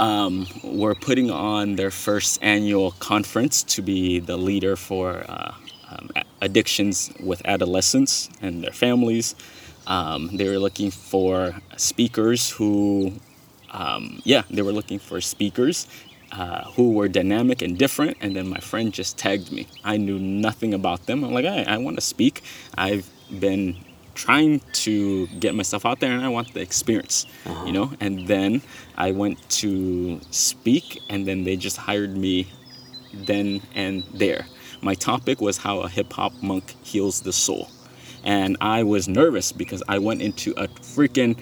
um, 0.00 0.46
were 0.64 0.94
putting 0.94 1.30
on 1.30 1.76
their 1.76 1.90
first 1.90 2.38
annual 2.42 2.92
conference 2.92 3.62
to 3.64 3.82
be 3.82 4.18
the 4.18 4.36
leader 4.36 4.74
for 4.74 5.24
uh, 5.28 5.54
um, 5.90 6.10
addictions 6.40 7.12
with 7.20 7.42
adolescents 7.44 8.30
and 8.40 8.64
their 8.64 8.72
families. 8.72 9.36
Um, 9.86 10.30
they 10.32 10.48
were 10.48 10.58
looking 10.58 10.90
for 10.90 11.54
speakers 11.76 12.50
who, 12.50 13.12
um, 13.72 14.22
yeah, 14.24 14.42
they 14.50 14.62
were 14.62 14.72
looking 14.72 14.98
for 14.98 15.20
speakers 15.20 15.86
uh, 16.32 16.64
who 16.72 16.92
were 16.92 17.08
dynamic 17.08 17.60
and 17.60 17.76
different. 17.76 18.16
And 18.22 18.34
then 18.34 18.48
my 18.48 18.60
friend 18.60 18.94
just 18.94 19.18
tagged 19.18 19.52
me. 19.52 19.66
I 19.84 19.98
knew 19.98 20.18
nothing 20.18 20.72
about 20.72 21.06
them. 21.06 21.24
I'm 21.24 21.32
like, 21.34 21.44
hey, 21.44 21.66
I 21.66 21.76
want 21.76 21.96
to 21.96 22.02
speak. 22.02 22.42
I've 22.78 23.10
been 23.38 23.76
trying 24.20 24.60
to 24.84 25.26
get 25.38 25.54
myself 25.54 25.86
out 25.86 25.98
there 25.98 26.12
and 26.12 26.22
I 26.22 26.28
want 26.28 26.52
the 26.52 26.60
experience, 26.60 27.24
uh-huh. 27.46 27.64
you 27.64 27.72
know? 27.72 27.90
And 28.00 28.28
then 28.28 28.60
I 28.98 29.12
went 29.12 29.38
to 29.60 30.20
speak 30.30 31.00
and 31.08 31.26
then 31.26 31.44
they 31.44 31.56
just 31.56 31.78
hired 31.78 32.14
me 32.14 32.46
then 33.14 33.62
and 33.74 34.04
there. 34.12 34.46
My 34.82 34.94
topic 34.94 35.40
was 35.40 35.56
how 35.56 35.80
a 35.80 35.88
hip 35.88 36.12
hop 36.12 36.34
monk 36.42 36.76
heals 36.82 37.22
the 37.22 37.32
soul. 37.32 37.70
And 38.22 38.58
I 38.60 38.82
was 38.82 39.08
nervous 39.08 39.52
because 39.52 39.82
I 39.88 39.98
went 39.98 40.20
into 40.20 40.50
a 40.58 40.68
freaking 40.68 41.40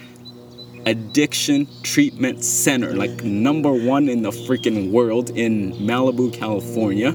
addiction 0.87 1.67
treatment 1.83 2.45
center, 2.45 2.95
like 2.95 3.25
number 3.25 3.73
one 3.73 4.09
in 4.09 4.23
the 4.23 4.31
freaking 4.31 4.93
world 4.93 5.31
in 5.31 5.73
Malibu, 5.73 6.33
California. 6.33 7.13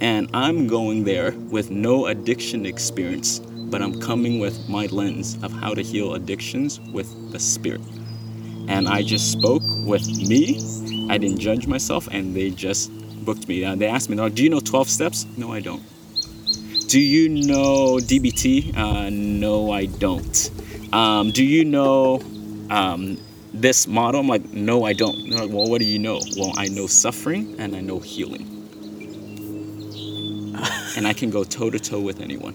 And 0.00 0.28
I'm 0.34 0.66
going 0.66 1.04
there 1.04 1.30
with 1.50 1.70
no 1.70 2.06
addiction 2.06 2.66
experience, 2.66 3.40
but 3.74 3.82
I'm 3.82 3.98
coming 4.00 4.38
with 4.38 4.68
my 4.68 4.86
lens 4.86 5.36
of 5.42 5.50
how 5.50 5.74
to 5.74 5.82
heal 5.82 6.14
addictions 6.14 6.78
with 6.92 7.32
the 7.32 7.40
spirit. 7.40 7.80
And 8.68 8.86
I 8.86 9.02
just 9.02 9.32
spoke 9.32 9.64
with 9.84 10.06
me. 10.06 10.60
I 11.10 11.18
didn't 11.18 11.40
judge 11.40 11.66
myself, 11.66 12.06
and 12.12 12.36
they 12.36 12.50
just 12.50 12.92
booked 13.24 13.48
me. 13.48 13.64
And 13.64 13.80
they 13.80 13.88
asked 13.88 14.08
me, 14.08 14.28
Do 14.30 14.44
you 14.44 14.48
know 14.48 14.60
12 14.60 14.88
steps? 14.88 15.26
No, 15.36 15.52
I 15.52 15.58
don't. 15.58 15.82
Do 16.86 17.00
you 17.00 17.28
know 17.28 17.98
DBT? 17.98 18.76
Uh, 18.76 19.10
no, 19.10 19.72
I 19.72 19.86
don't. 19.86 20.50
Um, 20.92 21.32
do 21.32 21.44
you 21.44 21.64
know 21.64 22.22
um, 22.70 23.18
this 23.52 23.88
model? 23.88 24.20
I'm 24.20 24.28
like, 24.28 24.52
no, 24.52 24.84
I 24.84 24.92
don't. 24.92 25.30
Like, 25.30 25.50
well, 25.50 25.68
what 25.68 25.80
do 25.80 25.84
you 25.84 25.98
know? 25.98 26.20
Well, 26.36 26.52
I 26.56 26.68
know 26.68 26.86
suffering 26.86 27.56
and 27.58 27.74
I 27.74 27.80
know 27.80 27.98
healing. 27.98 28.46
and 30.96 31.08
I 31.08 31.12
can 31.12 31.30
go 31.30 31.42
toe 31.42 31.70
to 31.70 31.80
toe 31.80 31.98
with 31.98 32.20
anyone. 32.20 32.54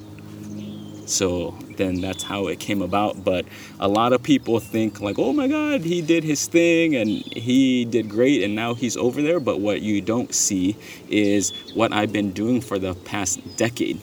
So 1.10 1.58
then 1.78 2.02
that's 2.02 2.22
how 2.22 2.48
it 2.48 2.60
came 2.60 2.82
about. 2.82 3.24
But 3.24 3.46
a 3.80 3.88
lot 3.88 4.14
of 4.14 4.22
people 4.22 4.60
think, 4.60 5.02
like, 5.02 5.18
oh 5.18 5.34
my 5.34 5.48
God, 5.48 5.82
he 5.82 6.02
did 6.02 6.24
his 6.24 6.48
thing 6.48 6.96
and 6.96 7.10
he 7.10 7.86
did 7.86 8.10
great 8.10 8.44
and 8.44 8.56
now 8.56 8.76
he's 8.76 8.96
over 8.96 9.22
there. 9.22 9.40
But 9.40 9.60
what 9.60 9.82
you 9.82 10.02
don't 10.02 10.34
see 10.34 10.78
is 11.10 11.52
what 11.74 11.92
I've 11.92 12.14
been 12.14 12.32
doing 12.32 12.62
for 12.62 12.78
the 12.78 12.94
past 12.94 13.40
decade. 13.58 14.00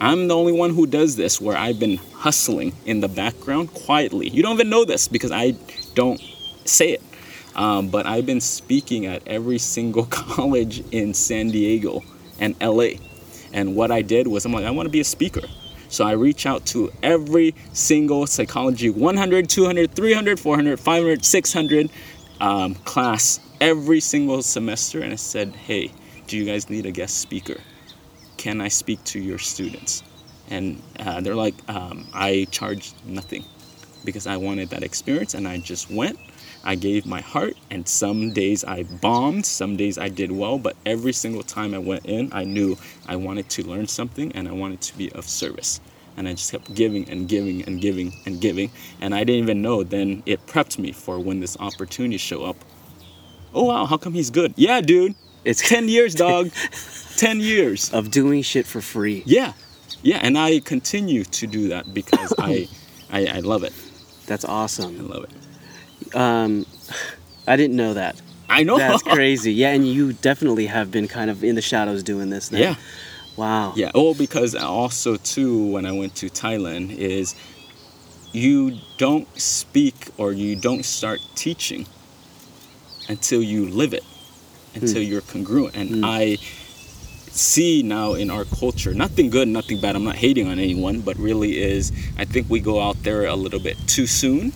I'm 0.00 0.28
the 0.28 0.36
only 0.36 0.52
one 0.52 0.70
who 0.70 0.86
does 0.86 1.16
this 1.16 1.40
where 1.40 1.56
I've 1.56 1.78
been 1.78 1.96
hustling 1.96 2.74
in 2.84 3.00
the 3.00 3.08
background 3.08 3.72
quietly. 3.72 4.28
You 4.28 4.42
don't 4.42 4.54
even 4.54 4.68
know 4.68 4.84
this 4.84 5.08
because 5.08 5.30
I 5.30 5.52
don't 5.94 6.20
say 6.64 6.90
it. 6.90 7.02
Um, 7.54 7.88
but 7.88 8.04
I've 8.04 8.26
been 8.26 8.40
speaking 8.40 9.06
at 9.06 9.26
every 9.26 9.58
single 9.58 10.04
college 10.10 10.82
in 10.90 11.14
San 11.14 11.48
Diego 11.48 12.02
and 12.38 12.54
LA. 12.60 12.98
And 13.52 13.76
what 13.76 13.90
I 13.90 14.02
did 14.02 14.26
was, 14.26 14.44
I'm 14.44 14.52
like, 14.52 14.64
I 14.64 14.70
want 14.70 14.86
to 14.86 14.90
be 14.90 15.00
a 15.00 15.04
speaker. 15.04 15.42
So 15.88 16.04
I 16.04 16.12
reach 16.12 16.46
out 16.46 16.66
to 16.66 16.92
every 17.02 17.54
single 17.72 18.26
psychology 18.26 18.90
100, 18.90 19.48
200, 19.48 19.94
300, 19.94 20.40
400, 20.40 20.80
500, 20.80 21.24
600 21.24 21.90
um, 22.40 22.74
class 22.74 23.40
every 23.60 24.00
single 24.00 24.42
semester 24.42 25.00
and 25.00 25.12
I 25.12 25.16
said, 25.16 25.54
hey, 25.54 25.92
do 26.26 26.36
you 26.36 26.44
guys 26.44 26.68
need 26.68 26.86
a 26.86 26.90
guest 26.90 27.18
speaker? 27.18 27.60
Can 28.36 28.60
I 28.60 28.68
speak 28.68 29.02
to 29.04 29.20
your 29.20 29.38
students? 29.38 30.02
And 30.50 30.82
uh, 31.00 31.20
they're 31.20 31.34
like, 31.34 31.54
um, 31.68 32.06
I 32.12 32.46
charge 32.50 32.92
nothing 33.04 33.44
because 34.04 34.26
I 34.26 34.36
wanted 34.36 34.70
that 34.70 34.82
experience 34.82 35.34
and 35.34 35.48
I 35.48 35.58
just 35.58 35.90
went. 35.90 36.18
I 36.66 36.74
gave 36.74 37.06
my 37.06 37.20
heart, 37.20 37.56
and 37.70 37.86
some 37.86 38.32
days 38.32 38.64
I 38.64 38.82
bombed, 38.82 39.46
some 39.46 39.76
days 39.76 39.98
I 39.98 40.08
did 40.08 40.32
well, 40.32 40.58
but 40.58 40.76
every 40.84 41.12
single 41.12 41.44
time 41.44 41.72
I 41.74 41.78
went 41.78 42.04
in, 42.06 42.28
I 42.32 42.42
knew 42.42 42.76
I 43.06 43.14
wanted 43.14 43.48
to 43.50 43.62
learn 43.62 43.86
something 43.86 44.32
and 44.32 44.48
I 44.48 44.52
wanted 44.52 44.80
to 44.80 44.98
be 44.98 45.12
of 45.12 45.24
service. 45.26 45.80
And 46.16 46.26
I 46.26 46.32
just 46.32 46.50
kept 46.50 46.74
giving 46.74 47.08
and 47.08 47.28
giving 47.28 47.62
and 47.66 47.80
giving 47.80 48.12
and 48.26 48.40
giving. 48.40 48.72
And 49.00 49.14
I 49.14 49.22
didn't 49.22 49.44
even 49.44 49.62
know 49.62 49.84
then 49.84 50.24
it 50.26 50.44
prepped 50.48 50.76
me 50.76 50.90
for 50.90 51.20
when 51.20 51.38
this 51.38 51.56
opportunity 51.60 52.16
show 52.16 52.42
up. 52.42 52.56
Oh 53.54 53.64
wow, 53.64 53.86
how 53.86 53.96
come 53.96 54.14
he's 54.14 54.30
good? 54.30 54.52
Yeah, 54.56 54.80
dude. 54.80 55.14
It's 55.44 55.66
10 55.68 55.88
years, 55.88 56.14
dog. 56.26 56.50
10 57.16 57.40
years. 57.40 57.92
of 57.92 58.10
doing 58.10 58.42
shit 58.42 58.66
for 58.66 58.80
free. 58.80 59.22
Yeah. 59.24 59.52
Yeah, 60.02 60.18
and 60.20 60.36
I 60.36 60.58
continue 60.60 61.22
to 61.24 61.46
do 61.46 61.68
that 61.68 61.94
because 61.94 62.32
I, 62.38 62.68
I 63.10 63.26
I 63.26 63.40
love 63.40 63.62
it. 63.62 63.72
That's 64.26 64.44
awesome. 64.44 64.98
I 64.98 65.02
love 65.02 65.24
it. 65.24 65.30
Um, 66.14 66.66
I 67.46 67.56
didn't 67.56 67.76
know 67.76 67.94
that. 67.94 68.20
I 68.48 68.62
know. 68.62 68.78
That's 68.78 69.02
crazy. 69.14 69.52
Yeah, 69.52 69.72
and 69.72 69.86
you 69.86 70.12
definitely 70.12 70.66
have 70.66 70.90
been 70.90 71.08
kind 71.08 71.30
of 71.30 71.44
in 71.44 71.54
the 71.54 71.62
shadows 71.62 72.02
doing 72.02 72.30
this. 72.30 72.48
Then. 72.48 72.60
Yeah. 72.62 72.74
Wow. 73.36 73.74
Yeah. 73.76 73.90
Oh, 73.94 74.14
because 74.14 74.54
also 74.54 75.16
too, 75.16 75.70
when 75.70 75.84
I 75.84 75.92
went 75.92 76.14
to 76.16 76.26
Thailand, 76.26 76.96
is 76.96 77.34
you 78.32 78.78
don't 78.98 79.28
speak 79.38 80.08
or 80.16 80.32
you 80.32 80.56
don't 80.56 80.84
start 80.84 81.20
teaching 81.34 81.86
until 83.08 83.42
you 83.42 83.68
live 83.68 83.92
it, 83.92 84.04
until 84.74 85.02
you're 85.02 85.20
congruent. 85.20 85.76
And 85.76 86.04
I 86.04 86.36
see 87.30 87.82
now 87.82 88.14
in 88.14 88.30
our 88.30 88.44
culture, 88.44 88.94
nothing 88.94 89.30
good, 89.30 89.48
nothing 89.48 89.80
bad. 89.80 89.96
I'm 89.96 90.04
not 90.04 90.16
hating 90.16 90.48
on 90.48 90.58
anyone, 90.58 91.00
but 91.00 91.16
really 91.18 91.58
is 91.58 91.92
I 92.18 92.24
think 92.24 92.48
we 92.48 92.60
go 92.60 92.80
out 92.80 93.02
there 93.02 93.26
a 93.26 93.36
little 93.36 93.60
bit 93.60 93.76
too 93.86 94.06
soon. 94.06 94.52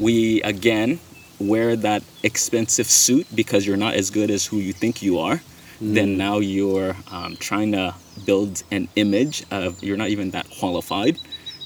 We 0.00 0.42
again 0.42 1.00
wear 1.40 1.76
that 1.76 2.02
expensive 2.22 2.86
suit 2.86 3.26
because 3.34 3.66
you're 3.66 3.76
not 3.76 3.94
as 3.94 4.10
good 4.10 4.30
as 4.30 4.46
who 4.46 4.56
you 4.58 4.72
think 4.72 5.02
you 5.02 5.18
are. 5.18 5.40
Then 5.80 6.16
now 6.16 6.38
you're 6.40 6.96
um, 7.12 7.36
trying 7.36 7.70
to 7.72 7.94
build 8.26 8.64
an 8.72 8.88
image 8.96 9.44
of 9.52 9.80
you're 9.82 9.96
not 9.96 10.08
even 10.08 10.32
that 10.32 10.46
qualified, 10.58 11.18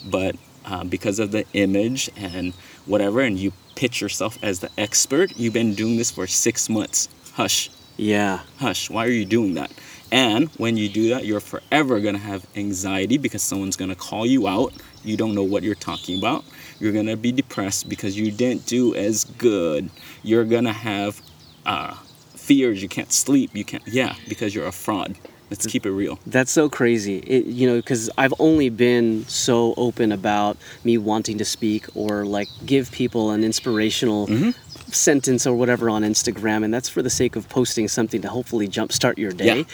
but 0.04 0.36
uh, 0.66 0.84
because 0.84 1.18
of 1.18 1.32
the 1.32 1.46
image 1.54 2.10
and 2.16 2.52
whatever, 2.84 3.20
and 3.22 3.38
you 3.38 3.52
pitch 3.74 4.02
yourself 4.02 4.38
as 4.42 4.60
the 4.60 4.70
expert, 4.76 5.32
you've 5.36 5.54
been 5.54 5.74
doing 5.74 5.96
this 5.96 6.10
for 6.10 6.26
six 6.26 6.68
months. 6.68 7.08
Hush 7.34 7.70
Yeah. 7.96 8.40
hush 8.58 8.90
why 8.90 9.06
are 9.06 9.10
you 9.10 9.24
doing 9.24 9.54
that 9.54 9.70
and 10.10 10.48
when 10.58 10.76
you 10.76 10.88
do 10.88 11.08
that 11.10 11.24
you're 11.24 11.40
forever 11.40 12.00
going 12.00 12.14
to 12.14 12.20
have 12.20 12.46
anxiety 12.56 13.16
because 13.18 13.42
someone's 13.42 13.76
going 13.76 13.88
to 13.90 13.96
call 13.96 14.26
you 14.26 14.46
out 14.48 14.72
you 15.04 15.16
don't 15.16 15.34
know 15.34 15.42
what 15.42 15.62
you're 15.62 15.74
talking 15.74 16.18
about 16.18 16.44
you're 16.82 16.92
going 16.92 17.06
to 17.06 17.16
be 17.16 17.30
depressed 17.32 17.88
because 17.88 18.18
you 18.18 18.30
didn't 18.30 18.66
do 18.66 18.94
as 18.94 19.24
good 19.24 19.88
you're 20.22 20.44
going 20.44 20.64
to 20.64 20.72
have 20.72 21.22
uh, 21.64 21.94
fears 22.34 22.82
you 22.82 22.88
can't 22.88 23.12
sleep 23.12 23.54
you 23.54 23.64
can't 23.64 23.86
yeah 23.86 24.14
because 24.28 24.54
you're 24.54 24.66
a 24.66 24.72
fraud 24.72 25.16
let's 25.50 25.66
keep 25.66 25.84
it 25.86 25.90
real 25.92 26.18
That's 26.26 26.50
so 26.50 26.70
crazy. 26.70 27.18
It, 27.18 27.44
you 27.44 27.68
know, 27.68 27.76
because 27.76 28.08
I've 28.16 28.32
only 28.38 28.70
been 28.70 29.26
so 29.28 29.74
open 29.76 30.10
about 30.10 30.56
me 30.82 30.96
wanting 30.96 31.36
to 31.36 31.44
speak 31.44 31.84
or 31.94 32.24
like 32.24 32.48
give 32.64 32.90
people 32.90 33.30
an 33.32 33.44
inspirational 33.44 34.26
Mm-hmm. 34.28 34.50
sentence 34.92 35.46
or 35.46 35.54
whatever 35.54 35.90
on 35.90 36.04
Instagram, 36.04 36.64
and 36.64 36.72
that's 36.72 36.88
for 36.88 37.02
the 37.02 37.10
sake 37.10 37.36
of 37.36 37.50
posting 37.50 37.86
something 37.86 38.22
to 38.22 38.28
hopefully 38.28 38.66
jumpstart 38.66 39.18
your 39.18 39.32
day. 39.32 39.58
Yeah. 39.58 39.64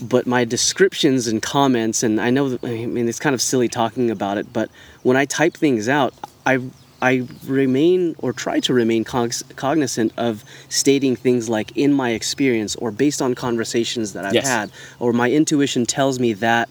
But 0.00 0.26
my 0.26 0.44
descriptions 0.44 1.26
and 1.26 1.40
comments, 1.40 2.02
and 2.02 2.20
I 2.20 2.30
know, 2.30 2.50
that, 2.50 2.64
I 2.64 2.84
mean, 2.86 3.08
it's 3.08 3.18
kind 3.18 3.34
of 3.34 3.40
silly 3.40 3.68
talking 3.68 4.10
about 4.10 4.36
it, 4.38 4.52
but 4.52 4.70
when 5.02 5.16
I 5.16 5.24
type 5.24 5.54
things 5.54 5.88
out, 5.88 6.12
I 6.44 6.60
I 7.02 7.28
remain 7.46 8.14
or 8.18 8.32
try 8.32 8.58
to 8.60 8.72
remain 8.72 9.04
cog- 9.04 9.34
cognizant 9.56 10.12
of 10.16 10.42
stating 10.70 11.14
things 11.14 11.46
like 11.48 11.76
in 11.76 11.92
my 11.92 12.10
experience 12.10 12.74
or 12.76 12.90
based 12.90 13.20
on 13.20 13.34
conversations 13.34 14.14
that 14.14 14.24
I've 14.24 14.32
Yes. 14.34 14.46
had 14.46 14.70
or 14.98 15.12
my 15.12 15.30
intuition 15.30 15.84
tells 15.84 16.18
me 16.18 16.32
that 16.34 16.70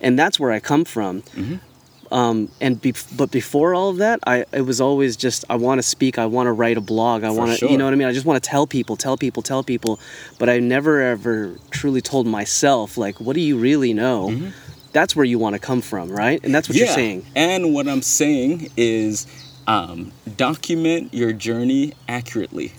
and 0.00 0.18
that's 0.18 0.40
where 0.40 0.52
I 0.52 0.60
come 0.60 0.86
from. 0.86 1.20
Mm-hmm. 1.20 1.56
Um, 2.10 2.48
and 2.60 2.80
be- 2.80 2.94
but 3.16 3.30
before 3.30 3.74
all 3.74 3.90
of 3.90 3.98
that, 3.98 4.20
I 4.26 4.44
it 4.52 4.62
was 4.62 4.80
always 4.80 5.16
just 5.16 5.44
I 5.50 5.56
want 5.56 5.78
to 5.78 5.82
speak, 5.82 6.18
I 6.18 6.26
want 6.26 6.46
to 6.46 6.52
write 6.52 6.76
a 6.76 6.80
blog, 6.80 7.24
I 7.24 7.30
want 7.30 7.50
to 7.50 7.56
sure. 7.56 7.68
you 7.68 7.76
know 7.76 7.84
what 7.84 7.92
I 7.92 7.96
mean. 7.96 8.08
I 8.08 8.12
just 8.12 8.26
want 8.26 8.42
to 8.42 8.48
tell 8.48 8.66
people, 8.66 8.96
tell 8.96 9.16
people, 9.16 9.42
tell 9.42 9.62
people, 9.62 10.00
but 10.38 10.48
I 10.48 10.58
never 10.58 11.00
ever 11.00 11.56
truly 11.70 12.00
told 12.00 12.26
myself 12.26 12.96
like, 12.96 13.20
what 13.20 13.34
do 13.34 13.40
you 13.40 13.58
really 13.58 13.92
know? 13.92 14.50
That's 14.92 15.14
where 15.14 15.24
you 15.24 15.38
want 15.38 15.54
to 15.54 15.58
come 15.58 15.82
from, 15.82 16.10
right? 16.10 16.42
And 16.42 16.54
that's 16.54 16.68
what 16.68 16.76
you're 16.76 16.86
saying. 16.94 17.26
And 17.36 17.74
what 17.74 17.86
I'm 17.86 18.02
saying 18.02 18.68
is 18.76 19.26
um, 19.66 20.12
document 20.36 21.12
your 21.12 21.32
journey 21.32 21.92
accurately. 22.08 22.72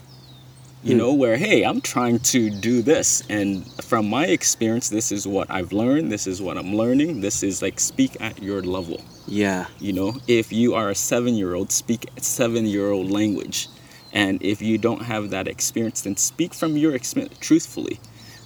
You 0.82 0.92
Hmm. 0.92 0.98
know, 0.98 1.12
where, 1.12 1.36
hey, 1.36 1.62
I'm 1.62 1.80
trying 1.82 2.20
to 2.32 2.48
do 2.48 2.80
this. 2.82 3.22
And 3.28 3.66
from 3.82 4.08
my 4.08 4.26
experience, 4.26 4.88
this 4.88 5.12
is 5.12 5.26
what 5.26 5.50
I've 5.50 5.72
learned. 5.72 6.10
This 6.10 6.26
is 6.26 6.40
what 6.40 6.56
I'm 6.56 6.74
learning. 6.74 7.20
This 7.20 7.42
is 7.42 7.60
like 7.60 7.78
speak 7.78 8.16
at 8.20 8.42
your 8.42 8.62
level. 8.62 9.00
Yeah. 9.28 9.66
You 9.78 9.92
know, 9.92 10.14
if 10.26 10.52
you 10.52 10.74
are 10.74 10.88
a 10.88 10.94
seven 10.94 11.34
year 11.34 11.54
old, 11.54 11.70
speak 11.70 12.08
seven 12.18 12.64
year 12.66 12.90
old 12.90 13.10
language. 13.10 13.68
And 14.12 14.42
if 14.42 14.60
you 14.62 14.78
don't 14.78 15.02
have 15.02 15.30
that 15.30 15.46
experience, 15.46 16.00
then 16.00 16.16
speak 16.16 16.54
from 16.54 16.76
your 16.76 16.94
experience 16.94 17.36
truthfully. 17.40 18.00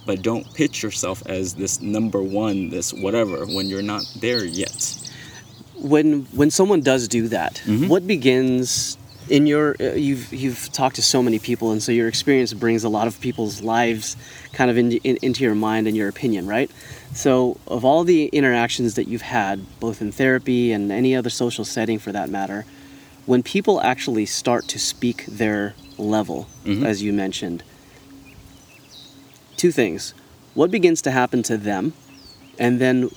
But 0.05 0.21
don't 0.21 0.45
pitch 0.53 0.83
yourself 0.83 1.23
as 1.25 1.55
this 1.55 1.81
number 1.81 2.21
one, 2.21 2.69
this 2.69 2.93
whatever, 2.93 3.45
when 3.45 3.67
you're 3.67 3.81
not 3.81 4.03
there 4.19 4.43
yet. 4.45 4.93
when 5.81 6.23
when 6.33 6.49
someone 6.51 6.81
does 6.81 7.07
do 7.07 7.27
that, 7.29 7.61
Mm-hmm. 7.65 7.87
what 7.87 8.05
begins 8.07 8.97
in 9.29 9.47
your 9.47 9.75
uh, 9.79 9.93
you've 9.93 10.31
you've 10.33 10.71
talked 10.71 10.95
to 10.97 11.01
so 11.01 11.21
many 11.23 11.39
people, 11.39 11.71
and 11.71 11.81
so 11.81 11.91
your 11.91 12.07
experience 12.07 12.53
brings 12.53 12.83
a 12.83 12.89
lot 12.89 13.07
of 13.07 13.19
people's 13.21 13.61
lives 13.61 14.15
kind 14.53 14.69
of 14.69 14.77
in, 14.77 14.91
in, 14.91 15.17
into 15.21 15.43
your 15.43 15.55
mind 15.55 15.87
and 15.87 15.95
your 15.97 16.07
opinion, 16.07 16.47
right? 16.47 16.69
So, 17.13 17.57
of 17.67 17.83
all 17.83 18.03
the 18.03 18.27
interactions 18.27 18.95
that 18.95 19.07
you've 19.07 19.21
had, 19.23 19.65
both 19.79 20.01
in 20.01 20.11
therapy 20.11 20.71
and 20.71 20.91
any 20.91 21.15
other 21.15 21.29
social 21.29 21.65
setting 21.65 21.97
for 21.99 22.11
that 22.11 22.29
matter, 22.29 22.65
when 23.25 23.41
people 23.41 23.81
actually 23.81 24.25
start 24.25 24.67
to 24.69 24.79
speak 24.79 25.25
their 25.27 25.73
level, 25.97 26.47
Mhm. 26.65 26.85
as 26.85 27.01
you 27.01 27.11
mentioned, 27.13 27.63
two 29.57 29.71
things: 29.71 30.13
what 30.53 30.69
begins 30.71 31.01
to 31.03 31.11
happen 31.11 31.41
to 31.43 31.57
them, 31.57 31.93
and 32.59 32.79
then 32.79 33.09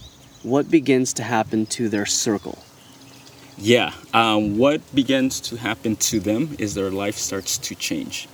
what 0.42 0.70
begins 0.70 1.12
to 1.14 1.22
happen 1.22 1.66
to 1.66 1.88
their 1.88 2.06
circle. 2.06 2.58
Yeah. 3.58 3.92
Um, 4.14 4.56
what 4.56 4.80
begins 4.94 5.40
to 5.42 5.56
happen 5.56 5.96
to 5.96 6.20
them 6.20 6.54
is 6.58 6.74
their 6.74 6.90
life 6.90 7.16
starts 7.16 7.58
to 7.58 7.74
change. 7.74 8.28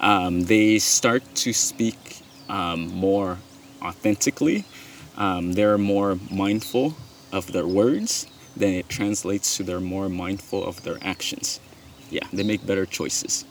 Um, 0.00 0.42
they 0.42 0.78
start 0.78 1.22
to 1.36 1.52
speak 1.52 2.18
um, 2.48 2.88
more 2.88 3.38
authentically. 3.82 4.64
Um, 5.16 5.52
they're 5.52 5.78
more 5.78 6.18
mindful 6.30 6.96
of 7.32 7.52
their 7.52 7.66
words. 7.66 8.26
Then 8.56 8.74
it 8.74 8.88
translates 8.88 9.56
to 9.56 9.62
they're 9.64 9.80
more 9.80 10.08
mindful 10.08 10.64
of 10.64 10.82
their 10.84 10.98
actions. 11.02 11.60
Yeah, 12.10 12.26
they 12.32 12.42
make 12.42 12.64
better 12.66 12.86
choices. 12.86 13.44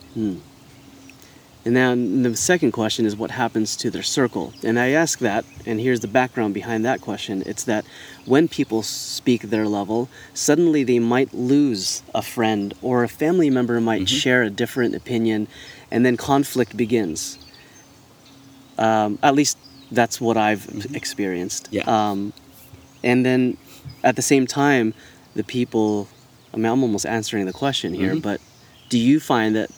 And 1.64 1.76
then 1.76 2.24
the 2.24 2.36
second 2.36 2.72
question 2.72 3.06
is 3.06 3.16
what 3.16 3.30
happens 3.32 3.76
to 3.78 3.92
their 3.92 4.02
circle. 4.02 4.52
And 4.64 4.80
I 4.80 4.90
ask 4.90 5.20
that, 5.20 5.46
and 5.66 5.80
here's 5.80 6.00
the 6.00 6.08
background 6.08 6.56
behind 6.56 6.84
that 6.86 7.02
question. 7.02 7.44
It's 7.46 7.66
that 7.66 7.86
when 8.26 8.48
people 8.48 8.82
speak 8.82 9.44
their 9.44 9.68
level, 9.68 10.10
suddenly 10.34 10.84
they 10.84 10.98
might 10.98 11.34
lose 11.36 12.02
a 12.16 12.24
friend 12.24 12.74
or 12.82 13.04
a 13.04 13.08
family 13.08 13.52
member 13.52 13.80
might 13.80 14.10
share 14.10 14.42
a 14.42 14.50
different 14.50 14.96
opinion, 14.96 15.48
and 15.92 16.04
then 16.04 16.18
conflict 16.18 16.76
begins. 16.76 17.38
Um, 18.80 19.20
at 19.22 19.36
least 19.36 19.58
that's 19.92 20.20
what 20.20 20.38
I've 20.38 20.88
experienced. 20.96 21.68
Yeah. 21.70 21.84
Um, 21.86 22.34
and 23.04 23.24
then 23.24 23.58
at 24.04 24.16
the 24.16 24.22
same 24.24 24.48
time, 24.48 24.96
the 25.36 25.44
people, 25.44 26.08
I 26.54 26.58
mean, 26.58 26.66
I'm 26.66 26.82
almost 26.82 27.06
answering 27.06 27.46
the 27.46 27.54
question 27.54 27.94
here, 27.94 28.16
Mhm. 28.16 28.22
but 28.24 28.42
do 28.92 29.00
you 29.00 29.20
find 29.20 29.56
that 29.56 29.70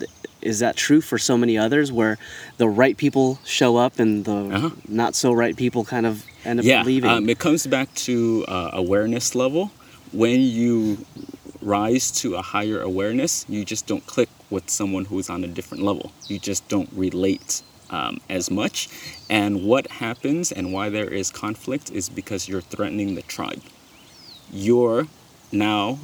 is 0.41 0.57
that 0.59 0.76
true 0.76 0.99
for 1.09 1.18
so 1.18 1.38
many 1.38 1.55
others 1.57 1.88
where 1.99 2.18
the 2.57 2.68
right 2.68 2.97
people 2.97 3.39
show 3.45 3.78
up 3.78 3.93
and 4.03 4.26
the 4.26 4.39
Uh-huh. 4.55 4.70
not 4.89 5.16
so 5.16 5.32
right 5.32 5.55
people 5.55 5.86
kind 5.86 6.05
of 6.05 6.26
end 6.43 6.59
up 6.59 6.66
yeah, 6.66 6.84
leaving? 6.84 7.09
Um, 7.09 7.30
it 7.30 7.39
comes 7.39 7.66
back 7.68 7.88
to 8.07 8.43
uh, 8.49 8.72
awareness 8.74 9.36
level. 9.36 9.72
When 10.11 10.41
you 10.41 11.05
rise 11.61 12.11
to 12.22 12.36
a 12.36 12.41
higher 12.41 12.82
awareness, 12.82 13.45
you 13.47 13.64
just 13.64 13.88
don't 13.88 14.05
click 14.05 14.30
with 14.49 14.66
someone 14.70 15.05
who's 15.05 15.30
on 15.30 15.43
a 15.43 15.47
different 15.57 15.84
level. 15.84 16.11
You 16.28 16.38
just 16.39 16.68
don't 16.68 16.89
relate 17.05 17.61
um, 17.89 18.20
as 18.30 18.51
much. 18.51 18.89
And 19.30 19.64
what 19.70 19.86
happens 20.03 20.51
and 20.51 20.74
why 20.74 20.89
there 20.89 21.07
is 21.20 21.32
conflict 21.32 21.86
is 21.91 22.09
because 22.09 22.49
you're 22.49 22.68
threatening 22.74 23.16
the 23.16 23.22
tribe. 23.36 23.61
You're 24.51 25.07
now, 25.51 25.99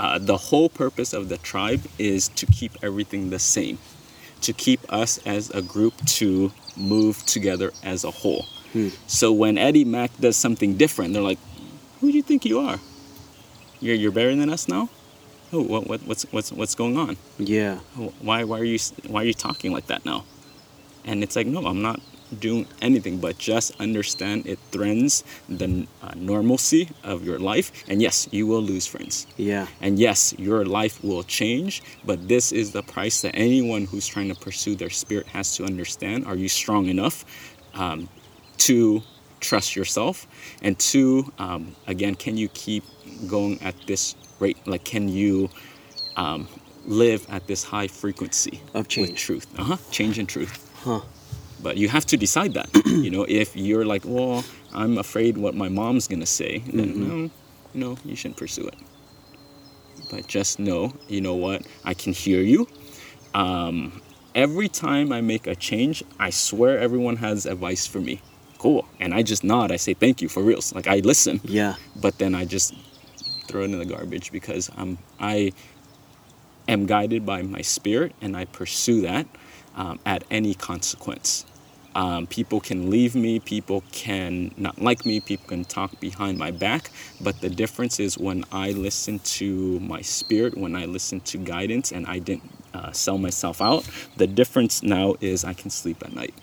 uh, 0.00 0.18
the 0.18 0.36
whole 0.48 0.70
purpose 0.70 1.12
of 1.12 1.28
the 1.28 1.36
tribe 1.36 1.82
is 1.98 2.28
to 2.28 2.46
keep 2.46 2.72
everything 2.82 3.28
the 3.28 3.38
same, 3.38 3.78
to 4.40 4.52
keep 4.54 4.80
us 4.90 5.18
as 5.26 5.50
a 5.50 5.60
group 5.60 5.94
to 6.06 6.50
move 6.74 7.24
together 7.26 7.70
as 7.84 8.02
a 8.02 8.10
whole. 8.10 8.46
So 9.06 9.30
when 9.30 9.58
Eddie 9.58 9.84
Mack 9.84 10.16
does 10.18 10.36
something 10.36 10.76
different, 10.76 11.12
they're 11.12 11.28
like, 11.32 11.40
"Who 12.00 12.10
do 12.10 12.16
you 12.16 12.22
think 12.22 12.44
you 12.46 12.60
are? 12.60 12.78
You're 13.80 13.96
you're 13.96 14.12
better 14.12 14.34
than 14.34 14.48
us 14.48 14.68
now? 14.68 14.88
Oh, 15.52 15.62
what, 15.62 15.86
what 15.86 16.00
what's 16.08 16.22
what's 16.32 16.50
what's 16.52 16.74
going 16.74 16.96
on? 16.96 17.16
Yeah. 17.38 17.80
Why 18.22 18.44
why 18.44 18.58
are 18.60 18.64
you 18.64 18.78
why 19.06 19.22
are 19.22 19.26
you 19.26 19.34
talking 19.34 19.70
like 19.72 19.86
that 19.88 20.06
now?" 20.06 20.24
And 21.04 21.22
it's 21.24 21.36
like, 21.36 21.46
no, 21.46 21.66
I'm 21.66 21.82
not 21.82 22.00
doing 22.38 22.66
anything 22.80 23.18
but 23.18 23.38
just 23.38 23.72
understand 23.80 24.46
it 24.46 24.58
threatens 24.70 25.24
the 25.48 25.86
uh, 26.02 26.12
normalcy 26.16 26.88
of 27.02 27.24
your 27.24 27.38
life. 27.38 27.72
And 27.88 28.00
yes, 28.00 28.28
you 28.30 28.46
will 28.46 28.62
lose 28.62 28.86
friends. 28.86 29.26
Yeah. 29.36 29.66
And 29.80 29.98
yes, 29.98 30.32
your 30.38 30.64
life 30.64 31.02
will 31.02 31.22
change, 31.24 31.82
but 32.04 32.28
this 32.28 32.52
is 32.52 32.72
the 32.72 32.82
price 32.82 33.22
that 33.22 33.34
anyone 33.34 33.84
who's 33.86 34.06
trying 34.06 34.28
to 34.32 34.38
pursue 34.40 34.74
their 34.74 34.90
spirit 34.90 35.26
has 35.28 35.56
to 35.56 35.64
understand. 35.64 36.24
Are 36.26 36.36
you 36.36 36.48
strong 36.48 36.86
enough 36.86 37.24
um, 37.74 38.08
to 38.58 39.02
trust 39.40 39.74
yourself? 39.74 40.26
And 40.62 40.78
two, 40.78 41.32
um, 41.38 41.74
again, 41.86 42.14
can 42.14 42.36
you 42.36 42.48
keep 42.48 42.84
going 43.26 43.60
at 43.62 43.74
this 43.86 44.14
rate? 44.38 44.58
Like, 44.66 44.84
can 44.84 45.08
you 45.08 45.50
um, 46.16 46.46
live 46.86 47.26
at 47.30 47.46
this 47.46 47.64
high 47.64 47.88
frequency 47.88 48.60
Of 48.74 48.84
with 48.84 48.88
change. 48.88 49.20
truth? 49.20 49.46
Uh 49.58 49.64
huh. 49.64 49.76
Change 49.90 50.18
and 50.18 50.28
truth. 50.28 50.70
Huh. 50.84 51.00
But 51.62 51.76
you 51.76 51.88
have 51.88 52.06
to 52.06 52.16
decide 52.16 52.54
that. 52.54 52.68
you 52.86 53.10
know, 53.10 53.24
if 53.28 53.56
you're 53.56 53.84
like, 53.84 54.02
well, 54.04 54.44
I'm 54.72 54.98
afraid 54.98 55.36
what 55.36 55.54
my 55.54 55.68
mom's 55.68 56.08
gonna 56.08 56.26
say, 56.26 56.58
then 56.72 56.88
Mm-hmm. 56.94 57.08
no, 57.08 57.30
no, 57.74 57.98
you 58.04 58.16
shouldn't 58.16 58.38
pursue 58.38 58.66
it. 58.66 58.74
But 60.10 60.26
just 60.26 60.58
know, 60.58 60.92
you 61.08 61.20
know 61.20 61.34
what? 61.34 61.66
I 61.84 61.94
can 61.94 62.12
hear 62.12 62.40
you. 62.40 62.66
Um, 63.34 64.00
every 64.34 64.68
time 64.68 65.12
I 65.12 65.20
make 65.20 65.46
a 65.46 65.54
change, 65.54 66.02
I 66.18 66.30
swear 66.30 66.78
everyone 66.78 67.16
has 67.16 67.46
advice 67.46 67.86
for 67.86 68.00
me. 68.00 68.20
Cool. 68.58 68.86
And 68.98 69.14
I 69.14 69.22
just 69.22 69.44
nod. 69.44 69.70
I 69.70 69.76
say 69.76 69.94
thank 69.94 70.20
you 70.20 70.28
for 70.28 70.42
reals. 70.42 70.74
Like 70.74 70.86
I 70.88 70.96
listen, 70.96 71.40
Yeah. 71.44 71.76
but 71.96 72.18
then 72.18 72.34
I 72.34 72.44
just 72.44 72.74
throw 73.46 73.62
it 73.62 73.64
in 73.66 73.78
the 73.78 73.84
garbage 73.86 74.32
because 74.32 74.70
I'm 74.76 74.98
I 75.18 75.52
am 76.68 76.86
guided 76.86 77.24
by 77.24 77.42
my 77.42 77.62
spirit 77.62 78.12
and 78.20 78.36
I 78.36 78.44
pursue 78.46 79.00
that 79.02 79.26
um, 79.76 79.98
at 80.06 80.24
any 80.30 80.54
consequence. 80.54 81.44
Um, 81.94 82.26
people 82.28 82.60
can 82.60 82.88
leave 82.88 83.16
me, 83.16 83.40
people 83.40 83.82
can 83.90 84.52
not 84.56 84.80
like 84.80 85.04
me, 85.04 85.18
people 85.20 85.48
can 85.48 85.64
talk 85.64 85.98
behind 85.98 86.38
my 86.38 86.52
back, 86.52 86.90
but 87.20 87.40
the 87.40 87.50
difference 87.50 87.98
is 87.98 88.16
when 88.16 88.44
I 88.52 88.70
listen 88.70 89.18
to 89.40 89.80
my 89.80 90.00
spirit, 90.00 90.56
when 90.56 90.76
I 90.76 90.84
listen 90.84 91.20
to 91.22 91.38
guidance, 91.38 91.90
and 91.90 92.06
I 92.06 92.20
didn't 92.20 92.48
uh, 92.74 92.92
sell 92.92 93.18
myself 93.18 93.60
out, 93.60 93.88
the 94.16 94.28
difference 94.28 94.82
now 94.84 95.16
is 95.20 95.44
I 95.44 95.52
can 95.54 95.70
sleep 95.70 96.02
at 96.04 96.14
night. 96.14 96.34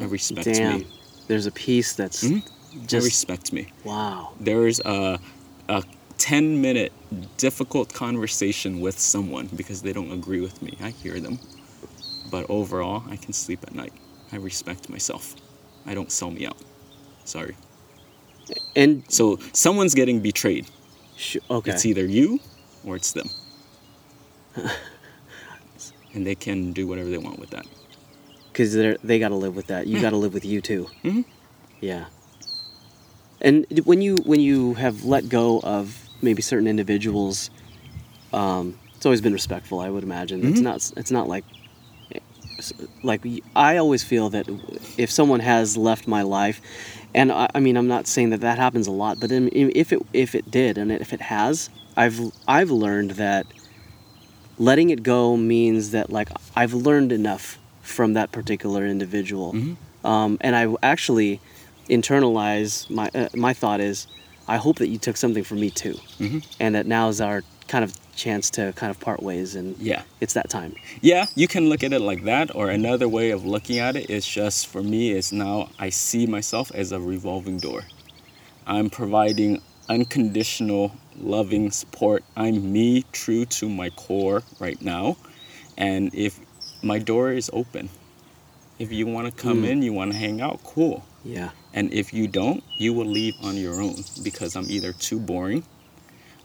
It 0.00 0.06
respects 0.08 0.46
Damn. 0.46 0.78
me. 0.80 0.86
There's 1.28 1.46
a 1.46 1.52
piece 1.52 1.92
that's 1.94 2.24
Mhm. 2.24 2.42
It 2.72 2.86
just 2.86 3.04
respects 3.04 3.52
me 3.52 3.66
wow. 3.84 4.32
there's 4.38 4.80
a, 4.80 5.18
a 5.68 5.82
10 6.18 6.60
minute 6.60 6.92
difficult 7.36 7.92
conversation 7.92 8.80
with 8.80 8.98
someone 8.98 9.48
because 9.56 9.82
they 9.82 9.92
don't 9.92 10.12
agree 10.12 10.40
with 10.40 10.62
me. 10.62 10.76
I 10.80 10.90
hear 10.90 11.18
them. 11.20 11.38
But 12.30 12.46
overall, 12.48 13.02
I 13.10 13.16
can 13.16 13.32
sleep 13.32 13.60
at 13.62 13.74
night. 13.74 13.92
I 14.32 14.36
respect 14.36 14.88
myself. 14.88 15.34
I 15.86 15.94
don't 15.94 16.10
sell 16.12 16.30
me 16.30 16.46
out. 16.46 16.56
Sorry. 17.24 17.56
And 18.76 19.02
So 19.08 19.38
someone's 19.52 19.94
getting 19.94 20.20
betrayed. 20.20 20.66
sh- 21.16 21.36
okay. 21.50 21.72
It's 21.72 21.84
either 21.86 22.06
you 22.06 22.38
or 22.84 22.96
it's 22.96 23.12
them. 23.12 23.28
and 26.14 26.26
they 26.26 26.34
can 26.34 26.72
do 26.72 26.86
whatever 26.86 27.08
they 27.08 27.18
want 27.18 27.38
with 27.38 27.50
that. 27.50 27.66
because 28.52 28.74
they 28.74 28.96
they 29.04 29.18
got 29.18 29.28
to 29.28 29.36
live 29.36 29.54
with 29.54 29.68
that. 29.68 29.86
You 29.86 29.96
Yeah. 29.96 30.02
got 30.02 30.10
to 30.10 30.16
live 30.16 30.34
with 30.34 30.44
you 30.44 30.60
too. 30.60 30.88
Mhm. 31.04 31.24
Yeah. 31.80 32.06
And 33.40 33.64
when 33.84 34.02
you 34.02 34.16
when 34.24 34.40
you 34.40 34.74
have 34.74 35.04
let 35.04 35.28
go 35.28 35.60
of 35.60 35.96
maybe 36.20 36.42
certain 36.42 36.66
individuals, 36.66 37.50
um, 38.32 38.76
it's 38.96 39.06
always 39.06 39.20
been 39.20 39.32
respectful. 39.32 39.78
I 39.80 39.88
would 39.88 40.02
imagine 40.02 40.44
it's 40.46 40.60
Mhm. 40.60 40.64
not 40.64 40.92
it's 40.96 41.10
not 41.12 41.28
like 41.28 41.44
it's- 41.50 41.59
like 43.02 43.22
I 43.56 43.76
always 43.76 44.02
feel 44.04 44.30
that 44.30 44.46
if 44.98 45.10
someone 45.10 45.40
has 45.40 45.76
left 45.76 46.06
my 46.06 46.22
life, 46.22 46.60
and 47.14 47.30
I, 47.32 47.48
I 47.54 47.60
mean 47.60 47.76
I'm 47.76 47.88
not 47.88 48.06
saying 48.06 48.30
that 48.30 48.40
that 48.40 48.58
happens 48.58 48.86
a 48.86 48.92
lot, 48.92 49.18
but 49.20 49.30
if 49.32 49.92
it 49.92 50.00
if 50.12 50.34
it 50.34 50.50
did 50.50 50.78
and 50.78 50.90
if 50.92 51.12
it 51.12 51.20
has, 51.22 51.70
I've 51.96 52.20
I've 52.48 52.70
learned 52.70 53.12
that 53.12 53.46
letting 54.58 54.90
it 54.90 55.02
go 55.02 55.36
means 55.36 55.90
that 55.92 56.10
like 56.10 56.28
I've 56.56 56.74
learned 56.74 57.12
enough 57.12 57.58
from 57.82 58.12
that 58.14 58.30
particular 58.32 58.86
individual, 58.86 59.52
Mhm. 59.54 59.76
um, 60.04 60.38
and 60.40 60.54
I 60.54 60.66
actually 60.82 61.40
internalize 61.88 62.88
my 62.90 63.10
uh, 63.14 63.28
my 63.34 63.52
thought 63.52 63.80
is 63.80 64.06
I 64.48 64.56
hope 64.56 64.76
that 64.78 64.88
you 64.88 64.98
took 64.98 65.16
something 65.16 65.44
from 65.44 65.60
me 65.60 65.70
too, 65.70 65.98
Mhm. 66.20 66.44
and 66.60 66.74
that 66.74 66.86
now 66.86 67.08
is 67.08 67.20
our 67.20 67.42
kind 67.72 67.84
of 67.86 67.92
chance 68.16 68.50
to 68.56 68.72
kind 68.80 68.90
of 68.94 68.98
part 69.00 69.20
ways, 69.22 69.54
and 69.58 69.68
Yeah. 69.78 70.02
it's 70.20 70.34
that 70.34 70.48
time. 70.50 70.72
Yeah, 71.10 71.26
you 71.40 71.46
can 71.54 71.68
look 71.70 71.82
at 71.86 71.92
it 71.92 72.00
like 72.10 72.22
that, 72.24 72.46
or 72.54 72.68
another 72.68 73.08
way 73.08 73.30
of 73.36 73.40
looking 73.54 73.78
at 73.78 73.94
it 74.00 74.10
is 74.10 74.26
just 74.26 74.66
for 74.72 74.82
me 74.82 75.02
is 75.20 75.32
now 75.32 75.68
I 75.78 75.90
see 75.90 76.26
myself 76.26 76.66
as 76.74 76.92
a 76.92 76.98
revolving 77.14 77.58
door. 77.58 77.82
I'm 78.66 78.90
providing 78.90 79.62
unconditional, 79.88 80.92
loving 81.36 81.70
support. 81.70 82.24
I'm 82.36 82.72
me, 82.72 83.04
true 83.12 83.44
to 83.58 83.68
my 83.68 83.90
core 83.90 84.42
right 84.58 84.80
now. 84.82 85.16
And 85.76 86.10
if 86.14 86.32
my 86.82 86.98
door 86.98 87.26
is 87.32 87.48
open, 87.52 87.88
if 88.78 88.88
you 88.92 89.06
want 89.06 89.26
to 89.28 89.32
come 89.44 89.62
Mm. 89.62 89.68
in, 89.70 89.82
you 89.82 89.92
want 89.92 90.12
to 90.12 90.18
hang 90.18 90.40
out, 90.40 90.58
cool. 90.64 91.04
Yeah. 91.24 91.50
And 91.72 91.92
if 91.92 92.12
you 92.12 92.26
don't, 92.26 92.62
you 92.78 92.92
will 92.96 93.06
leave 93.18 93.34
on 93.42 93.56
your 93.56 93.80
own 93.80 94.04
because 94.22 94.56
I'm 94.56 94.68
either 94.70 94.92
too 94.92 95.18
boring, 95.20 95.62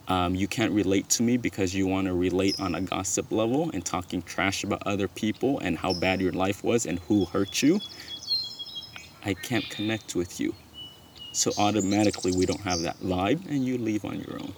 um, 0.07 0.35
you 0.35 0.47
can't 0.47 0.71
relate 0.71 1.09
to 1.09 1.23
me 1.23 1.37
because 1.37 1.73
you 1.73 1.87
want 1.87 2.07
to 2.07 2.13
relate 2.13 2.59
on 2.59 2.75
a 2.75 2.81
gossip 2.81 3.31
level 3.31 3.71
and 3.73 3.83
talking 3.85 4.21
trash 4.21 4.63
about 4.63 4.83
other 4.85 5.07
people 5.07 5.59
and 5.59 5.77
how 5.77 5.93
bad 5.93 6.21
your 6.21 6.31
life 6.31 6.63
was 6.63 6.85
and 6.85 6.99
who 6.99 7.25
hurt 7.25 7.63
you. 7.63 7.79
I 9.25 9.33
can't 9.33 9.67
connect 9.69 10.15
with 10.15 10.39
you. 10.39 10.53
So 11.31 11.51
automatically 11.57 12.31
we 12.31 12.45
don't 12.45 12.61
have 12.61 12.81
that 12.81 12.99
vibe 13.01 13.49
and 13.49 13.65
you 13.65 13.77
leave 13.77 14.05
on 14.05 14.19
your 14.19 14.35
own. 14.35 14.53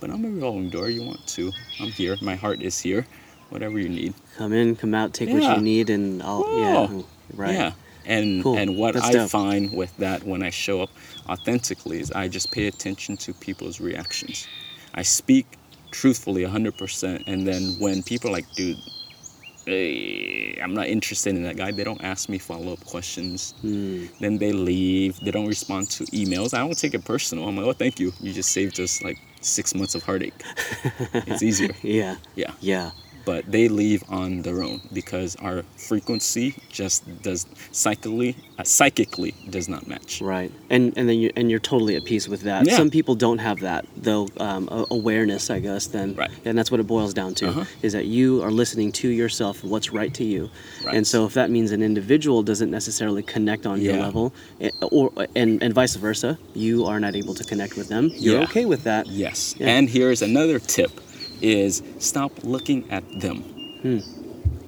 But 0.00 0.10
I'm 0.10 0.24
a 0.24 0.28
revolving 0.28 0.70
door. 0.70 0.88
You 0.88 1.02
want 1.02 1.26
to. 1.28 1.52
I'm 1.80 1.90
here. 1.90 2.16
My 2.20 2.36
heart 2.36 2.62
is 2.62 2.78
here. 2.78 3.06
Whatever 3.48 3.78
you 3.78 3.88
need. 3.88 4.14
Come 4.36 4.52
in, 4.52 4.76
come 4.76 4.94
out, 4.94 5.14
take 5.14 5.32
what 5.32 5.42
you 5.42 5.62
need, 5.62 5.88
and 5.90 6.22
I'll 6.22 6.42
Cool. 6.42 6.58
yeah. 6.60 7.02
Right. 7.34 7.54
Yeah. 7.54 7.72
And 8.08 8.42
Cool. 8.42 8.56
and 8.56 8.76
what 8.76 8.94
That's 8.94 9.06
I 9.06 9.12
dope. 9.12 9.30
find 9.30 9.72
with 9.72 9.94
that 9.98 10.24
when 10.24 10.42
I 10.42 10.50
show 10.50 10.80
up 10.82 10.90
authentically 11.28 12.00
is 12.00 12.10
I 12.10 12.26
just 12.28 12.50
pay 12.50 12.66
attention 12.66 13.16
to 13.18 13.32
people's 13.34 13.80
reactions. 13.80 14.46
I 14.94 15.02
speak 15.02 15.46
truthfully 15.90 16.42
100% 16.44 17.22
and 17.26 17.46
then 17.46 17.62
when 17.78 18.02
people 18.02 18.30
are 18.30 18.32
like 18.34 18.46
dude 18.54 18.76
hey, 19.66 20.58
I'm 20.62 20.74
not 20.74 20.86
interested 20.86 21.34
in 21.36 21.42
that 21.44 21.56
guy 21.56 21.70
they 21.70 21.84
don't 21.84 22.02
ask 22.02 22.28
me 22.28 22.38
follow-up 22.38 22.84
questions 22.84 23.54
Mm, 23.64 24.08
then 24.20 24.38
they 24.38 24.52
leave 24.52 25.18
they 25.20 25.30
don't 25.30 25.46
respond 25.46 25.90
to 25.96 26.04
emails 26.06 26.54
I 26.54 26.58
don't 26.58 26.76
take 26.78 26.94
it 26.94 27.04
personal 27.04 27.48
I'm 27.48 27.56
like 27.56 27.66
oh 27.66 27.72
thank 27.72 27.98
you 28.00 28.12
you 28.20 28.32
just 28.32 28.52
saved 28.52 28.78
us 28.80 29.02
like 29.02 29.18
six 29.40 29.74
months 29.74 29.94
of 29.94 30.02
heartache 30.02 30.34
it's 31.30 31.42
easier 31.42 31.74
yeah. 31.82 32.16
yeah 32.34 32.52
Yeah. 32.60 32.90
But 33.30 33.40
they 33.54 33.66
leave 33.82 34.02
on 34.20 34.30
their 34.46 34.58
own 34.68 34.78
because 35.00 35.30
our 35.46 35.58
frequency 35.90 36.48
just 36.80 36.98
does 37.26 37.40
psychically 37.82 38.30
uh, 38.58 38.64
psychically 38.78 39.32
does 39.56 39.66
not 39.74 39.82
match 39.92 40.12
Right. 40.34 40.50
And 40.74 40.84
and 40.98 41.04
then 41.08 41.18
you 41.22 41.28
and 41.38 41.44
you're 41.50 41.66
totally 41.72 41.94
at 41.98 42.04
peace 42.12 42.26
with 42.32 42.42
that. 42.50 42.60
Yeah. 42.66 42.76
Some 42.80 42.90
people 42.98 43.14
don't 43.26 43.42
have 43.48 43.58
that 43.70 43.82
though 44.08 44.24
um, 44.48 44.64
awareness, 44.98 45.44
I 45.56 45.58
guess. 45.68 45.84
Then. 45.96 46.08
Right. 46.22 46.30
And 46.46 46.52
that's 46.58 46.70
what 46.72 46.80
it 46.84 46.88
boils 46.96 47.12
down 47.20 47.32
to 47.40 47.44
Uh-huh. 47.48 47.64
is 47.86 47.92
that 47.96 48.06
you 48.18 48.28
are 48.44 48.52
listening 48.62 48.90
to 49.02 49.08
yourself 49.22 49.54
what's 49.72 49.88
right 50.00 50.12
to 50.20 50.24
you. 50.34 50.42
Right. 50.84 50.96
And 50.96 51.04
so 51.12 51.18
if 51.28 51.32
that 51.40 51.48
means 51.56 51.68
an 51.78 51.82
individual 51.90 52.38
doesn't 52.50 52.70
necessarily 52.80 53.22
connect 53.34 53.64
on 53.72 53.76
your 53.86 53.96
level, 54.06 54.26
eh, 54.60 54.70
or 54.96 55.04
and 55.40 55.50
and 55.64 55.70
vice 55.80 55.96
versa, 56.06 56.30
you 56.66 56.74
are 56.90 57.00
not 57.06 57.12
able 57.22 57.34
to 57.40 57.44
connect 57.50 57.72
with 57.80 57.88
them. 57.94 58.04
You're 58.24 58.38
Yeah. 58.40 58.48
okay 58.48 58.64
with 58.72 58.82
that. 58.90 59.02
yes 59.24 59.38
Yeah. 59.60 59.74
and 59.74 59.84
here's 59.96 60.20
another 60.30 60.58
tip 60.76 60.92
is 61.42 61.82
stop 61.98 62.32
looking 62.44 62.90
at 62.90 63.04
them 63.20 63.42
Hmm. 63.82 63.98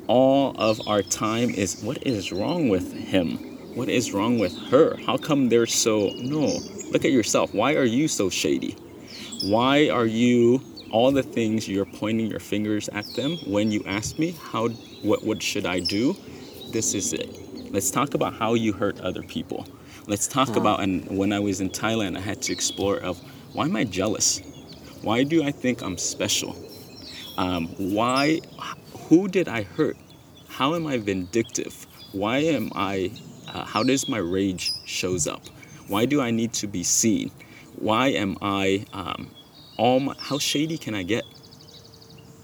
all 0.07 0.55
of 0.57 0.81
our 0.87 1.03
time 1.03 1.51
is 1.51 1.83
what 1.83 2.07
is 2.07 2.31
wrong 2.33 2.69
with 2.69 2.93
him 2.93 3.39
what 3.75 3.89
is 3.89 4.13
wrong 4.13 4.39
with 4.39 4.57
her 4.71 4.97
how 5.07 5.17
come 5.17 5.49
they're 5.49 5.67
so 5.67 6.11
no 6.17 6.47
look 6.93 7.05
at 7.05 7.11
yourself 7.13 7.53
why 7.55 7.75
are 7.75 7.85
you 7.85 8.07
so 8.09 8.31
shady 8.31 8.77
why 9.45 9.89
are 9.89 10.07
you 10.07 10.61
all 10.93 11.13
the 11.13 11.23
things 11.23 11.69
you're 11.69 11.85
pointing 11.87 12.27
your 12.27 12.41
fingers 12.41 12.89
at 12.91 13.07
them 13.15 13.37
when 13.47 13.71
you 13.71 13.83
ask 13.87 14.19
me 14.19 14.33
how 14.51 14.69
what 15.03 15.25
what 15.25 15.43
should 15.43 15.65
I 15.65 15.79
do, 15.81 16.17
this 16.73 16.95
is 16.95 17.13
it. 17.13 17.29
Let's 17.73 17.91
talk 17.91 18.15
about 18.15 18.35
how 18.35 18.55
you 18.55 18.73
hurt 18.73 19.01
other 19.01 19.23
people. 19.23 19.67
Let's 20.09 20.27
talk 20.27 20.57
about 20.57 20.81
and 20.83 21.17
when 21.17 21.33
I 21.33 21.39
was 21.39 21.61
in 21.61 21.71
Thailand 21.71 22.17
I 22.17 22.21
had 22.21 22.43
to 22.43 22.53
explore 22.53 22.97
of 22.99 23.21
why 23.53 23.67
am 23.67 23.77
I 23.77 23.85
jealous? 23.85 24.43
Why 25.03 25.25
do 25.25 25.43
I 25.43 25.51
think 25.51 25.83
I'm 25.83 25.99
special? 25.99 26.57
Um, 27.39 27.69
why 27.79 28.41
who 29.09 29.29
did 29.29 29.49
I 29.49 29.63
hurt? 29.63 29.97
How 30.49 30.75
am 30.75 30.87
I 30.87 30.99
vindictive? 30.99 31.87
Why 32.13 32.39
am 32.39 32.71
I 32.75 33.13
uh, 33.49 33.65
how 33.65 33.83
does 33.83 34.09
my 34.09 34.19
rage 34.19 34.73
shows 34.85 35.27
up? 35.27 35.43
Why 35.89 36.05
do 36.05 36.21
I 36.21 36.31
need 36.31 36.53
to 36.55 36.67
be 36.67 36.83
seen? 36.83 37.31
Why 37.77 38.09
am 38.09 38.37
I 38.43 38.85
um, 38.93 39.31
all 39.77 40.01
my, 40.01 40.15
how 40.19 40.39
shady 40.39 40.79
can 40.79 40.95
I 40.95 41.03
get? 41.03 41.25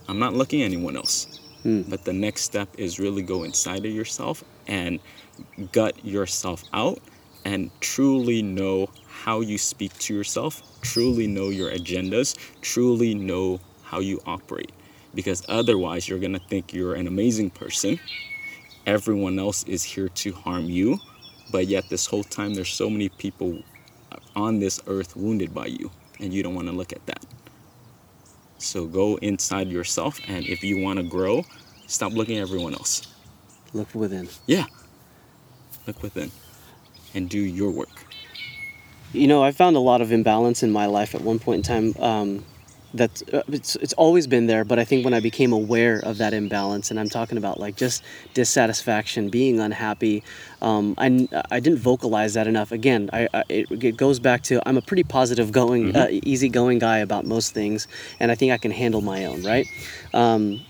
I'm 0.09 0.19
not 0.19 0.35
looking 0.35 0.63
at 0.63 0.67
anyone 0.67 0.97
else. 0.97 1.41
But 1.89 2.05
the 2.05 2.13
next 2.13 2.43
step 2.43 2.69
is 2.79 3.01
really 3.01 3.23
go 3.23 3.43
inside 3.43 3.85
of 3.85 3.93
yourself 3.93 4.45
and 4.69 5.01
gut 5.73 6.05
yourself 6.05 6.63
out 6.73 7.01
and 7.45 7.71
truly 7.81 8.41
know 8.43 8.89
how 9.09 9.41
you 9.41 9.59
speak 9.59 9.93
to 9.99 10.15
yourself, 10.15 10.63
truly 10.87 11.27
know 11.27 11.49
your 11.49 11.71
agendas, 11.71 12.37
truly 12.61 13.15
know 13.15 13.61
how 13.83 14.01
you 14.01 14.21
operate. 14.27 14.73
Because 15.15 15.43
otherwise, 15.49 16.09
you're 16.09 16.19
going 16.19 16.35
to 16.35 16.47
think 16.49 16.73
you're 16.73 16.95
an 16.95 17.07
amazing 17.07 17.51
person. 17.51 17.99
Everyone 18.87 19.39
else 19.39 19.65
is 19.65 19.83
here 19.83 20.09
to 20.09 20.33
harm 20.33 20.65
you. 20.65 20.99
But 21.51 21.67
yet, 21.67 21.89
this 21.89 22.07
whole 22.07 22.25
time, 22.25 22.55
there's 22.55 22.73
so 22.73 22.89
many 22.89 23.09
people 23.09 23.63
on 24.35 24.59
this 24.59 24.81
earth 24.87 25.17
wounded 25.17 25.55
by 25.55 25.67
you, 25.67 25.91
and 26.21 26.33
you 26.33 26.43
don't 26.43 26.55
want 26.55 26.69
to 26.69 26.75
look 26.75 26.93
at 26.93 27.05
that. 27.07 27.25
So 28.59 28.87
go 28.87 29.17
inside 29.17 29.69
yourself, 29.69 30.21
and 30.29 30.47
if 30.47 30.63
you 30.63 30.79
want 30.79 30.99
to 30.99 31.05
grow, 31.05 31.45
stop 31.87 32.13
looking 32.13 32.39
at 32.39 32.43
everyone 32.43 32.75
else. 32.75 33.15
Look 33.73 33.95
within. 33.95 34.29
Yeah. 34.47 34.67
Look 35.87 36.03
within 36.03 36.31
and 37.15 37.29
do 37.29 37.39
your 37.39 37.71
work. 37.71 38.06
You 39.17 39.27
know, 39.27 39.43
I 39.43 39.53
found 39.53 39.77
a 39.77 39.81
lot 39.81 40.01
of 40.03 40.13
imbalance 40.13 40.63
in 40.63 40.71
my 40.71 40.87
life 40.87 41.15
at 41.15 41.23
one 41.23 41.39
point 41.39 41.59
in 41.69 41.95
time. 41.95 42.03
Um, 42.03 42.45
that 42.95 43.23
uh, 43.33 43.43
it's 43.49 43.77
it's 43.77 43.93
always 43.95 44.27
been 44.27 44.47
there, 44.47 44.65
but 44.65 44.79
I 44.79 44.85
think 44.85 45.05
when 45.05 45.15
I 45.15 45.21
became 45.21 45.53
aware 45.53 45.99
of 45.99 46.19
that 46.19 46.33
imbalance, 46.33 46.91
and 46.91 46.99
I'm 46.99 47.09
talking 47.09 47.39
about 47.39 47.59
like 47.59 47.77
just 47.77 48.03
dissatisfaction, 48.35 49.29
being 49.29 49.61
unhappy, 49.61 50.23
um, 50.63 50.95
I 50.99 51.29
I 51.51 51.61
didn't 51.61 51.79
vocalize 51.81 52.35
that 52.35 52.47
enough. 52.47 52.73
Again, 52.73 53.11
I, 53.13 53.29
I 53.35 53.43
it, 53.49 53.85
it 53.85 53.97
goes 53.97 54.19
back 54.19 54.43
to 54.45 54.67
I'm 54.67 54.77
a 54.77 54.83
pretty 54.83 55.05
positive 55.05 55.53
going, 55.53 55.97
uh, 55.97 56.09
easygoing 56.11 56.79
guy 56.79 56.99
about 56.99 57.27
most 57.27 57.53
things, 57.53 57.87
and 58.21 58.31
I 58.31 58.35
think 58.35 58.53
I 58.53 58.59
can 58.59 58.71
handle 58.71 59.01
my 59.01 59.27
own, 59.27 59.43
right? 59.43 59.67
Um, 60.15 60.61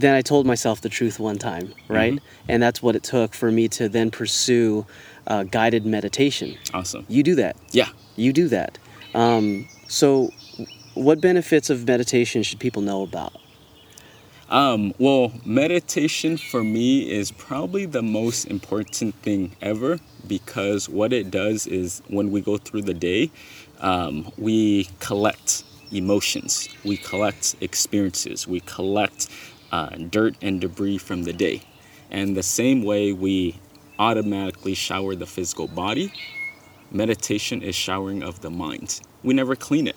then 0.00 0.14
I 0.14 0.22
told 0.22 0.46
myself 0.46 0.80
the 0.82 0.88
truth 0.88 1.18
one 1.18 1.38
time, 1.38 1.72
right? 1.88 2.18
And 2.48 2.62
that's 2.62 2.82
what 2.82 2.96
it 2.96 3.02
took 3.02 3.34
for 3.34 3.50
me 3.50 3.68
to 3.68 3.88
then 3.88 4.10
pursue 4.10 4.86
uh, 5.26 5.44
guided 5.44 5.86
meditation. 5.86 6.56
Awesome. 6.74 7.06
You 7.08 7.22
do 7.22 7.34
that. 7.36 7.56
Yeah. 7.70 7.88
You 8.16 8.32
do 8.32 8.48
that. 8.48 8.78
Um, 9.14 9.66
so, 9.88 10.30
what 10.94 11.20
benefits 11.20 11.70
of 11.70 11.86
meditation 11.86 12.42
should 12.42 12.60
people 12.60 12.82
know 12.82 13.02
about? 13.02 13.34
Um, 14.48 14.94
well, 14.98 15.32
meditation 15.44 16.36
for 16.36 16.62
me 16.62 17.10
is 17.10 17.32
probably 17.32 17.84
the 17.86 18.02
most 18.02 18.44
important 18.44 19.14
thing 19.16 19.56
ever 19.60 19.98
because 20.26 20.88
what 20.88 21.12
it 21.12 21.30
does 21.30 21.66
is 21.66 22.02
when 22.08 22.30
we 22.30 22.40
go 22.40 22.56
through 22.56 22.82
the 22.82 22.94
day, 22.94 23.30
um, 23.80 24.30
we 24.38 24.88
collect 25.00 25.64
emotions, 25.92 26.68
we 26.84 26.96
collect 26.96 27.56
experiences, 27.60 28.46
we 28.46 28.60
collect 28.60 29.28
uh, 29.72 29.96
dirt 30.10 30.36
and 30.42 30.60
debris 30.60 30.98
from 30.98 31.24
the 31.24 31.32
day. 31.32 31.62
And 32.10 32.36
the 32.36 32.42
same 32.42 32.82
way 32.84 33.12
we 33.12 33.58
automatically 33.98 34.74
shower 34.74 35.14
the 35.14 35.26
physical 35.26 35.66
body, 35.68 36.12
meditation 36.90 37.62
is 37.62 37.74
showering 37.74 38.22
of 38.22 38.40
the 38.40 38.50
mind. 38.50 39.00
We 39.22 39.34
never 39.34 39.56
clean 39.56 39.86
it. 39.86 39.96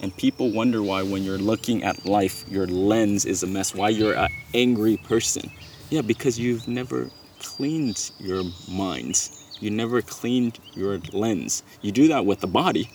And 0.00 0.16
people 0.16 0.52
wonder 0.52 0.82
why, 0.82 1.02
when 1.02 1.24
you're 1.24 1.38
looking 1.38 1.82
at 1.82 2.04
life, 2.04 2.48
your 2.48 2.66
lens 2.68 3.24
is 3.24 3.42
a 3.42 3.46
mess, 3.48 3.74
why 3.74 3.88
you're 3.88 4.14
an 4.14 4.28
angry 4.54 4.96
person. 4.96 5.50
Yeah, 5.90 6.02
because 6.02 6.38
you've 6.38 6.68
never 6.68 7.10
cleaned 7.40 8.10
your 8.18 8.44
mind. 8.68 9.28
You 9.60 9.70
never 9.70 10.00
cleaned 10.02 10.60
your 10.74 10.98
lens. 11.12 11.64
You 11.82 11.90
do 11.90 12.06
that 12.08 12.26
with 12.26 12.40
the 12.40 12.46
body, 12.46 12.88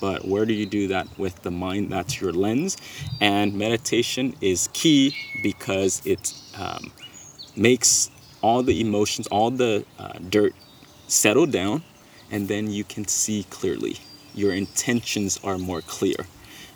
but 0.00 0.26
where 0.26 0.46
do 0.46 0.54
you 0.54 0.66
do 0.66 0.88
that 0.88 1.06
with 1.18 1.42
the 1.42 1.50
mind? 1.50 1.90
That's 1.90 2.20
your 2.20 2.32
lens. 2.32 2.76
And 3.20 3.54
meditation 3.54 4.34
is 4.40 4.68
key 4.72 5.14
because 5.42 6.02
it 6.04 6.32
um, 6.58 6.92
makes 7.56 8.10
all 8.42 8.62
the 8.62 8.80
emotions, 8.80 9.26
all 9.28 9.50
the 9.50 9.84
uh, 9.98 10.14
dirt 10.28 10.54
settle 11.08 11.46
down, 11.46 11.82
and 12.30 12.48
then 12.48 12.70
you 12.70 12.84
can 12.84 13.06
see 13.06 13.44
clearly. 13.50 13.96
Your 14.34 14.52
intentions 14.52 15.38
are 15.42 15.58
more 15.58 15.80
clear. 15.82 16.26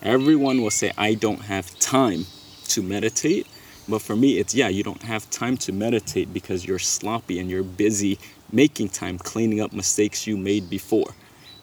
Everyone 0.03 0.61
will 0.61 0.70
say, 0.70 0.93
I 0.99 1.14
don't 1.14 1.43
have 1.43 1.79
time 1.79 2.27
to 2.68 2.83
meditate. 2.83 3.47
But 3.89 4.01
for 4.01 4.16
me, 4.16 4.39
it's 4.39 4.55
yeah, 4.55 4.68
you 4.68 4.83
don't 4.83 5.03
have 5.03 5.29
time 5.31 5.57
to 5.59 5.72
meditate 5.72 6.33
because 6.33 6.66
you're 6.66 6.79
sloppy 6.79 7.39
and 7.39 7.51
you're 7.51 7.62
busy 7.62 8.18
making 8.51 8.89
time 8.89 9.18
cleaning 9.18 9.61
up 9.61 9.72
mistakes 9.72 10.27
you 10.27 10.37
made 10.37 10.70
before. 10.70 11.14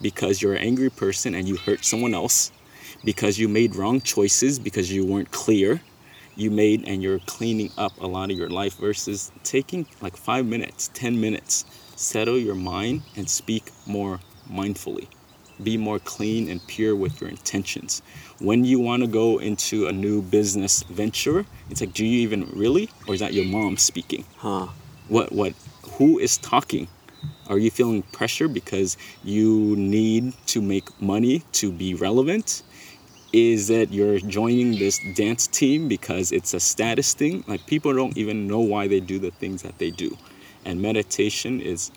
Because 0.01 0.41
you're 0.41 0.53
an 0.53 0.63
angry 0.63 0.89
person 0.89 1.35
and 1.35 1.47
you 1.47 1.57
hurt 1.57 1.85
someone 1.85 2.13
else. 2.13 2.51
Because 3.03 3.39
you 3.39 3.47
made 3.47 3.75
wrong 3.75 4.01
choices 4.01 4.59
because 4.59 4.91
you 4.91 5.05
weren't 5.05 5.31
clear. 5.31 5.81
You 6.35 6.51
made 6.51 6.87
and 6.87 7.03
you're 7.03 7.19
cleaning 7.19 7.71
up 7.77 7.99
a 7.99 8.07
lot 8.07 8.31
of 8.31 8.37
your 8.37 8.49
life 8.49 8.77
versus 8.77 9.31
taking 9.43 9.85
like 10.01 10.15
five 10.15 10.45
minutes, 10.45 10.89
10 10.93 11.19
minutes. 11.19 11.65
Settle 11.95 12.37
your 12.37 12.55
mind 12.55 13.03
and 13.15 13.29
speak 13.29 13.71
more 13.85 14.19
mindfully 14.49 15.07
be 15.63 15.77
more 15.77 15.99
clean 15.99 16.49
and 16.49 16.65
pure 16.67 16.95
with 16.95 17.21
your 17.21 17.29
intentions. 17.29 18.01
When 18.39 18.65
you 18.65 18.79
want 18.79 19.03
to 19.03 19.07
go 19.07 19.39
into 19.39 19.87
a 19.87 19.91
new 19.91 20.21
business 20.21 20.83
venture, 20.83 21.45
it's 21.69 21.81
like, 21.81 21.93
do 21.93 22.05
you 22.05 22.19
even 22.19 22.49
really, 22.53 22.89
or 23.07 23.13
is 23.13 23.19
that 23.19 23.33
your 23.33 23.45
mom 23.45 23.77
speaking? 23.77 24.25
Huh. 24.37 24.67
What, 25.07 25.31
what, 25.31 25.53
who 25.93 26.19
is 26.19 26.37
talking? 26.37 26.87
Are 27.51 27.59
you 27.59 27.69
feeling 27.69 28.01
pressure 28.01 28.47
because 28.47 28.95
you 29.25 29.75
need 29.75 30.33
to 30.47 30.61
make 30.61 31.01
money 31.01 31.39
to 31.51 31.69
be 31.69 31.93
relevant? 31.93 32.63
Is 33.33 33.67
that 33.67 33.91
you're 33.91 34.19
joining 34.19 34.79
this 34.79 34.97
dance 35.15 35.47
team 35.47 35.89
because 35.89 36.31
it's 36.31 36.53
a 36.53 36.61
status 36.61 37.13
thing? 37.13 37.43
Like 37.49 37.67
people 37.67 37.93
don't 37.93 38.17
even 38.17 38.47
know 38.47 38.61
why 38.61 38.87
they 38.87 39.01
do 39.01 39.19
the 39.19 39.31
things 39.31 39.63
that 39.63 39.79
they 39.79 39.89
do. 39.89 40.17
And 40.63 40.81
meditation 40.81 41.59
is 41.59 41.91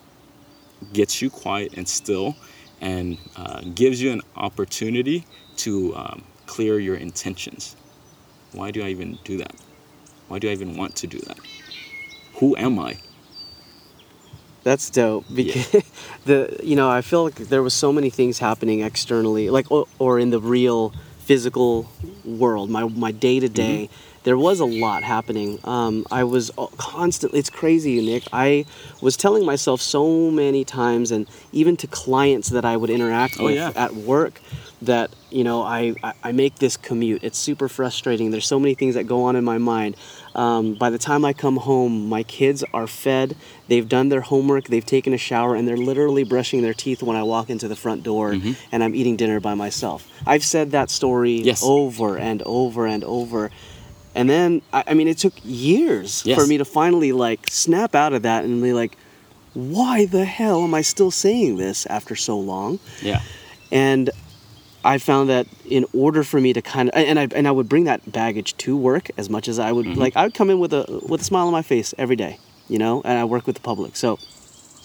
gets 0.93 1.23
you 1.23 1.31
quiet 1.31 1.75
and 1.77 1.89
still 1.89 2.35
and 2.81 3.17
uh, 3.37 3.61
gives 3.77 4.03
you 4.03 4.11
an 4.11 4.23
opportunity 4.35 5.25
to 5.59 5.95
um, 5.95 6.25
clear 6.47 6.81
your 6.81 6.97
intentions. 6.97 7.77
Why 8.51 8.73
do 8.73 8.83
I 8.83 8.89
even 8.89 9.21
do 9.23 9.37
that? 9.37 9.55
Why 10.27 10.41
do 10.41 10.49
I 10.49 10.53
even 10.53 10.77
want 10.77 10.97
to 10.97 11.07
do 11.07 11.21
that? 11.21 11.39
Who 12.41 12.57
am 12.57 12.81
I? 12.81 12.97
That's 14.65 14.91
dope 14.91 15.25
because 15.33 15.71
the 16.25 16.59
you 16.62 16.75
know 16.75 16.91
I 16.91 17.03
feel 17.03 17.25
like 17.25 17.35
there 17.37 17.62
was 17.62 17.75
so 17.75 17.93
many 17.93 18.11
things 18.11 18.39
happening 18.39 18.81
externally, 18.81 19.51
like 19.51 19.71
or, 19.71 19.87
or 19.99 20.19
in 20.19 20.31
the 20.31 20.41
real 20.41 20.93
physical 21.19 21.89
world, 22.25 22.71
my 22.71 22.85
my 22.89 23.12
day 23.12 23.41
to 23.41 23.49
day. 23.49 23.89
There 24.25 24.39
was 24.39 24.59
a 24.59 24.65
lot 24.65 25.03
happening. 25.03 25.59
Um, 25.65 26.07
I 26.11 26.25
was 26.25 26.51
uh, 26.57 26.69
constantly. 26.79 27.39
It's 27.41 27.51
crazy, 27.51 28.01
Nick. 28.01 28.23
I 28.33 28.65
was 29.03 29.19
telling 29.19 29.45
myself 29.45 29.83
so 29.83 30.31
many 30.31 30.65
times, 30.65 31.11
and 31.11 31.27
even 31.53 31.77
to 31.77 31.87
clients 31.87 32.49
that 32.49 32.65
I 32.65 32.79
would 32.79 32.89
interact 32.89 33.37
Oh, 33.39 33.45
with 33.45 33.57
yeah. 33.57 33.73
at 33.77 33.95
work, 33.95 34.41
that 34.83 35.11
you 35.31 35.45
know 35.45 35.62
I, 35.62 35.95
I 36.22 36.33
make 36.33 36.57
this 36.57 36.77
commute. 36.77 37.22
It's 37.25 37.39
super 37.39 37.68
frustrating. 37.68 38.31
There's 38.31 38.47
so 38.47 38.59
many 38.61 38.75
things 38.75 38.95
that 38.97 39.05
go 39.05 39.25
on 39.25 39.37
in 39.37 39.45
my 39.45 39.59
mind. 39.59 39.97
Um, 40.35 40.75
by 40.75 40.91
the 40.91 40.99
time 40.99 41.25
I 41.25 41.33
come 41.33 41.57
home, 41.59 42.09
my 42.09 42.22
kids 42.25 42.64
are 42.75 42.87
fed. 42.87 43.37
They've 43.68 43.89
done 43.89 44.09
their 44.09 44.20
homework. 44.20 44.66
They've 44.66 44.85
taken 44.85 45.12
a 45.14 45.18
shower, 45.18 45.55
and 45.55 45.66
they're 45.66 45.77
literally 45.77 46.25
brushing 46.25 46.61
their 46.62 46.75
teeth 46.75 47.03
when 47.03 47.16
I 47.16 47.22
walk 47.22 47.51
into 47.51 47.68
the 47.68 47.77
front 47.77 48.03
door, 48.03 48.33
and 48.72 48.85
I'm 48.85 48.95
eating 48.95 49.16
dinner 49.16 49.41
by 49.41 49.55
myself. 49.55 50.07
I've 50.27 50.45
said 50.45 50.72
that 50.72 50.91
story 50.91 51.35
Yes. 51.41 51.62
over 51.64 52.18
and 52.18 52.43
over 52.45 52.87
and 52.87 53.05
over. 53.05 53.51
And 54.16 54.29
then, 54.29 54.62
I, 54.72 54.85
I 54.89 54.95
mean, 54.95 55.09
it 55.09 55.18
took 55.18 55.35
years 55.43 56.22
Yes. 56.27 56.39
for 56.39 56.47
me 56.47 56.59
to 56.59 56.64
finally 56.64 57.12
like 57.12 57.49
snap 57.49 57.95
out 57.95 58.12
of 58.12 58.22
that 58.22 58.45
and 58.45 58.62
be 58.62 58.72
like, 58.72 58.97
why 59.55 60.05
the 60.07 60.25
hell 60.25 60.62
am 60.64 60.75
I 60.75 60.83
still 60.83 61.11
saying 61.12 61.57
this 61.57 61.87
after 61.87 62.14
so 62.16 62.39
long? 62.39 62.81
Yeah. 63.03 63.22
and 63.72 64.11
I 64.85 64.99
found 64.99 65.30
that 65.30 65.47
in 65.64 65.87
order 65.93 66.22
for 66.22 66.41
me 66.41 66.53
to 66.53 66.62
kind 66.62 66.89
of 66.91 66.95
and 66.95 67.18
I 67.18 67.28
and 67.35 67.49
I 67.49 67.51
would 67.51 67.68
bring 67.68 67.85
that 67.85 68.01
baggage 68.12 68.57
to 68.59 68.76
work 68.76 69.09
as 69.16 69.28
much 69.30 69.49
as 69.49 69.59
I 69.59 69.72
would 69.72 69.97
like 69.97 70.16
I 70.16 70.24
would 70.24 70.35
come 70.35 70.51
in 70.51 70.59
with 70.59 70.72
a 70.72 70.85
with 71.09 71.20
a 71.22 71.24
smile 71.24 71.47
on 71.47 71.53
my 71.53 71.62
face 71.62 71.95
every 71.99 72.16
day, 72.16 72.39
you 72.68 72.78
know, 72.78 73.03
and 73.05 73.18
I 73.18 73.24
work 73.24 73.47
with 73.47 73.57
the 73.57 73.62
public. 73.62 73.97
So 73.97 74.18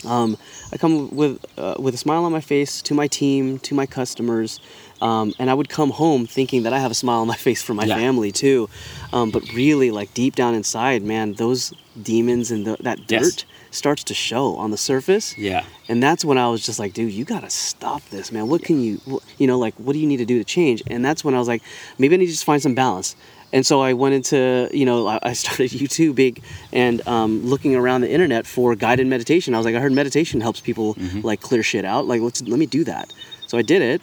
um, 0.06 0.38
I 0.72 0.78
come 0.78 1.10
with 1.12 1.40
uh, 1.58 1.76
with 1.78 1.94
a 1.94 1.98
smile 1.98 2.24
on 2.24 2.32
my 2.32 2.40
face 2.42 2.82
to 2.84 2.94
my 2.94 3.08
team, 3.08 3.60
to 3.60 3.76
my 3.76 3.86
customers, 3.86 4.60
Um, 5.02 5.34
and 5.40 5.50
I 5.50 5.54
would 5.54 5.70
come 5.70 5.92
home 5.92 6.26
thinking 6.26 6.64
that 6.64 6.74
I 6.74 6.80
have 6.80 6.92
a 6.92 6.96
smile 6.96 7.20
on 7.20 7.28
my 7.28 7.36
face 7.48 7.62
for 7.62 7.74
my 7.74 7.86
Yeah. 7.86 7.96
family 7.96 8.32
too. 8.32 8.70
Um, 9.12 9.30
but 9.32 9.44
really, 9.54 9.92
like 9.92 10.14
deep 10.14 10.36
down 10.36 10.54
inside, 10.56 11.04
man, 11.04 11.34
those 11.34 11.74
demons 12.02 12.52
and 12.52 12.66
the, 12.66 12.78
that 12.82 13.08
dirt 13.08 13.20
Yes. 13.22 13.46
Starts 13.72 14.04
to 14.06 14.14
show 14.14 14.56
on 14.56 14.72
the 14.72 14.78
surface. 14.78 15.38
Yeah. 15.38 15.64
And 15.88 16.02
that's 16.02 16.24
when 16.26 16.38
I 16.38 16.48
was 16.50 16.66
just 16.66 16.80
like, 16.80 16.94
dude, 16.94 17.12
you 17.14 17.26
gotta 17.26 17.50
stop 17.50 18.04
this, 18.10 18.32
man. 18.32 18.48
What 18.48 18.64
can 18.64 18.80
you, 18.82 19.00
you 19.38 19.48
know, 19.48 19.58
like, 19.60 19.76
what 19.76 19.94
do 19.94 20.00
you 20.00 20.08
need 20.08 20.18
to 20.18 20.26
do 20.26 20.38
to 20.40 20.44
change? 20.44 20.82
And 20.88 21.04
that's 21.04 21.24
when 21.24 21.36
I 21.36 21.40
was 21.40 21.48
like, 21.48 21.62
maybe 21.98 22.16
I 22.16 22.18
need 22.18 22.26
to 22.28 22.32
just 22.32 22.46
find 22.46 22.62
some 22.62 22.76
balance. 22.76 23.16
And 23.52 23.66
so 23.66 23.82
I 23.82 23.94
went 23.94 24.14
into, 24.14 24.70
you 24.72 24.86
know, 24.86 25.08
I 25.24 25.34
started 25.44 25.72
YouTubing 25.72 26.42
and 26.72 27.08
um, 27.08 27.44
looking 27.46 27.76
around 27.76 28.02
the 28.02 28.12
internet 28.12 28.46
for 28.46 28.76
guided 28.76 29.08
meditation. 29.08 29.56
I 29.56 29.58
was 29.58 29.66
like, 29.66 29.76
I 29.76 29.80
heard 29.80 29.92
meditation 29.92 30.42
helps 30.42 30.60
people 30.62 30.96
like 31.24 31.42
clear 31.42 31.64
shit 31.64 31.86
out. 31.86 32.06
Like, 32.06 32.22
let's 32.22 32.42
let 32.44 32.60
me 32.60 32.66
do 32.68 32.84
that. 32.86 33.12
So 33.48 33.58
I 33.58 33.62
did 33.64 33.82
it. 33.82 34.02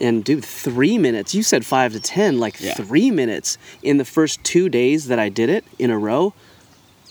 And 0.00 0.24
dude, 0.24 0.44
three 0.44 0.96
minutes. 0.96 1.34
You 1.34 1.42
said 1.42 1.66
five 1.66 1.92
to 1.92 2.00
ten, 2.00 2.38
like 2.38 2.60
Yeah. 2.60 2.74
three 2.74 3.10
minutes 3.10 3.58
in 3.82 3.96
the 3.98 4.04
first 4.04 4.42
two 4.44 4.68
days 4.68 5.06
that 5.08 5.18
I 5.18 5.28
did 5.28 5.48
it 5.48 5.64
in 5.78 5.90
a 5.90 5.98
row. 5.98 6.34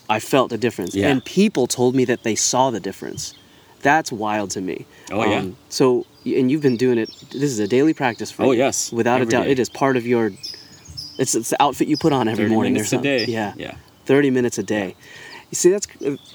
I 0.09 0.19
felt 0.19 0.51
a 0.53 0.57
difference, 0.57 0.95
Yeah. 0.95 1.09
and 1.09 1.23
people 1.23 1.67
told 1.67 1.95
me 1.95 2.05
that 2.05 2.23
they 2.23 2.35
saw 2.35 2.69
the 2.71 2.79
difference. 2.79 3.33
That's 3.81 4.11
wild 4.11 4.51
to 4.51 4.61
me. 4.61 4.85
Um, 5.11 5.19
Oh, 5.19 5.25
yeah. 5.25 5.45
So, 5.69 6.05
and 6.25 6.49
you've 6.51 6.61
been 6.63 6.77
doing 6.77 6.97
it. 6.97 7.09
This 7.31 7.43
is 7.51 7.59
a 7.59 7.67
daily 7.67 7.93
practice 7.93 8.31
for 8.31 8.43
Oh, 8.43 8.51
you. 8.51 8.57
yes. 8.59 8.91
Without 8.91 9.21
Every 9.21 9.27
a 9.27 9.29
doubt, 9.31 9.43
day. 9.45 9.51
it 9.51 9.59
is 9.59 9.69
part 9.69 9.97
of 9.97 10.05
your. 10.07 10.31
It's, 11.19 11.35
it's 11.35 11.49
the 11.49 11.61
outfit 11.61 11.87
you 11.87 11.97
put 11.97 12.13
on 12.13 12.27
every 12.27 12.45
30 12.45 12.53
morning. 12.55 12.73
minutes 12.73 12.93
or 12.93 12.99
a 12.99 13.01
day. 13.01 13.25
Yeah. 13.25 13.53
Yeah. 13.57 13.75
Thirty 14.05 14.29
minutes 14.29 14.57
a 14.57 14.63
day. 14.63 14.95
You 15.51 15.55
see, 15.55 15.69
that's 15.71 15.87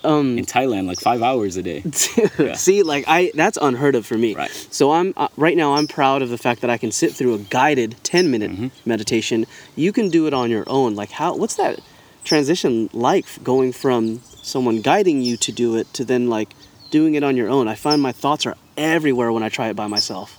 um. 0.05 0.39
In 0.39 0.45
Thailand, 0.45 0.87
like 0.87 1.01
five 1.01 1.23
hours 1.23 1.57
a 1.57 1.63
day. 1.63 1.83
Yeah. 2.39 2.55
See, 2.55 2.83
like 2.83 3.05
I, 3.09 3.31
that's 3.35 3.59
unheard 3.61 3.95
of 3.95 4.05
for 4.07 4.17
me. 4.19 4.35
Right. 4.35 4.51
So 4.71 4.93
I'm 4.93 5.13
uh, 5.17 5.29
right 5.37 5.57
now. 5.57 5.75
I'm 5.75 5.87
proud 5.87 6.23
of 6.23 6.29
the 6.31 6.39
fact 6.39 6.61
that 6.63 6.71
I 6.71 6.79
can 6.79 6.91
sit 6.93 7.13
through 7.15 7.35
a 7.35 7.39
guided 7.39 7.97
10 8.03 8.31
minute 8.31 8.51
Mm-hmm. 8.51 8.69
meditation. 8.85 9.47
You 9.77 9.93
can 9.93 10.09
do 10.11 10.27
it 10.27 10.35
on 10.35 10.51
your 10.51 10.65
own. 10.67 10.95
Like 10.95 11.11
how? 11.13 11.35
What's 11.37 11.57
that 11.57 11.81
transition 12.25 12.89
like? 12.93 13.27
Going 13.43 13.73
from 13.73 14.21
someone 14.43 14.81
guiding 14.81 15.23
you 15.23 15.37
to 15.39 15.53
do 15.53 15.77
it 15.77 15.93
to 15.95 16.05
then 16.05 16.29
like 16.29 16.51
doing 16.91 17.15
it 17.15 17.23
on 17.23 17.37
your 17.37 17.49
own. 17.49 17.69
I 17.69 17.75
find 17.75 18.01
my 18.03 18.13
thoughts 18.13 18.47
are 18.47 18.57
everywhere 18.77 19.33
when 19.33 19.43
I 19.43 19.49
try 19.49 19.69
it 19.69 19.77
by 19.77 19.87
myself. 19.87 20.39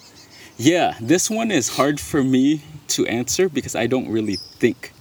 Yeah, 0.57 0.95
this 1.01 1.29
one 1.29 1.49
is 1.51 1.67
hard 1.75 1.99
for 1.99 2.23
me 2.23 2.61
to 2.89 3.07
answer 3.07 3.49
because 3.49 3.75
I 3.75 3.87
don't 3.87 4.09
really 4.09 4.35
think. 4.35 4.91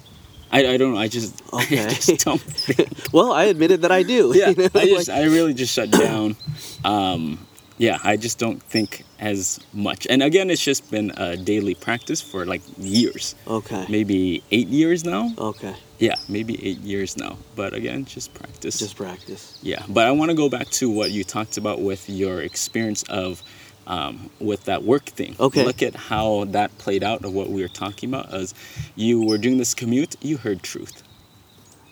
I, 0.50 0.66
I 0.66 0.76
don't 0.76 0.92
know. 0.94 0.98
I 0.98 1.08
just 1.08 1.42
Okay. 1.52 1.84
I 1.84 1.88
just 1.90 2.24
don't 2.24 2.40
think. 2.66 2.88
Well, 3.12 3.32
I 3.32 3.44
admitted 3.44 3.82
that 3.82 3.92
I 3.92 4.02
do. 4.02 4.32
Yeah, 4.36 4.50
you 4.50 4.56
know, 4.56 4.68
I 4.74 4.86
just 4.86 5.08
like- 5.08 5.18
I 5.18 5.24
really 5.24 5.54
just 5.54 5.74
shut 5.74 5.90
down. 5.90 6.36
Um, 6.84 7.46
yeah, 7.78 7.98
I 8.04 8.16
just 8.16 8.38
don't 8.38 8.62
think 8.62 9.04
as 9.18 9.58
much. 9.72 10.06
And 10.08 10.22
again, 10.22 10.50
it's 10.50 10.62
just 10.62 10.90
been 10.90 11.10
a 11.16 11.36
daily 11.36 11.74
practice 11.74 12.20
for 12.20 12.44
like 12.46 12.62
years, 12.78 13.34
okay. 13.46 13.86
maybe 13.88 14.42
eight 14.52 14.68
years 14.68 15.04
now. 15.04 15.32
Okay. 15.36 15.74
Yeah, 16.02 16.16
maybe 16.28 16.54
eight 16.66 16.80
years 16.80 17.16
now. 17.16 17.38
But 17.54 17.74
again, 17.74 18.04
just 18.04 18.34
practice. 18.34 18.76
Just 18.80 18.96
practice. 18.96 19.56
Yeah, 19.62 19.84
but 19.88 20.08
I 20.08 20.10
want 20.10 20.32
to 20.32 20.36
go 20.36 20.48
back 20.48 20.68
to 20.70 20.90
what 20.90 21.12
you 21.12 21.22
talked 21.22 21.58
about 21.58 21.80
with 21.80 22.10
your 22.10 22.42
experience 22.42 23.04
of 23.04 23.40
um, 23.86 24.28
with 24.40 24.64
that 24.64 24.82
work 24.82 25.04
thing. 25.04 25.36
Okay. 25.38 25.64
Look 25.64 25.80
at 25.80 25.94
how 25.94 26.46
that 26.46 26.76
played 26.78 27.04
out 27.04 27.24
of 27.24 27.32
what 27.32 27.50
we 27.50 27.62
were 27.62 27.68
talking 27.68 28.08
about. 28.10 28.34
As 28.34 28.52
you 28.96 29.24
were 29.24 29.38
doing 29.38 29.58
this 29.58 29.74
commute, 29.74 30.16
you 30.20 30.38
heard 30.38 30.64
truth, 30.64 31.04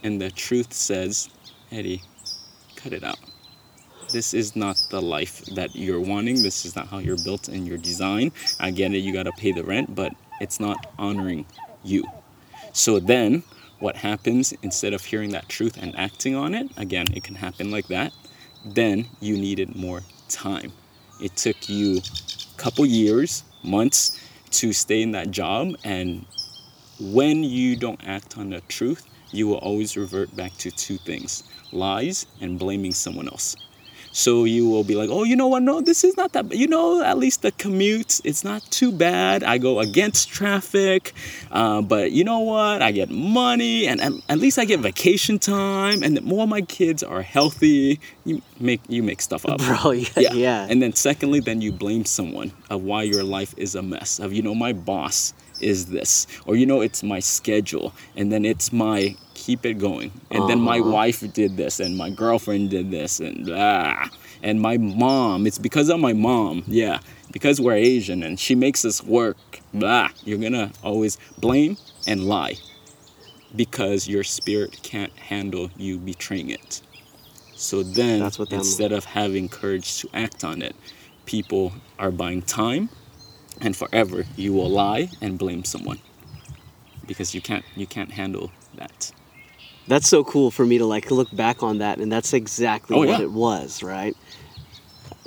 and 0.03 0.21
the 0.21 0.33
truth 0.33 0.73
says, 0.73 1.31
Eddie, 1.71 2.03
cut 2.75 2.93
it 2.93 3.05
out. 3.05 3.19
This 4.13 4.35
is 4.35 4.57
not 4.57 4.83
the 4.91 5.01
life 5.01 5.45
that 5.55 5.77
you're 5.77 6.01
wanting. 6.01 6.43
This 6.43 6.65
is 6.65 6.75
not 6.75 6.89
how 6.89 6.99
you're 6.99 7.23
built 7.23 7.49
in 7.49 7.65
your 7.65 7.79
design. 7.79 8.33
I 8.59 8.73
get 8.73 8.93
it, 8.93 8.99
you 8.99 9.13
got 9.13 9.27
to 9.27 9.33
pay 9.39 9.53
the 9.53 9.63
rent, 9.63 9.95
but 9.95 10.13
it's 10.41 10.59
not 10.59 10.85
honoring 10.99 11.47
you. 11.85 12.03
So 12.73 12.99
then, 12.99 13.45
what 13.81 13.97
happens 13.97 14.53
instead 14.63 14.93
of 14.93 15.05
hearing 15.05 15.31
that 15.31 15.49
truth 15.49 15.77
and 15.81 15.99
acting 15.99 16.37
on 16.37 16.55
it, 16.55 16.71
again, 16.77 17.07
it 17.15 17.25
can 17.25 17.35
happen 17.35 17.71
like 17.71 17.89
that, 17.89 18.13
then 18.65 19.07
you 19.21 19.37
needed 19.37 19.75
more 19.75 20.03
time. 20.29 20.73
It 21.21 21.37
took 21.37 21.69
you 21.69 21.99
a 21.99 22.57
couple 22.59 22.87
years, 22.87 23.43
months 23.63 24.21
to 24.51 24.73
stay 24.73 25.03
in 25.03 25.13
that 25.13 25.31
job. 25.31 25.77
And 25.85 26.27
when 27.01 27.43
you 27.43 27.77
don't 27.77 28.01
act 28.07 28.39
on 28.39 28.51
the 28.51 28.61
truth, 28.63 29.07
you 29.33 29.47
will 29.47 29.59
always 29.59 29.97
revert 29.97 30.35
back 30.37 30.53
to 30.59 30.71
two 30.71 30.97
things 30.99 31.45
lies 31.73 32.27
and 32.41 32.59
blaming 32.59 32.93
someone 32.93 33.29
else. 33.29 33.55
So 34.13 34.45
you 34.45 34.69
will 34.69 34.83
be 34.83 34.97
like, 34.97 35.09
oh, 35.11 35.23
you 35.23 35.37
know 35.37 35.47
what? 35.47 35.63
No, 35.63 35.81
this 35.81 36.03
is 36.03 36.17
not 36.17 36.33
that 36.33 36.49
bad. 36.49 36.59
You 36.59 36.67
know, 36.67 37.03
at 37.03 37.19
least 37.19 37.43
the 37.43 37.53
commute, 37.53 38.21
it's 38.25 38.43
not 38.43 38.63
too 38.71 38.91
bad. 38.91 39.45
I 39.45 39.59
go 39.59 39.79
against 39.81 40.29
traffic. 40.29 41.13
Uh, 41.51 41.81
but 41.83 42.11
you 42.13 42.25
know 42.25 42.41
what? 42.41 42.83
I 42.83 42.91
get 42.91 43.11
money 43.11 43.87
and 43.87 44.01
at, 44.01 44.13
at 44.29 44.39
least 44.39 44.59
I 44.59 44.65
get 44.65 44.81
vacation 44.81 45.39
time 45.39 46.03
and 46.03 46.21
more 46.23 46.45
of 46.45 46.49
my 46.49 46.63
kids 46.63 47.03
are 47.03 47.23
healthy. 47.23 48.01
You 48.25 48.43
make, 48.59 48.81
you 48.89 49.03
make 49.03 49.23
stuff 49.23 49.47
up. 49.47 49.59
Bro, 49.59 49.93
yeah. 50.17 50.33
yeah. 50.33 50.67
And 50.69 50.83
then 50.83 50.93
secondly, 50.93 51.41
then 51.41 51.61
you 51.61 51.73
blame 51.73 52.05
someone 52.05 52.53
of 52.69 52.83
why 52.83 53.03
your 53.03 53.23
life 53.23 53.55
is 53.57 53.75
a 53.75 53.83
mess. 53.83 54.19
Of 54.19 54.33
you 54.33 54.43
know, 54.43 54.55
my 54.55 54.73
boss 54.73 55.35
is 55.61 55.87
this, 55.87 56.27
or 56.47 56.57
you 56.57 56.67
know, 56.67 56.81
it's 56.81 57.03
my 57.03 57.21
schedule, 57.21 57.93
and 58.17 58.31
then 58.33 58.45
it's 58.45 58.73
my 58.73 59.17
keep 59.35 59.65
it 59.65 59.75
going. 59.79 60.11
And 60.31 60.49
then 60.49 60.61
my 60.61 60.79
Uh-huh. 60.81 60.91
wife 60.91 61.33
did 61.33 61.57
this, 61.57 61.81
and 61.81 61.97
my 61.97 62.11
girlfriend 62.11 62.71
did 62.71 62.91
this, 62.91 63.21
and 63.21 63.47
blah. 63.47 64.09
And 64.43 64.61
my 64.61 64.77
mom, 64.79 65.47
it's 65.47 65.59
because 65.59 65.89
of 65.91 65.99
my 66.01 66.13
mom. 66.13 66.65
Yeah, 66.67 67.01
because 67.33 67.61
we're 67.61 67.75
Asian 67.75 68.23
and 68.23 68.39
she 68.39 68.55
makes 68.55 68.85
us 68.85 69.03
work. 69.03 69.37
Blah. 69.73 70.09
You're 70.25 70.39
gonna 70.39 70.73
always 70.83 71.19
blame 71.39 71.77
and 72.07 72.25
lie 72.25 72.57
because 73.55 74.09
your 74.09 74.25
spirit 74.25 74.81
can't 74.83 75.13
handle 75.19 75.71
you 75.77 75.99
betraying 75.99 76.51
it. 76.51 76.83
So 77.55 77.83
then, 77.83 78.21
That's 78.21 78.39
what 78.39 78.53
instead 78.53 78.93
of 78.93 79.05
having 79.05 79.49
courage 79.49 79.99
to 80.01 80.09
act 80.15 80.45
on 80.45 80.63
it, 80.63 80.75
people 81.27 81.73
are 81.99 82.11
buying 82.11 82.43
time, 82.43 82.89
and 83.61 83.77
forever 83.77 84.25
you 84.37 84.53
will 84.53 84.71
lie 84.71 85.09
and 85.21 85.39
blame 85.39 85.65
someone 85.65 85.99
because 87.07 87.35
you 87.35 87.41
can't 87.41 87.65
you 87.77 87.87
can't 87.87 88.13
handle 88.13 88.51
that. 88.75 89.13
That's 89.89 90.09
so 90.09 90.23
cool 90.23 90.51
for 90.51 90.65
me 90.65 90.79
to 90.79 90.87
like 90.87 91.11
look 91.11 91.35
back 91.35 91.63
on 91.63 91.79
that, 91.79 91.99
and 91.99 92.11
that's 92.13 92.33
exactly 92.33 92.97
Oh, 92.97 93.01
what 93.01 93.09
yeah. 93.09 93.23
it 93.23 93.33
was, 93.33 93.83
right? 93.83 94.17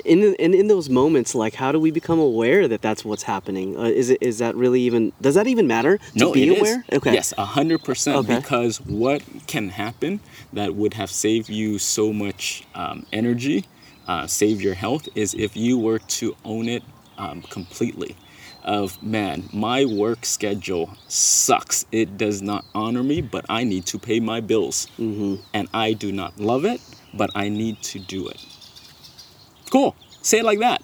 In, 0.05 0.35
in 0.35 0.53
in 0.53 0.67
those 0.67 0.89
moments, 0.89 1.33
like, 1.35 1.55
how 1.55 1.71
do 1.71 1.79
we 1.79 1.91
become 1.91 2.19
aware 2.19 2.67
that 2.67 2.81
that's 2.81 3.03
what's 3.05 3.23
happening? 3.23 3.77
Uh, 3.77 3.83
is 3.83 4.09
it 4.09 4.19
is 4.21 4.37
that 4.39 4.55
really 4.55 4.81
even 4.81 5.11
does 5.21 5.35
that 5.35 5.47
even 5.47 5.67
matter 5.67 5.97
to 5.97 6.03
no, 6.15 6.33
be 6.33 6.43
it 6.43 6.49
is. 6.53 6.59
aware? 6.59 6.85
Okay. 6.93 7.13
Yes, 7.13 7.33
a 7.37 7.45
hundred 7.45 7.83
percent. 7.83 8.17
Okay. 8.19 8.35
Because 8.37 8.77
what 8.81 9.21
can 9.47 9.69
happen 9.69 10.19
that 10.53 10.75
would 10.75 10.93
have 10.93 11.09
saved 11.09 11.49
you 11.49 11.79
so 11.79 12.13
much 12.13 12.63
um, 12.75 13.05
energy, 13.13 13.65
uh, 14.07 14.27
save 14.27 14.61
your 14.61 14.73
health, 14.73 15.07
is 15.15 15.33
if 15.33 15.55
you 15.55 15.77
were 15.77 15.99
to 15.99 16.35
own 16.43 16.67
it 16.69 16.83
um, 17.17 17.41
completely. 17.43 18.15
Of 18.63 19.03
man, 19.03 19.49
my 19.51 19.83
work 19.83 20.25
schedule 20.25 20.95
sucks. 21.09 21.85
It 21.91 22.17
does 22.17 22.41
not 22.41 22.63
honor 22.73 23.03
me, 23.03 23.19
but 23.21 23.45
I 23.49 23.65
need 23.65 23.85
to 23.87 23.99
pay 23.99 24.19
my 24.21 24.39
bills, 24.39 24.87
Mm-hmm. 24.97 25.35
and 25.53 25.67
I 25.73 25.91
do 25.93 26.11
not 26.13 26.39
love 26.39 26.63
it, 26.63 26.79
but 27.13 27.29
I 27.35 27.49
need 27.49 27.81
to 27.83 27.99
do 27.99 28.27
it. 28.29 28.39
Cool. 29.69 29.95
Say 30.21 30.39
it 30.39 30.45
like 30.45 30.59
that. 30.59 30.81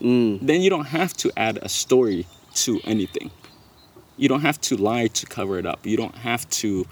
Mm. 0.00 0.40
then 0.42 0.60
you 0.60 0.68
don't 0.70 0.86
have 0.86 1.12
to 1.14 1.30
add 1.36 1.58
a 1.62 1.68
story 1.68 2.26
to 2.54 2.80
anything. 2.84 3.30
You 4.16 4.28
don't 4.28 4.42
have 4.42 4.60
to 4.62 4.76
lie 4.76 5.06
to 5.06 5.24
cover 5.26 5.56
it 5.58 5.64
up. 5.66 5.86
You 5.86 5.96
don't 5.96 6.16
have 6.16 6.48
to 6.50 6.84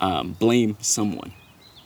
um, 0.00 0.32
blame 0.32 0.76
someone. 0.80 1.32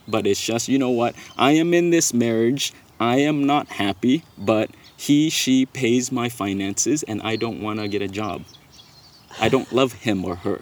But 0.09 0.27
it's 0.27 0.41
just, 0.41 0.69
you 0.69 0.79
know 0.79 0.91
what? 0.91 1.15
I 1.37 1.53
am 1.53 1.75
in 1.75 1.91
this 1.91 2.15
marriage. 2.15 2.73
I 3.01 3.17
am 3.19 3.45
not 3.45 3.69
happy, 3.69 4.25
but 4.39 4.71
he, 5.03 5.31
she 5.31 5.67
pays 5.67 6.13
my 6.13 6.29
finances 6.29 7.03
and 7.03 7.21
I 7.23 7.35
don't 7.35 7.61
want 7.61 7.81
to 7.81 7.89
get 7.89 8.03
a 8.03 8.07
job. 8.07 8.45
I 9.41 9.49
don't 9.49 9.73
love 9.73 9.93
him 9.95 10.25
or 10.25 10.37
her. 10.37 10.61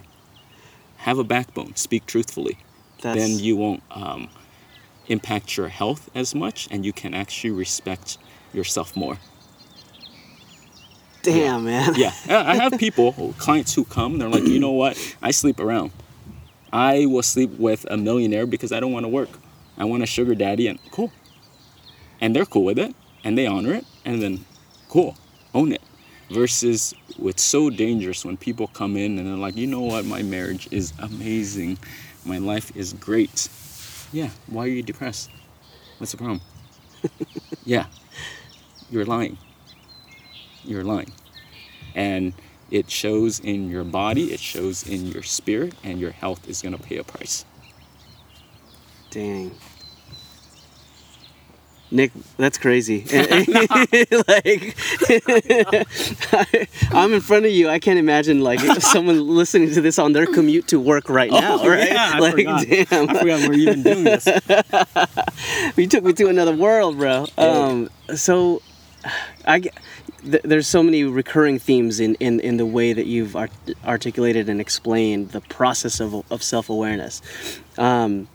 Have 0.97 1.19
a 1.19 1.25
backbone. 1.25 1.77
Speak 1.77 2.07
truthfully. 2.07 2.57
That's 3.03 3.19
Then 3.19 3.39
you 3.39 3.57
won't 3.57 3.83
um, 3.91 4.31
impact 5.09 5.59
your 5.59 5.69
health 5.69 6.09
as 6.15 6.35
much 6.35 6.69
and 6.71 6.87
you 6.87 6.93
can 6.95 7.13
actually 7.13 7.51
respect 7.51 8.17
yourself 8.55 8.97
more. 8.97 9.19
damn, 11.23 11.67
man. 11.67 11.93
Yeah, 11.97 12.15
I 12.29 12.55
have 12.55 12.79
people, 12.79 13.35
clients 13.37 13.75
who 13.75 13.85
come. 13.85 14.19
They're 14.19 14.31
like, 14.31 14.45
you 14.47 14.59
know 14.59 14.73
what? 14.73 14.97
I 15.21 15.33
sleep 15.33 15.61
around. 15.61 15.91
I 16.73 17.05
will 17.05 17.23
sleep 17.23 17.51
with 17.59 17.85
a 17.91 17.99
millionaire 17.99 18.47
because 18.47 18.73
I 18.73 18.81
don't 18.81 18.93
want 18.93 19.05
to 19.05 19.09
work. 19.09 19.29
I 19.77 19.85
want 19.85 20.03
a 20.03 20.07
sugar 20.07 20.35
daddy, 20.35 20.67
and 20.67 20.79
cool. 20.93 21.13
And 22.23 22.35
they're 22.35 22.47
cool 22.47 22.65
with 22.65 22.79
it, 22.79 22.95
and 23.25 23.37
they 23.37 23.47
honor 23.47 23.75
it, 23.75 23.87
and 24.05 24.23
then 24.23 24.45
cool, 24.89 25.17
own 25.55 25.73
it. 25.73 25.83
Versus, 26.31 26.95
it's 27.19 27.43
so 27.43 27.71
dangerous 27.71 28.25
when 28.25 28.37
people 28.37 28.69
come 28.69 28.97
in 28.97 29.19
and 29.19 29.27
they're 29.27 29.37
like, 29.37 29.57
you 29.57 29.67
know 29.67 29.81
what? 29.81 30.05
My 30.05 30.23
marriage 30.23 30.69
is 30.71 30.93
amazing. 31.01 31.77
My 32.25 32.39
life 32.39 32.75
is 32.77 32.93
great. 32.93 33.49
Yeah. 34.13 34.31
Why 34.47 34.65
are 34.65 34.69
you 34.69 34.83
depressed? 34.83 35.31
What's 35.99 36.13
the 36.13 36.19
problem? 36.19 36.41
yeah. 37.65 37.87
You're 38.91 39.05
lying 39.05 39.39
you're 40.65 40.85
lying. 40.85 41.13
And 41.95 42.33
It 42.71 42.89
shows 42.89 43.41
in 43.41 43.69
your 43.69 43.83
body, 43.83 44.33
it 44.33 44.39
shows 44.39 44.87
in 44.87 45.07
your 45.07 45.25
spirit, 45.25 45.75
and 45.83 45.99
your 45.99 46.13
health 46.13 46.49
is 46.49 46.63
going 46.63 46.77
to 46.77 46.81
pay 46.81 46.99
a 46.99 47.03
price. 47.03 47.45
Dang. 49.11 49.51
Nick, 51.93 52.13
that's 52.37 52.57
crazy. 52.57 53.01
like, 54.29 54.77
I'm 56.93 57.13
in 57.13 57.21
front 57.21 57.47
of 57.47 57.53
you. 57.53 57.69
I 57.69 57.79
can't 57.81 57.99
imagine 57.99 58.41
like 58.41 58.61
someone 58.81 59.27
listening 59.27 59.75
to 59.75 59.81
this 59.81 59.99
on 59.99 60.13
their 60.13 60.27
commute 60.27 60.69
to 60.69 60.79
work 60.79 61.09
right 61.09 61.31
now, 61.31 61.59
Oh, 61.61 61.69
right? 61.69 61.89
yeah, 61.89 62.13
I 62.15 62.19
like, 62.21 62.35
forgot. 62.35 62.67
damn, 62.67 63.11
I 63.11 63.19
forgot 63.19 63.49
we're 63.49 63.55
even 63.55 63.83
doing 63.83 64.05
this. 64.05 64.27
you 65.77 65.87
took 65.89 66.05
me 66.05 66.13
to 66.13 66.29
another 66.29 66.55
world, 66.55 66.97
bro. 66.97 67.27
Um, 67.37 67.91
so, 68.15 68.63
I 69.47 69.61
th- 69.61 70.43
there's 70.45 70.69
so 70.69 70.83
many 70.83 71.03
recurring 71.05 71.59
themes 71.59 71.99
in, 71.99 72.15
in, 72.17 72.39
in 72.41 72.57
the 72.57 72.67
way 72.67 72.93
that 72.93 73.07
you've 73.07 73.35
art- 73.35 73.51
articulated 73.85 74.49
and 74.49 74.61
explained 74.61 75.31
the 75.31 75.41
process 75.41 75.99
of, 76.01 76.15
of 76.31 76.43
self 76.43 76.69
awareness. 76.71 77.21
Um, 77.79 78.29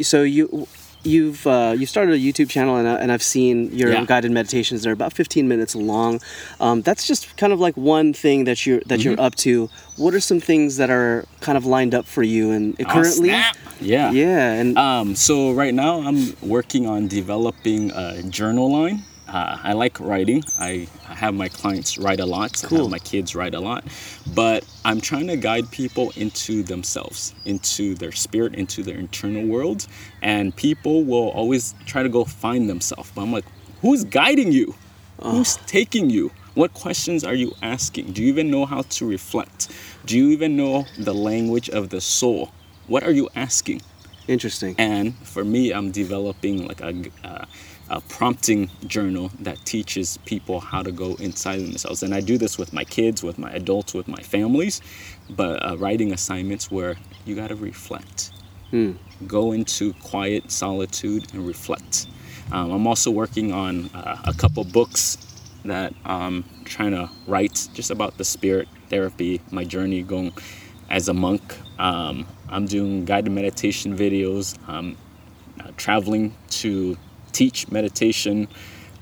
so 0.00 0.22
you 0.22 0.66
you've 1.04 1.46
uh, 1.46 1.74
you 1.76 1.86
started 1.86 2.14
a 2.14 2.18
YouTube 2.18 2.48
channel 2.50 2.76
and, 2.76 2.88
I, 2.88 2.94
and 2.96 3.12
I've 3.12 3.22
seen 3.22 3.70
your 3.72 3.90
Yeah. 3.92 4.04
guided 4.04 4.30
meditations. 4.32 4.82
They're 4.82 4.92
about 4.92 5.12
15 5.12 5.46
minutes 5.48 5.74
long. 5.76 6.20
Um, 6.60 6.82
that's 6.82 7.06
just 7.06 7.36
kind 7.36 7.52
of 7.52 7.60
like 7.60 7.76
one 7.76 8.12
thing 8.12 8.44
that 8.44 8.64
you're 8.66 8.80
that 8.86 9.00
Mm-hmm. 9.00 9.10
you're 9.10 9.20
up 9.20 9.34
to. 9.36 9.68
What 9.96 10.14
are 10.14 10.20
some 10.20 10.40
things 10.40 10.76
that 10.78 10.90
are 10.90 11.24
kind 11.40 11.56
of 11.58 11.66
lined 11.66 11.94
up 11.94 12.06
for 12.06 12.22
you 12.22 12.50
and 12.50 12.74
Oh, 12.80 12.84
currently? 12.84 13.28
snap. 13.28 13.56
Yeah. 13.80 14.10
Yeah, 14.12 14.52
and 14.52 14.78
Um, 14.78 15.14
so 15.14 15.52
right 15.52 15.74
now 15.74 16.00
I'm 16.00 16.34
working 16.42 16.86
on 16.86 17.06
developing 17.08 17.90
a 17.92 18.22
journal 18.22 18.70
line. 18.72 19.04
Uh, 19.34 19.58
I 19.64 19.72
like 19.72 19.98
writing. 19.98 20.44
I, 20.60 20.86
have 21.06 21.34
my 21.34 21.48
clients 21.48 21.98
write 21.98 22.20
a 22.20 22.26
lot. 22.26 22.64
I 22.64 22.76
have 22.76 22.88
my 22.88 23.00
kids 23.00 23.34
write 23.34 23.54
a 23.54 23.60
lot. 23.60 23.84
But 24.32 24.64
I'm 24.84 25.00
trying 25.00 25.26
to 25.26 25.36
guide 25.36 25.68
people 25.72 26.12
into 26.14 26.62
themselves, 26.62 27.34
into 27.44 27.96
their 27.96 28.12
spirit, 28.12 28.54
into 28.54 28.84
their 28.84 28.96
internal 28.96 29.44
world. 29.44 29.88
And 30.22 30.54
people 30.54 31.02
will 31.02 31.30
always 31.30 31.74
try 31.84 32.04
to 32.04 32.08
go 32.08 32.24
find 32.24 32.70
themselves. 32.70 33.10
But 33.12 33.22
I'm 33.22 33.32
like, 33.32 33.44
who's 33.80 34.04
guiding 34.04 34.52
you? 34.52 34.76
Who's 35.20 35.56
taking 35.66 36.10
you? 36.10 36.30
What 36.54 36.72
questions 36.72 37.24
are 37.24 37.34
you 37.34 37.54
asking? 37.60 38.12
Do 38.12 38.22
you 38.22 38.28
even 38.28 38.52
know 38.52 38.66
how 38.66 38.82
to 38.82 39.04
reflect? 39.04 39.68
Do 40.06 40.16
you 40.16 40.28
even 40.28 40.56
know 40.56 40.84
the 40.96 41.14
language 41.14 41.68
of 41.70 41.90
the 41.90 42.00
soul? 42.00 42.52
What 42.86 43.02
are 43.02 43.10
you 43.10 43.28
asking? 43.34 43.80
interesting. 44.28 44.74
And 44.78 45.14
for 45.18 45.44
me, 45.44 45.72
I'm 45.72 45.90
developing 45.90 46.66
like 46.66 46.80
a, 46.80 46.94
a, 47.24 47.46
a 47.90 48.00
prompting 48.00 48.70
journal 48.86 49.30
that 49.40 49.62
teaches 49.64 50.16
people 50.24 50.60
how 50.60 50.82
to 50.82 50.90
go 50.90 51.14
inside 51.16 51.60
themselves. 51.60 52.02
And 52.02 52.14
I 52.14 52.20
do 52.20 52.38
this 52.38 52.56
with 52.58 52.72
my 52.72 52.84
kids, 52.84 53.22
with 53.22 53.38
my 53.38 53.50
adults, 53.52 53.94
with 53.94 54.08
my 54.08 54.22
families, 54.22 54.80
but 55.30 55.64
uh, 55.64 55.76
writing 55.76 56.12
assignments 56.12 56.70
where 56.70 56.96
you 57.24 57.34
got 57.34 57.48
to 57.48 57.56
reflect. 57.56 58.30
Go 59.26 59.52
into 59.52 59.92
quiet 59.94 60.50
solitude 60.50 61.32
and 61.32 61.46
reflect. 61.46 62.06
Um, 62.52 62.72
I'm 62.72 62.86
also 62.86 63.10
working 63.10 63.52
on 63.52 63.90
uh, 63.94 64.22
a 64.26 64.34
couple 64.34 64.64
books 64.64 65.18
that 65.64 65.94
I'm 66.04 66.44
trying 66.64 66.92
to 66.92 67.10
write 67.26 67.68
just 67.72 67.90
about 67.90 68.18
the 68.18 68.24
spirit 68.24 68.68
therapy, 68.90 69.40
my 69.50 69.64
journey 69.64 70.02
going 70.02 70.32
as 70.90 71.08
a 71.08 71.14
monk. 71.14 71.42
Um, 71.78 72.26
I'm 72.48 72.66
doing 72.66 73.04
guided 73.04 73.32
meditation 73.32 73.96
videos, 73.96 74.56
um, 74.68 74.96
uh, 75.60 75.70
traveling 75.76 76.34
to 76.50 76.96
teach 77.34 77.70
meditation. 77.70 78.48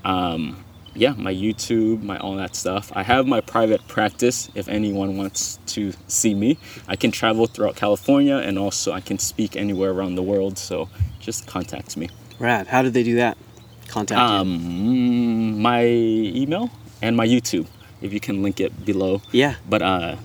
Um, 0.03 0.65
yeah, 0.95 1.13
my 1.13 1.33
YouTube, 1.33 2.03
my 2.03 2.17
all 2.17 2.35
that 2.35 2.55
stuff. 2.55 2.91
I 2.93 3.03
have 3.03 3.25
my 3.25 3.41
private 3.41 3.87
practice 3.87 4.49
if 4.53 4.67
anyone 4.67 5.17
wants 5.17 5.59
to 5.67 5.93
see 6.07 6.35
me. 6.35 6.57
I 6.87 6.95
can 6.95 7.11
travel 7.11 7.47
throughout 7.47 7.75
California 7.75 8.37
and 8.37 8.59
also 8.59 8.91
I 8.91 9.01
can 9.01 9.17
speak 9.17 9.55
anywhere 9.55 9.91
around 9.91 10.15
the 10.15 10.23
world. 10.23 10.57
So 10.57 10.89
just 11.19 11.47
contact 11.47 11.97
me. 11.97 12.09
Rad. 12.39 12.67
How 12.67 12.81
did 12.81 12.93
they 12.93 13.03
do 13.03 13.15
that? 13.15 13.37
Contact. 13.87 14.19
Um, 14.19 15.61
my 15.61 15.85
email 15.85 16.69
and 17.01 17.15
my 17.15 17.27
YouTube, 17.27 17.67
if 18.01 18.13
you 18.13 18.19
can 18.19 18.43
link 18.43 18.59
it 18.59 18.85
below. 18.85 19.21
Yeah. 19.31 19.55
But 19.67 19.81
uh, 19.81 20.15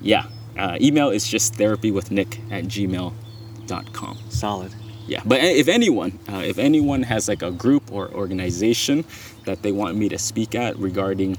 yeah, 0.00 0.26
uh, 0.58 0.76
email 0.80 1.10
is 1.10 1.26
just 1.26 1.54
therapywithnick 1.54 2.52
at 2.52 2.64
gmail.com. 2.64 4.18
Solid. 4.28 4.74
Yeah, 5.10 5.22
but 5.26 5.40
if 5.42 5.66
anyone, 5.66 6.20
uh, 6.32 6.36
if 6.36 6.56
anyone 6.56 7.02
has 7.02 7.26
like 7.26 7.42
a 7.42 7.50
group 7.50 7.90
or 7.90 8.14
organization 8.14 9.04
that 9.44 9.60
they 9.60 9.72
want 9.72 9.96
me 9.96 10.08
to 10.08 10.16
speak 10.16 10.54
at 10.54 10.78
regarding 10.78 11.36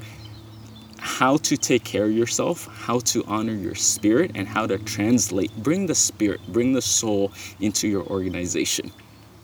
how 1.00 1.38
to 1.38 1.56
take 1.56 1.86
care 1.86 2.04
of 2.04 2.12
yourself, 2.12 2.68
how 2.68 3.00
to 3.00 3.24
honor 3.28 3.54
your 3.54 3.76
spirit, 3.76 4.32
and 4.36 4.46
how 4.46 4.68
to 4.68 4.78
translate, 4.78 5.56
bring 5.56 5.86
the 5.86 5.96
spirit, 5.96 6.42
bring 6.50 6.74
the 6.74 6.82
soul 6.82 7.32
into 7.62 7.88
your 7.88 8.04
organization. 8.08 8.92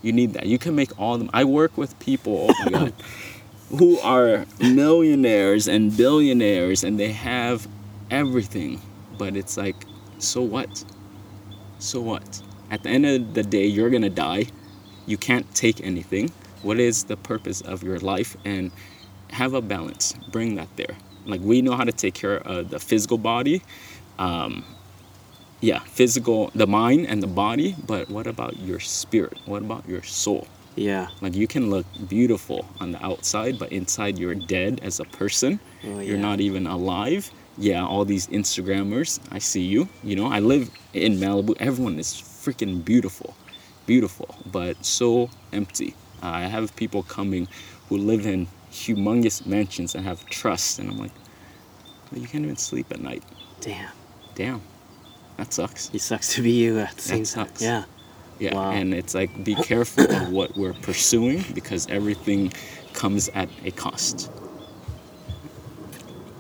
You 0.02 0.12
need 0.12 0.34
that. 0.34 0.46
You 0.46 0.60
can 0.60 0.76
make 0.76 1.00
all 1.00 1.14
of 1.14 1.22
them. 1.22 1.30
I 1.34 1.46
work 1.46 1.78
with 1.78 1.98
people, 2.00 2.48
oh 2.50 2.66
my 2.66 2.72
God, 2.72 2.94
who 3.80 3.98
are 4.00 4.46
millionaires 4.60 5.70
and 5.70 5.96
billionaires 5.96 6.84
and 6.84 7.00
they 7.00 7.14
have 7.14 7.66
everything, 8.12 8.82
but 9.18 9.38
it's 9.38 9.56
like, 9.56 9.78
so 10.20 10.42
what? 10.42 10.84
So 11.80 12.02
what? 12.02 12.42
At 12.70 12.84
the 12.84 12.90
end 12.90 13.06
of 13.06 13.34
the 13.34 13.44
day, 13.44 13.66
you're 13.66 13.90
gonna 13.90 14.10
die. 14.10 14.48
You 15.06 15.18
can't 15.18 15.54
take 15.56 15.82
anything. 15.82 16.32
What 16.64 16.80
is 16.80 17.06
the 17.06 17.18
purpose 17.18 17.62
of 17.62 17.84
your 17.84 18.00
life? 18.00 18.36
And 18.46 18.72
have 19.30 19.54
a 19.54 19.62
balance. 19.62 20.14
Bring 20.32 20.56
that 20.56 20.70
there. 20.76 20.96
Like 21.26 21.42
we 21.42 21.62
know 21.62 21.76
how 21.76 21.84
to 21.84 21.92
take 21.92 22.14
care 22.14 22.38
of 22.38 22.70
the 22.70 22.80
physical 22.80 23.18
body. 23.18 23.62
Um, 24.20 24.64
yeah, 25.62 25.80
physical, 25.80 26.52
the 26.54 26.68
mind 26.68 27.08
and 27.08 27.22
the 27.22 27.28
body. 27.28 27.76
But 27.86 28.10
what 28.10 28.28
about 28.28 28.58
your 28.58 28.80
spirit? 28.80 29.38
What 29.46 29.62
about 29.62 29.88
your 29.88 30.04
soul? 30.04 30.48
Yeah. 30.76 31.08
Like 31.22 31.36
you 31.36 31.48
can 31.48 31.70
look 31.70 31.86
beautiful 32.08 32.66
on 32.80 32.92
the 32.92 33.04
outside, 33.04 33.58
but 33.58 33.72
inside 33.72 34.20
you're 34.20 34.36
dead 34.36 34.80
as 34.84 35.00
a 35.00 35.06
person. 35.06 35.60
Oh, 35.86 36.00
You're 36.00 36.20
not 36.20 36.40
even 36.40 36.68
alive. 36.68 37.32
Yeah, 37.58 37.84
all 37.84 38.06
these 38.06 38.28
Instagrammers, 38.28 39.20
I 39.32 39.40
see 39.40 39.64
you. 39.64 39.90
You 40.04 40.16
know, 40.16 40.28
I 40.28 40.40
live 40.40 40.70
in 40.94 41.18
Malibu. 41.18 41.56
Everyone 41.60 41.98
is 41.98 42.14
freaking 42.48 42.84
beautiful, 42.84 43.36
beautiful, 43.86 44.34
but 44.52 44.84
so 44.86 45.30
empty. 45.52 45.94
Uh, 46.24 46.28
I 46.28 46.42
have 46.44 46.74
people 46.76 47.04
coming 47.04 47.48
who 47.90 47.98
live 47.98 48.26
in 48.26 48.48
humongous 48.72 49.46
mansions 49.46 49.96
and 49.96 50.06
have 50.06 50.26
trust, 50.28 50.80
and 50.80 50.90
I'm 50.90 50.98
like, 50.98 51.12
"Well, 52.12 52.22
you 52.22 52.28
can't 52.28 52.44
even 52.46 52.56
sleep 52.58 52.88
at 52.92 53.02
night. 53.02 53.24
Damn. 53.60 53.92
Damn, 54.36 54.62
that 55.38 55.52
sucks. 55.54 55.90
It 55.94 56.02
sucks 56.02 56.34
to 56.36 56.42
be 56.42 56.52
you 56.52 56.80
at 56.80 56.96
the 56.96 57.02
same 57.02 57.24
That 57.24 57.30
time. 57.30 57.48
sucks. 57.48 57.62
Yeah. 57.62 57.84
Yeah, 58.40 58.54
Wow. 58.56 58.72
and 58.72 58.94
it's 58.94 59.16
like 59.16 59.32
be 59.44 59.56
careful 59.56 60.04
of 60.10 60.30
what 60.32 60.56
we're 60.56 60.74
pursuing 60.76 61.44
because 61.56 61.88
everything 61.90 62.54
comes 62.94 63.30
at 63.30 63.50
a 63.66 63.72
cost. 63.72 64.30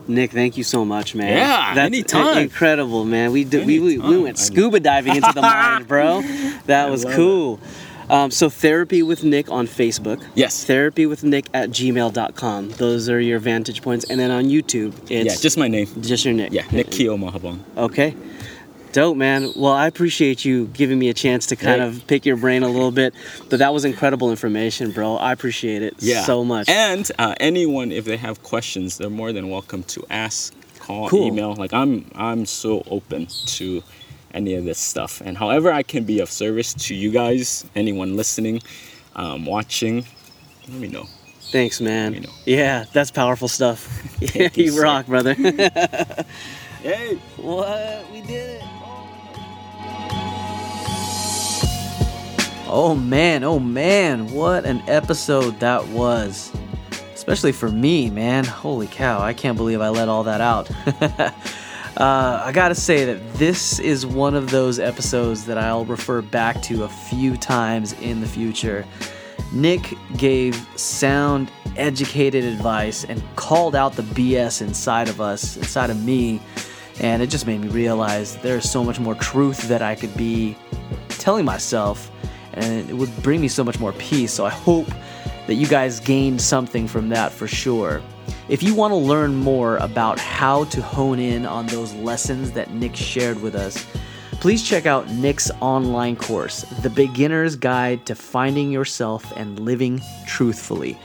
Nick, 0.07 0.31
thank 0.31 0.57
you 0.57 0.63
so 0.63 0.85
much, 0.85 1.15
man. 1.15 1.35
Yeah, 1.37 1.73
That's 1.75 1.85
anytime. 1.87 2.37
incredible, 2.37 3.05
man. 3.05 3.31
We 3.31 3.43
did, 3.43 3.65
we, 3.67 3.79
we, 3.79 3.97
we 3.97 4.17
went 4.17 4.37
scuba 4.37 4.79
diving 4.79 5.15
into 5.15 5.31
the 5.33 5.41
mind, 5.53 5.87
bro. 5.87 6.21
That 6.65 6.89
was 6.89 7.05
cool. 7.05 7.59
Um, 8.09 8.31
so 8.31 8.49
therapy 8.49 9.03
with 9.03 9.23
Nick 9.23 9.51
on 9.51 9.67
Facebook. 9.67 10.23
Yes. 10.33 10.63
Therapy 10.63 11.05
with 11.05 11.23
Nick 11.23 11.47
at 11.53 11.69
gmail.com. 11.71 12.69
Those 12.71 13.09
are 13.09 13.19
your 13.19 13.39
vantage 13.39 13.81
points. 13.81 14.05
And 14.09 14.19
then 14.19 14.31
on 14.31 14.45
YouTube, 14.45 14.93
it's 15.09 15.35
yeah, 15.35 15.41
just 15.41 15.57
my 15.57 15.67
name. 15.67 15.87
just 16.01 16.23
your 16.23 16.33
Nick. 16.33 16.53
Yeah, 16.53 16.65
Nick 16.71 16.89
Kio 16.91 17.17
Mahabang. 17.17 17.59
Okay. 17.75 18.15
Dope, 18.93 19.17
man. 19.17 19.51
Well, 19.55 19.73
I 19.73 19.85
appreciate 19.87 20.43
you 20.43 20.65
giving 20.67 20.97
me 20.97 21.09
a 21.09 21.13
chance 21.13 21.45
to 21.47 21.55
kind 21.55 21.81
Hey. 21.81 21.87
of 21.87 22.07
pick 22.07 22.25
your 22.25 22.37
brain 22.37 22.63
a 22.63 22.67
little 22.69 22.91
bit. 22.91 23.13
But 23.49 23.59
that 23.59 23.73
was 23.73 23.85
incredible 23.85 24.31
information, 24.31 24.91
bro. 24.91 25.17
I 25.17 25.33
appreciate 25.33 25.81
it 25.83 25.95
Yeah, 25.99 26.23
so 26.23 26.43
much. 26.43 26.67
And 26.69 27.09
uh, 27.19 27.35
anyone, 27.39 27.91
if 27.91 28.05
they 28.05 28.17
have 28.17 28.41
questions, 28.43 28.97
they're 28.97 29.09
more 29.09 29.31
than 29.33 29.49
welcome 29.49 29.83
to 29.83 30.03
ask, 30.09 30.53
call, 30.79 31.09
Cool. 31.09 31.27
email. 31.27 31.53
Like 31.53 31.73
I'm, 31.73 32.09
I'm 32.15 32.45
so 32.45 32.83
open 32.89 33.27
to 33.57 33.83
any 34.33 34.55
of 34.55 34.65
this 34.65 34.77
stuff, 34.79 35.21
and 35.23 35.37
however 35.37 35.71
I 35.71 35.83
can 35.83 36.03
be 36.03 36.19
of 36.19 36.29
service 36.29 36.73
to 36.73 36.93
you 36.95 37.11
guys, 37.11 37.65
anyone 37.75 38.15
listening, 38.15 38.61
um, 39.15 39.45
watching, 39.45 40.05
let 40.67 40.79
me 40.79 40.87
know. 40.89 41.07
Thanks, 41.51 41.79
man. 41.81 42.13
You 42.13 42.19
know. 42.21 42.29
Yeah, 42.45 42.85
that's 42.93 43.11
powerful 43.11 43.47
stuff. 43.47 44.03
Yeah, 44.35 44.49
you, 44.55 44.63
you 44.73 44.81
rock, 44.81 45.05
brother. 45.07 45.33
Hey. 46.83 47.15
what? 47.37 48.05
We 48.13 48.21
did 48.21 48.61
it. 48.61 48.63
Oh 52.69 52.95
man, 52.95 53.45
oh 53.45 53.59
man, 53.59 54.27
what 54.33 54.65
an 54.65 54.83
episode 54.87 55.57
that 55.61 55.87
was. 55.87 56.51
Especially 57.13 57.53
for 57.53 57.69
me, 57.69 58.09
man. 58.09 58.43
Holy 58.43 58.87
cow, 58.87 59.21
I 59.21 59.33
can't 59.33 59.55
believe 59.55 59.79
I 59.79 59.87
let 59.87 60.09
all 60.09 60.23
that 60.23 60.41
out. 60.41 60.69
uh, 61.97 62.41
I 62.43 62.51
gotta 62.51 62.75
say 62.75 63.05
that 63.05 63.33
this 63.35 63.79
is 63.79 64.05
one 64.05 64.35
of 64.35 64.51
those 64.51 64.79
episodes 64.79 65.45
that 65.45 65.57
I'll 65.57 65.85
refer 65.85 66.21
back 66.21 66.61
to 66.63 66.83
a 66.83 66.89
few 66.89 67.37
times 67.37 67.93
in 68.01 68.19
the 68.19 68.27
future. 68.27 68.85
Nick 69.53 69.93
gave 70.17 70.55
sound 70.75 71.49
educated 71.77 72.43
advice 72.43 73.05
and 73.05 73.23
called 73.37 73.75
out 73.75 73.93
the 73.93 74.03
BS 74.03 74.61
inside 74.61 75.07
of 75.07 75.21
us, 75.21 75.55
inside 75.55 75.89
of 75.89 76.03
me. 76.03 76.41
And 76.99 77.21
it 77.21 77.27
just 77.27 77.47
made 77.47 77.61
me 77.61 77.69
realize 77.69 78.35
there's 78.37 78.69
so 78.69 78.83
much 78.83 78.99
more 78.99 79.15
truth 79.15 79.69
that 79.69 79.81
I 79.81 79.95
could 79.95 80.17
be 80.17 80.57
telling 81.07 81.45
myself, 81.45 82.11
and 82.57 82.89
it 82.89 82.93
would 82.93 83.15
bring 83.23 83.39
me 83.41 83.47
so 83.47 83.63
much 83.63 83.79
more 83.79 83.93
peace. 83.93 84.33
So 84.33 84.45
I 84.45 84.49
hope 84.49 84.87
that 85.47 85.55
you 85.55 85.67
guys 85.67 85.99
gained 85.99 86.41
something 86.41 86.87
from 86.87 87.09
that 87.09 87.31
for 87.31 87.47
sure. 87.47 88.01
If 88.49 88.63
you 88.63 88.75
want 88.75 88.91
to 88.91 88.95
learn 88.95 89.35
more 89.35 89.77
about 89.77 90.19
how 90.19 90.65
to 90.65 90.81
hone 90.81 91.19
in 91.19 91.45
on 91.45 91.67
those 91.67 91.93
lessons 91.95 92.51
that 92.51 92.71
Nick 92.71 92.95
shared 92.95 93.41
with 93.41 93.55
us, 93.55 93.85
please 94.39 94.63
check 94.63 94.85
out 94.85 95.09
Nick's 95.09 95.49
online 95.61 96.15
course, 96.15 96.61
The 96.81 96.89
Beginner's 96.89 97.55
Guide 97.55 98.05
to 98.05 98.15
Finding 98.15 98.71
Yourself 98.71 99.31
and 99.35 99.59
Living 99.59 100.01
Truthfully. 100.25 100.97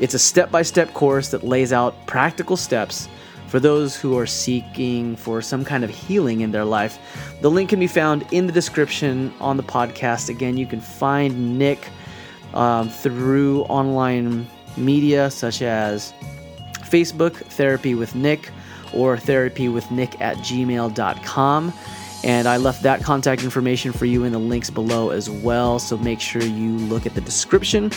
It's 0.00 0.14
a 0.14 0.18
step 0.18 0.50
by 0.50 0.62
step 0.62 0.92
course 0.94 1.28
that 1.28 1.44
lays 1.44 1.72
out 1.72 2.06
practical 2.06 2.56
steps 2.56 3.08
for 3.52 3.60
those 3.60 3.94
who 3.94 4.16
are 4.16 4.24
seeking 4.24 5.14
for 5.14 5.42
some 5.42 5.62
kind 5.62 5.84
of 5.84 5.90
healing 5.90 6.40
in 6.40 6.52
their 6.52 6.64
life. 6.64 6.98
The 7.42 7.50
link 7.50 7.68
can 7.68 7.78
be 7.78 7.86
found 7.86 8.24
in 8.32 8.46
the 8.46 8.52
description 8.52 9.30
on 9.40 9.58
the 9.58 9.62
podcast. 9.62 10.30
Again, 10.30 10.56
you 10.56 10.64
can 10.64 10.80
find 10.80 11.58
Nick 11.58 11.90
um, 12.54 12.88
through 12.88 13.64
online 13.64 14.46
media 14.78 15.30
such 15.30 15.60
as 15.60 16.14
Facebook, 16.80 17.34
Therapy 17.34 17.94
with 17.94 18.14
Nick, 18.14 18.48
or 18.94 19.18
therapywithnick 19.18 20.18
at 20.18 20.38
gmail.com. 20.38 21.74
And 22.24 22.46
I 22.46 22.56
left 22.56 22.82
that 22.82 23.02
contact 23.02 23.42
information 23.42 23.92
for 23.92 24.04
you 24.04 24.24
in 24.24 24.32
the 24.32 24.38
links 24.38 24.70
below 24.70 25.10
as 25.10 25.28
well. 25.28 25.78
So 25.78 25.96
make 25.98 26.20
sure 26.20 26.42
you 26.42 26.76
look 26.78 27.04
at 27.06 27.14
the 27.14 27.20
description. 27.20 27.90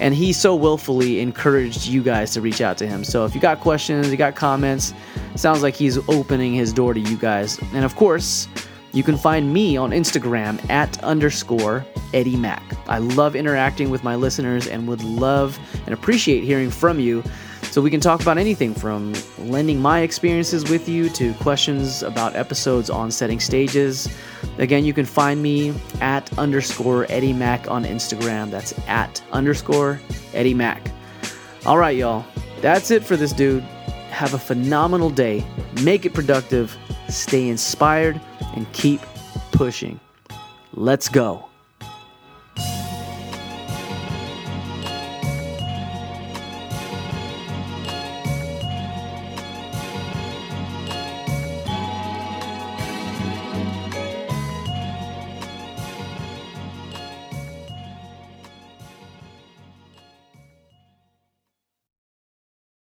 And 0.00 0.14
he 0.14 0.32
so 0.32 0.54
willfully 0.54 1.20
encouraged 1.20 1.86
you 1.86 2.02
guys 2.02 2.32
to 2.32 2.40
reach 2.40 2.60
out 2.60 2.76
to 2.78 2.86
him. 2.86 3.04
So 3.04 3.24
if 3.24 3.34
you 3.34 3.40
got 3.40 3.60
questions, 3.60 4.10
you 4.10 4.16
got 4.16 4.34
comments, 4.34 4.92
sounds 5.34 5.62
like 5.62 5.74
he's 5.74 5.96
opening 6.08 6.54
his 6.54 6.72
door 6.72 6.92
to 6.94 7.00
you 7.00 7.16
guys. 7.16 7.58
And 7.72 7.84
of 7.84 7.96
course, 7.96 8.48
you 8.92 9.02
can 9.02 9.16
find 9.16 9.52
me 9.52 9.76
on 9.76 9.90
Instagram 9.90 10.68
at 10.68 11.02
underscore 11.04 11.86
Eddie 12.12 12.36
Mack. 12.36 12.62
I 12.88 12.98
love 12.98 13.36
interacting 13.36 13.88
with 13.88 14.02
my 14.02 14.16
listeners 14.16 14.66
and 14.66 14.88
would 14.88 15.02
love 15.04 15.58
and 15.86 15.94
appreciate 15.94 16.42
hearing 16.42 16.70
from 16.70 16.98
you. 16.98 17.22
So 17.70 17.80
we 17.80 17.88
can 17.88 18.00
talk 18.00 18.20
about 18.20 18.36
anything 18.36 18.74
from 18.74 19.14
lending 19.38 19.80
my 19.80 20.00
experiences 20.00 20.68
with 20.68 20.88
you 20.88 21.08
to 21.10 21.32
questions 21.34 22.02
about 22.02 22.34
episodes 22.34 22.90
on 22.90 23.12
setting 23.12 23.38
stages. 23.38 24.08
Again, 24.58 24.84
you 24.84 24.92
can 24.92 25.06
find 25.06 25.40
me 25.40 25.72
at 26.00 26.36
underscore 26.36 27.06
Eddie 27.08 27.32
Mack 27.32 27.70
on 27.70 27.84
Instagram. 27.84 28.50
That's 28.50 28.76
at 28.88 29.22
underscore 29.30 30.00
Eddie 30.34 30.54
Mack. 30.54 30.90
All 31.64 31.78
right, 31.78 31.96
y'all. 31.96 32.24
That's 32.60 32.90
it 32.90 33.04
for 33.04 33.16
this 33.16 33.32
dude. 33.32 33.62
Have 34.10 34.34
a 34.34 34.38
phenomenal 34.38 35.08
day. 35.08 35.44
Make 35.82 36.04
it 36.04 36.12
productive. 36.12 36.76
Stay 37.08 37.48
inspired 37.48 38.20
and 38.56 38.70
keep 38.72 39.00
pushing. 39.52 40.00
Let's 40.74 41.08
go. 41.08 41.49